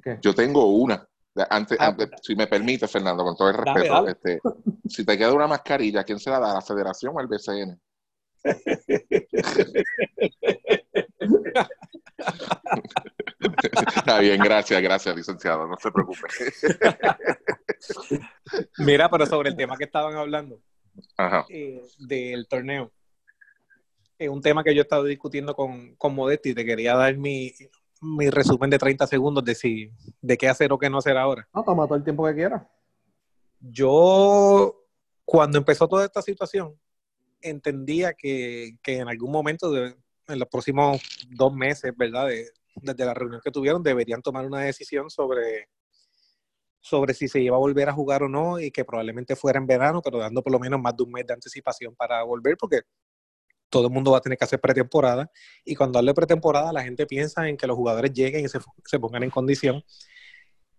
[0.00, 0.18] ¿qué?
[0.22, 1.04] Yo tengo una.
[1.50, 4.10] Antes, Ah, antes- si me permite, Fernando, con todo el Dale, respeto, dale.
[4.12, 4.40] Este,
[4.88, 6.52] si te queda una mascarilla, ¿quién se la da?
[6.52, 7.80] ¿A la federación o al BCN?
[13.96, 16.20] Está bien, gracias, gracias, licenciado, no se preocupe.
[18.78, 20.60] Mira, pero sobre el tema que estaban hablando,
[21.16, 21.46] Ajá.
[21.48, 22.92] eh, del torneo.
[24.18, 27.16] Es un tema que yo he estado discutiendo con, con Modetti y te quería dar
[27.16, 27.52] mi,
[28.00, 31.48] mi resumen de 30 segundos de, si, de qué hacer o qué no hacer ahora.
[31.52, 32.62] No, toma todo el tiempo que quieras.
[33.60, 34.76] Yo,
[35.24, 36.78] cuando empezó toda esta situación,
[37.40, 39.96] entendía que, que en algún momento, de-
[40.28, 41.00] en los próximos
[41.30, 42.28] dos meses, ¿verdad?
[42.28, 45.68] De- desde la reunión que tuvieron, deberían tomar una decisión sobre,
[46.82, 49.66] sobre si se iba a volver a jugar o no y que probablemente fuera en
[49.66, 52.80] verano, pero dando por lo menos más de un mes de anticipación para volver, porque
[53.70, 55.30] todo el mundo va a tener que hacer pretemporada.
[55.64, 58.58] Y cuando hablo de pretemporada, la gente piensa en que los jugadores lleguen y se,
[58.84, 59.82] se pongan en condición.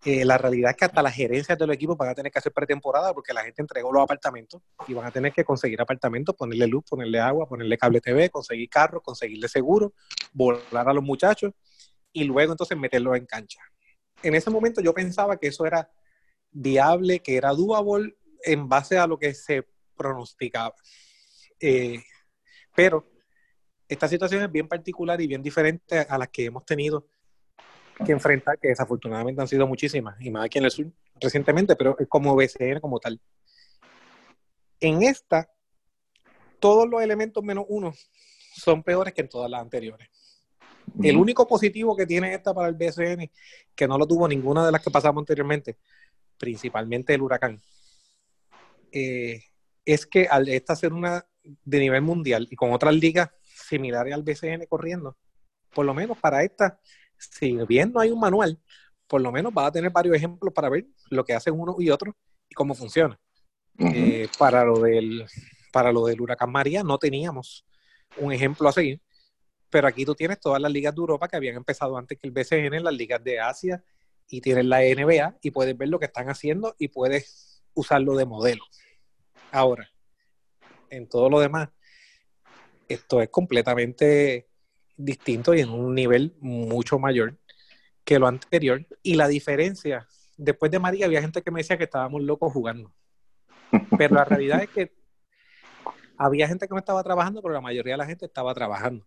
[0.05, 2.37] Eh, la realidad es que hasta las gerencias de los equipos van a tener que
[2.37, 6.35] hacer pretemporada porque la gente entregó los apartamentos y van a tener que conseguir apartamentos,
[6.35, 9.93] ponerle luz, ponerle agua, ponerle cable TV, conseguir carros, conseguirle seguro,
[10.33, 11.53] volar a los muchachos
[12.11, 13.59] y luego entonces meterlos en cancha.
[14.23, 15.91] En ese momento yo pensaba que eso era
[16.51, 20.73] viable, que era doable en base a lo que se pronosticaba.
[21.59, 22.01] Eh,
[22.75, 23.11] pero
[23.87, 27.07] esta situación es bien particular y bien diferente a las que hemos tenido
[28.05, 31.95] que enfrentar, que desafortunadamente han sido muchísimas, y más aquí en el sur recientemente, pero
[32.09, 33.19] como BCN como tal.
[34.79, 35.49] En esta,
[36.59, 37.93] todos los elementos menos uno
[38.55, 40.09] son peores que en todas las anteriores.
[41.01, 43.29] El único positivo que tiene esta para el BCN,
[43.75, 45.77] que no lo tuvo ninguna de las que pasamos anteriormente,
[46.37, 47.61] principalmente el huracán,
[48.91, 49.41] eh,
[49.85, 54.23] es que al esta ser una de nivel mundial y con otras ligas similares al
[54.23, 55.17] BCN corriendo,
[55.73, 56.79] por lo menos para esta,
[57.17, 58.59] si bien no hay un manual,
[59.07, 61.89] por lo menos va a tener varios ejemplos para ver lo que hacen uno y
[61.89, 62.15] otro
[62.49, 63.19] y cómo funciona.
[63.79, 65.25] Eh, para, lo del,
[65.71, 67.65] para lo del huracán María no teníamos
[68.17, 69.01] un ejemplo a seguir,
[69.73, 72.31] pero aquí tú tienes todas las ligas de Europa que habían empezado antes que el
[72.31, 73.83] BCN, las ligas de Asia
[74.29, 78.27] y tienes la NBA y puedes ver lo que están haciendo y puedes usarlo de
[78.27, 78.63] modelo.
[79.51, 79.89] Ahora,
[80.91, 81.69] en todo lo demás,
[82.87, 84.47] esto es completamente
[84.95, 87.39] distinto y en un nivel mucho mayor
[88.03, 88.85] que lo anterior.
[89.01, 92.93] Y la diferencia, después de María había gente que me decía que estábamos locos jugando.
[93.97, 94.93] Pero la realidad es que
[96.15, 99.03] había gente que no estaba trabajando, pero la mayoría de la gente estaba trabajando.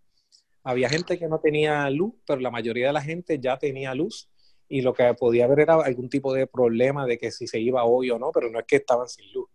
[0.66, 4.28] Había gente que no tenía luz, pero la mayoría de la gente ya tenía luz
[4.68, 7.84] y lo que podía haber era algún tipo de problema de que si se iba
[7.84, 9.48] hoy o no, pero no es que estaban sin luz.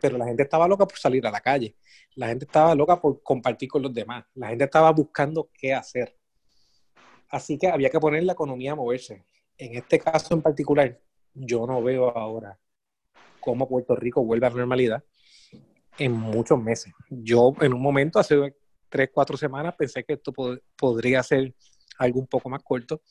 [0.00, 1.76] Pero la gente estaba loca por salir a la calle.
[2.16, 4.24] La gente estaba loca por compartir con los demás.
[4.34, 6.16] La gente estaba buscando qué hacer.
[7.28, 9.24] Así que había que poner la economía a moverse.
[9.56, 11.00] En este caso en particular,
[11.34, 12.58] yo no veo ahora
[13.38, 15.04] cómo Puerto Rico vuelve a la normalidad
[15.98, 16.92] en muchos meses.
[17.10, 18.56] Yo en un momento, hace
[18.88, 21.54] tres, cuatro semanas, pensé que esto pod- podría ser
[21.98, 23.02] algo un poco más corto,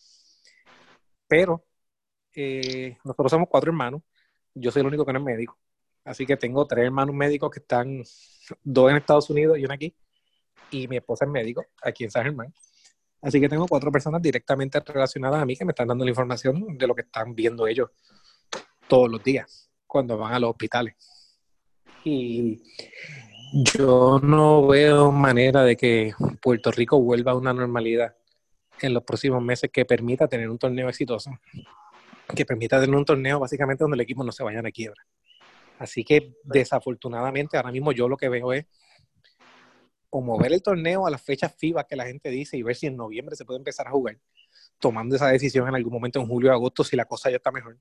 [1.28, 1.66] pero
[2.34, 4.02] eh, nosotros somos cuatro hermanos,
[4.54, 5.58] yo soy el único que no es médico,
[6.04, 8.04] así que tengo tres hermanos médicos que están,
[8.64, 9.96] dos en Estados Unidos y uno aquí,
[10.70, 12.54] y mi esposa es médico aquí en San Germán.
[13.22, 16.78] Así que tengo cuatro personas directamente relacionadas a mí que me están dando la información
[16.78, 17.90] de lo que están viendo ellos
[18.88, 20.96] todos los días cuando van a los hospitales.
[22.04, 22.62] Y
[23.54, 28.16] yo no veo manera de que Puerto Rico vuelva a una normalidad
[28.82, 31.32] en los próximos meses que permita tener un torneo exitoso,
[32.36, 35.06] que permita tener un torneo básicamente donde el equipo no se vaya a quiebra.
[35.80, 38.66] Así que desafortunadamente ahora mismo yo lo que veo es
[40.10, 42.88] o mover el torneo a las fechas FIBA que la gente dice y ver si
[42.88, 44.18] en noviembre se puede empezar a jugar,
[44.80, 47.52] tomando esa decisión en algún momento en julio o agosto si la cosa ya está
[47.52, 47.78] mejor.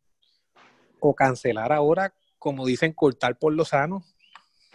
[1.01, 4.05] o cancelar ahora, como dicen, cortar por lo sano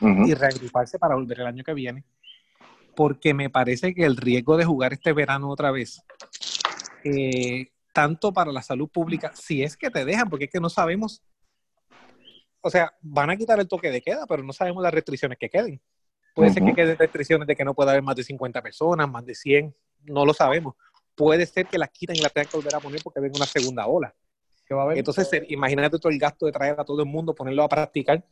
[0.02, 0.28] Ujú.
[0.28, 2.04] y reagruparse para volver el año que viene.
[2.96, 6.02] Porque me parece que el riesgo de jugar este verano otra vez,
[7.04, 10.70] eh, tanto para la salud pública, si es que te dejan, porque es que no
[10.70, 11.22] sabemos,
[12.62, 15.50] o sea, van a quitar el toque de queda, pero no sabemos las restricciones que
[15.50, 15.82] queden.
[16.34, 16.72] Puede ser Ujú.
[16.72, 19.76] que queden restricciones de que no pueda haber más de 50 personas, más de 100,
[20.04, 20.76] no lo sabemos.
[21.16, 23.46] Puede ser que las quiten y las tengan que volver a poner porque venga una
[23.48, 24.14] segunda ola.
[24.72, 27.64] Va a haber, Entonces, imagínate todo el gasto de traer a todo el mundo, ponerlo
[27.64, 28.24] a practicar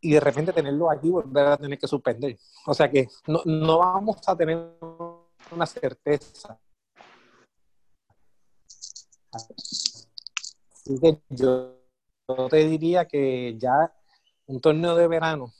[0.00, 2.38] y de repente tenerlo y volver a tener que suspender.
[2.66, 4.58] O sea que no, no vamos a tener
[5.50, 6.58] una certeza.
[9.32, 11.76] Así que yo,
[12.48, 13.92] te diría que ya
[14.46, 15.52] un torneo de verano,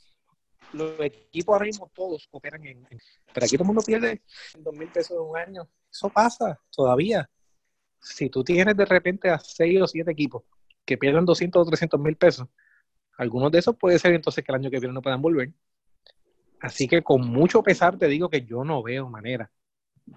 [0.73, 2.87] los equipos ahora todos operan en...
[3.33, 4.21] pero aquí todo el mundo pierde
[4.57, 5.69] dos mil pesos en un año.
[5.89, 7.29] Eso pasa todavía
[8.01, 10.43] si tú tienes de repente a seis o siete equipos
[10.85, 12.47] que pierden 200 o 300 mil pesos,
[13.17, 15.51] algunos de esos puede ser entonces que el año que viene no puedan volver.
[16.59, 19.51] Así que con mucho pesar te digo que yo no veo manera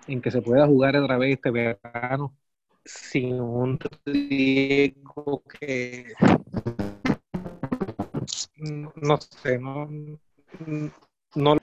[0.06, 2.36] en que se pueda jugar otra vez este verano
[2.84, 6.12] sin un riesgo que
[8.56, 9.88] no, no sé, no,
[11.34, 11.56] no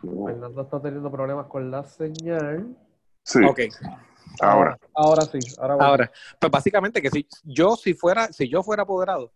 [0.00, 2.76] Fernando está teniendo problemas con la señal.
[3.24, 3.60] Sí, ok.
[4.40, 4.78] Ahora.
[4.94, 5.88] Ahora sí, ahora, bueno.
[5.90, 9.32] Ahora, pues básicamente que si yo si fuera, si yo fuera apoderado,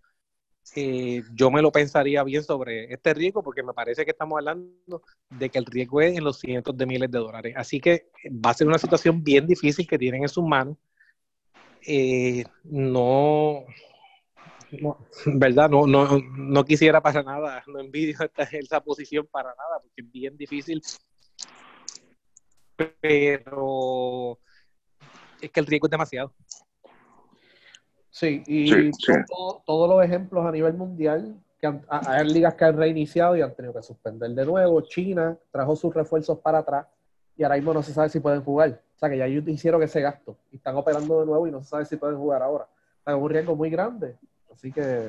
[0.76, 5.02] eh, yo me lo pensaría bien sobre este riesgo, porque me parece que estamos hablando
[5.28, 7.54] de que el riesgo es en los cientos de miles de dólares.
[7.56, 10.76] Así que va a ser una situación bien difícil que tienen en sus manos.
[11.84, 13.64] Eh, no,
[14.80, 15.68] no, ¿verdad?
[15.68, 20.12] No, no, no quisiera para nada, no envidio esta, esa posición para nada, porque es
[20.12, 20.80] bien difícil.
[23.00, 24.38] Pero
[25.42, 26.32] es que el riesgo es demasiado.
[28.10, 29.24] Sí, y Sí, son sí.
[29.26, 33.40] todo- todos los ejemplos a nivel mundial, que han- hay ligas que han reiniciado y
[33.42, 34.80] han tenido que suspender de nuevo.
[34.82, 36.86] China trajo sus refuerzos para atrás
[37.36, 38.80] y ahora mismo no se sabe si pueden jugar.
[38.94, 41.62] O sea que ya ellos hicieron ese gasto y están operando de nuevo y no
[41.62, 42.64] se sabe si pueden jugar ahora.
[42.64, 44.16] O sea, es un riesgo muy grande.
[44.52, 45.08] Así que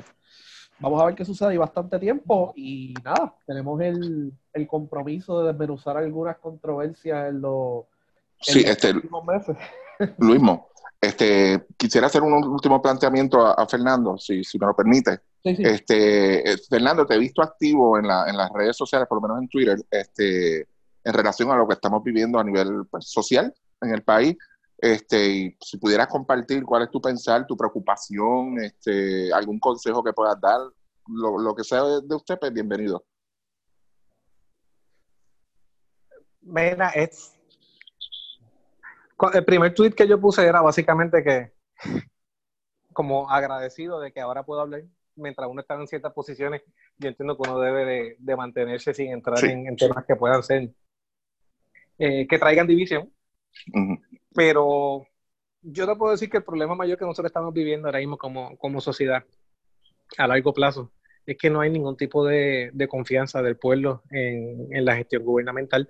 [0.78, 2.52] vamos a ver qué sucede y bastante tiempo.
[2.56, 7.84] Y nada, tenemos el, el compromiso de desmenuzar algunas controversias en los,
[8.46, 9.56] en Sí, los este, últimos meses.
[10.18, 10.68] Luismo,
[11.00, 15.20] este, quisiera hacer un último planteamiento a, a Fernando, si, si me lo permite.
[15.42, 15.62] Sí, sí.
[15.64, 19.28] Este, eh, Fernando, te he visto activo en, la, en las redes sociales, por lo
[19.28, 23.54] menos en Twitter, este, en relación a lo que estamos viviendo a nivel pues, social
[23.82, 24.36] en el país.
[24.78, 30.12] Este, y si pudieras compartir cuál es tu pensar, tu preocupación, este, algún consejo que
[30.12, 30.60] puedas dar,
[31.06, 33.04] lo, lo que sea de, de usted, pues bienvenido.
[36.40, 37.33] Mira, es.
[39.32, 41.52] El primer tweet que yo puse era básicamente que,
[42.92, 44.82] como agradecido de que ahora puedo hablar,
[45.16, 46.62] mientras uno está en ciertas posiciones,
[46.98, 49.46] yo entiendo que uno debe de, de mantenerse sin entrar Sí.
[49.46, 50.70] en, en temas que puedan ser,
[51.98, 53.12] eh, que traigan división,
[53.72, 53.98] Ujú.
[54.34, 55.06] pero
[55.62, 58.56] yo te puedo decir que el problema mayor que nosotros estamos viviendo ahora mismo como,
[58.58, 59.24] como sociedad
[60.18, 60.92] a largo plazo
[61.26, 65.24] es que no hay ningún tipo de, de confianza del pueblo en, en la gestión
[65.24, 65.88] gubernamental.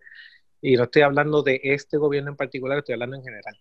[0.67, 3.55] Y no estoy hablando de este gobierno en particular, estoy hablando en general.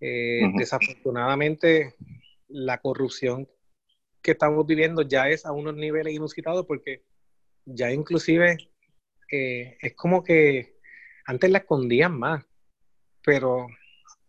[0.00, 0.40] Eh.
[0.56, 1.94] Desafortunadamente,
[2.48, 3.46] la corrupción
[4.22, 7.04] que estamos viviendo ya es a unos niveles inusitados porque
[7.66, 8.56] ya inclusive
[9.30, 10.78] eh, es como que
[11.26, 12.42] antes la escondían más,
[13.22, 13.66] pero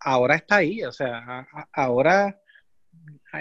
[0.02, 2.38] ahora está ahí, o sea, a- a- ahora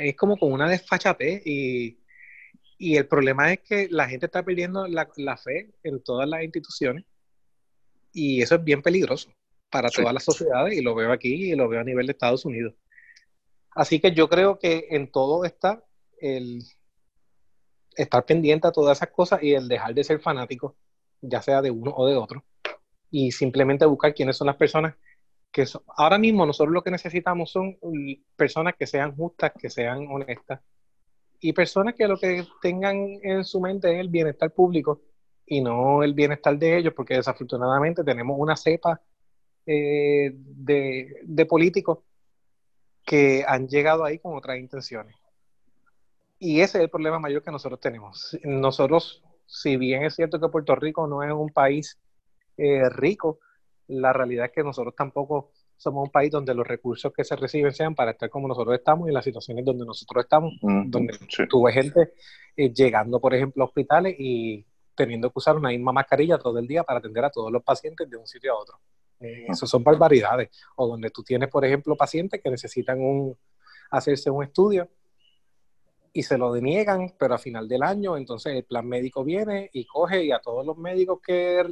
[0.01, 1.99] es como con una desfachatez y,
[2.79, 6.45] y el problema es que la gente está perdiendo la, la fe en todas las
[6.45, 7.05] instituciones
[8.13, 9.33] y eso es bien peligroso
[9.71, 10.01] para Sí.
[10.03, 12.75] todas las sociedades y lo veo aquí y lo veo a nivel de Estados Unidos.
[13.75, 15.83] Así que yo creo que en todo está
[16.19, 16.63] el
[17.97, 20.77] estar pendiente a todas esas cosas y el dejar de ser fanático,
[21.21, 22.45] ya sea de uno o de otro,
[23.11, 24.95] y simplemente buscar quiénes son las personas
[25.51, 25.83] que son.
[25.97, 27.79] Ahora mismo nosotros lo que necesitamos son
[28.37, 30.61] personas que sean justas, que sean honestas,
[31.41, 35.01] y personas que lo que tengan en su mente es el bienestar público
[35.53, 39.01] y no el bienestar de ellos, porque desafortunadamente tenemos una cepa
[39.67, 41.99] eh, de, de políticos
[43.05, 45.15] que han llegado ahí con otras intenciones.
[46.39, 48.37] Y ese es el problema mayor que nosotros tenemos.
[48.45, 51.99] Nosotros, si bien es cierto que Puerto Rico no es un país
[52.57, 53.39] eh, rico,
[53.89, 57.73] la realidad es que nosotros tampoco somos un país donde los recursos que se reciben
[57.75, 61.43] sean para estar como nosotros estamos y en las situaciones donde nosotros estamos, donde Sí.
[61.49, 62.13] tú ves gente
[62.57, 66.67] eh, llegando, por ejemplo, a hospitales y teniendo que usar una misma mascarilla todo el
[66.67, 68.79] día para atender a todos los pacientes de un sitio a otro.
[69.21, 70.51] Eh, eso son barbaridades.
[70.77, 73.37] O donde tú tienes, por ejemplo, pacientes que necesitan un,
[73.91, 74.89] hacerse un estudio
[76.13, 79.87] y se lo deniegan, pero a final del año, entonces el plan médico viene y
[79.87, 81.65] coge y a todos los médicos que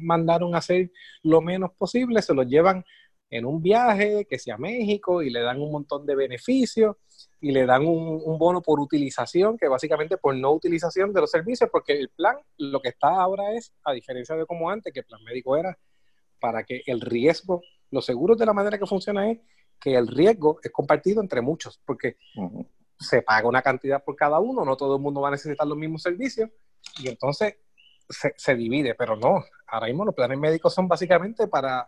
[0.00, 0.90] mandaron a hacer
[1.22, 2.84] lo menos posible, se los llevan
[3.30, 6.96] en un viaje, que sea México, y le dan un montón de beneficios,
[7.40, 11.30] y le dan un, un, bono por utilización, que básicamente por no utilización de los
[11.30, 15.00] servicios, porque el plan, lo que está ahora es, a diferencia de como antes, que
[15.00, 15.78] el plan médico era
[16.40, 19.38] para que el riesgo, los seguros de la manera que funciona es
[19.78, 22.16] que el riesgo es compartido entre muchos, porque
[22.98, 25.78] se paga una cantidad por cada uno, no todo el mundo va a necesitar los
[25.78, 26.50] mismos servicios,
[26.98, 27.56] y entonces
[28.08, 31.86] se, se divide, pero no, ahora mismo los planes médicos son básicamente para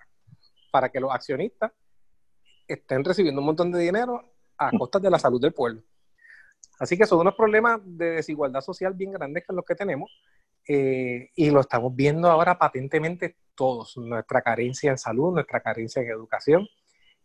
[0.72, 1.70] para que los accionistas
[2.66, 5.82] estén recibiendo un montón de dinero a costa de la salud del pueblo.
[6.80, 10.10] Así que son unos problemas de desigualdad social bien grandes que los que tenemos
[10.66, 16.08] eh, y lo estamos viendo ahora patentemente todos, nuestra carencia en salud, nuestra carencia en
[16.08, 16.66] educación,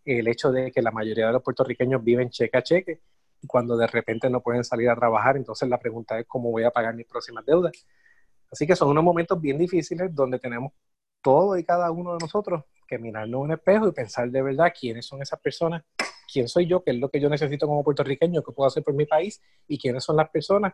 [0.04, 3.02] el hecho de que la mayoría de los puertorriqueños viven cheque a cheque
[3.42, 6.64] y cuando de repente no pueden salir a trabajar, entonces la pregunta es cómo voy
[6.64, 7.72] a pagar mis próximas deudas.
[8.52, 10.74] Así que son unos momentos bien difíciles donde tenemos
[11.22, 14.74] todo y cada uno de nosotros que mirarnos en un espejo y pensar de verdad
[14.78, 15.84] quiénes son esas personas,
[16.32, 18.94] quién soy yo, qué es lo que yo necesito como puertorriqueño, qué puedo hacer por
[18.94, 20.74] mi país y quiénes son las personas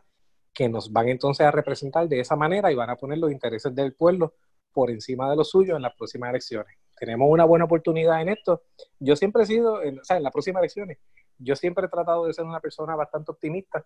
[0.54, 3.74] que nos van entonces a representar de esa manera y van a poner los intereses
[3.74, 4.36] del pueblo
[4.72, 6.78] por encima de los suyos en las próximas elecciones.
[6.98, 8.64] Tenemos una buena oportunidad en esto.
[9.00, 11.00] Yo siempre he sido, o sea, en las próximas elecciones,
[11.38, 13.86] yo siempre he tratado de ser una persona bastante optimista.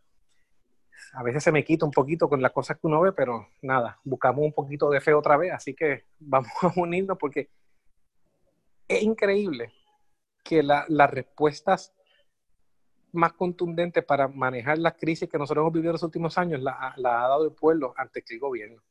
[1.13, 3.99] A veces se me quita un poquito con las cosas que uno ve, pero nada,
[4.03, 7.49] buscamos un poquito de fe otra vez, así que vamos a unirnos porque
[8.87, 9.73] es increíble
[10.43, 11.93] que las respuestas
[13.11, 16.93] más contundentes para manejar las crisis que nosotros hemos vivido en los últimos años la,
[16.97, 18.81] la ha dado el pueblo ante el gobierno.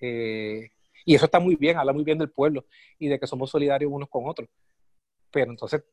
[0.00, 0.70] Eh,
[1.04, 2.64] y eso está muy bien, habla muy bien del pueblo
[2.98, 4.48] y de que somos solidarios unos con otros.
[5.30, 5.84] Pero entonces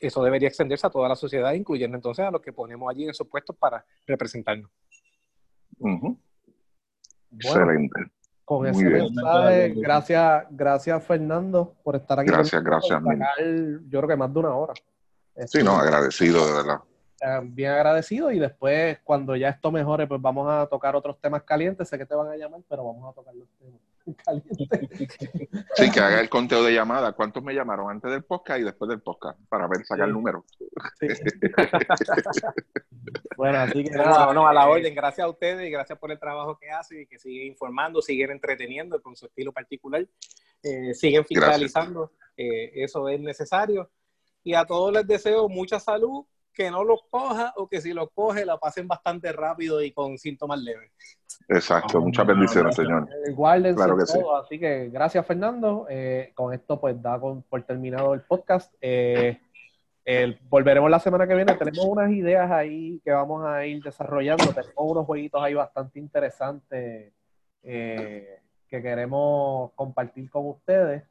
[0.00, 3.10] eso debería extenderse a toda la sociedad, incluyendo entonces a los que ponemos allí en
[3.10, 4.70] esos puestos para representarnos.
[7.32, 8.10] Excelente.
[8.58, 12.30] Con ese mensaje, gracias, gracias Fernando por estar aquí.
[12.30, 13.02] Gracias, gracias.
[13.88, 14.74] yo creo que más de una hora.
[15.46, 16.80] Sí, no, agradecido, de verdad.
[17.20, 21.42] Eh, bien agradecido y después cuando ya esto mejore, pues vamos a tocar otros temas
[21.44, 21.88] calientes.
[21.88, 23.80] Sé que te van a llamar, pero vamos a tocar los temas
[24.24, 25.18] calientes.
[25.74, 27.14] Sí, que haga el conteo de llamadas.
[27.14, 29.38] ¿Cuántos me llamaron antes del podcast y después del podcast?
[29.48, 30.44] Para ver, sacar el número.
[30.98, 31.08] Sí.
[33.36, 34.94] bueno, así que no, no, a la orden.
[34.94, 38.30] Gracias a ustedes y gracias por el trabajo que hacen y que siguen informando, siguen
[38.30, 40.06] entreteniendo con su estilo particular.
[40.62, 42.12] Eh, siguen fiscalizando.
[42.36, 43.90] Eh, eso es necesario.
[44.44, 48.10] Y a todos les deseo mucha salud, que no los coja o que si los
[48.10, 50.92] coge la pasen bastante rápido y con síntomas leves.
[51.48, 53.08] Exacto, muchas bendiciones, señor.
[53.26, 55.86] Igual claro que todo, así que gracias, Fernando.
[55.88, 58.72] Eh, con esto, pues da por terminado el podcast.
[58.80, 59.38] Eh,
[60.48, 61.54] volveremos la semana que viene.
[61.54, 64.46] Tenemos unas ideas ahí que vamos a ir desarrollando.
[64.48, 67.12] Tenemos unos jueguitos ahí bastante interesantes
[67.62, 68.38] eh,
[68.68, 71.04] que queremos compartir con ustedes.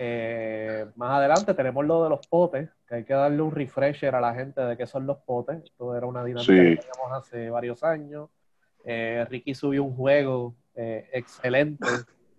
[0.00, 4.20] Eh, más adelante tenemos lo de los potes, que hay que darle un refresher a
[4.20, 5.62] la gente de qué son los potes.
[5.64, 8.30] Esto era una dinámica que teníamos hace varios años.
[8.84, 11.86] Eh, Ricky subió un juego eh, excelente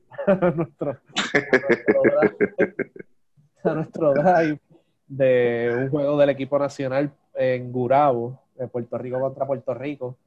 [0.28, 0.98] a nuestro,
[3.64, 4.60] a nuestro, drive,
[5.08, 10.18] de un juego del equipo nacional en Gurabo, de Puerto Rico contra Puerto Rico,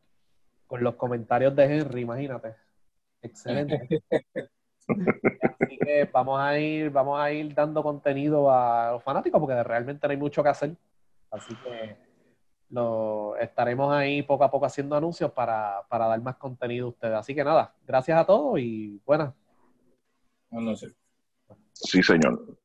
[0.66, 2.54] con los comentarios de Henry, imagínate.
[3.22, 3.88] Excelente.
[4.88, 10.06] Así que vamos a ir, vamos a ir dando contenido a los fanáticos porque realmente
[10.06, 10.76] no hay mucho que hacer.
[11.30, 11.96] Así que
[12.70, 17.14] lo, estaremos ahí poco a poco haciendo anuncios para, para dar más contenido a ustedes.
[17.14, 19.34] Así que nada, gracias a todos y buenas.
[20.50, 20.84] Buenas
[21.72, 22.58] Sí, señor.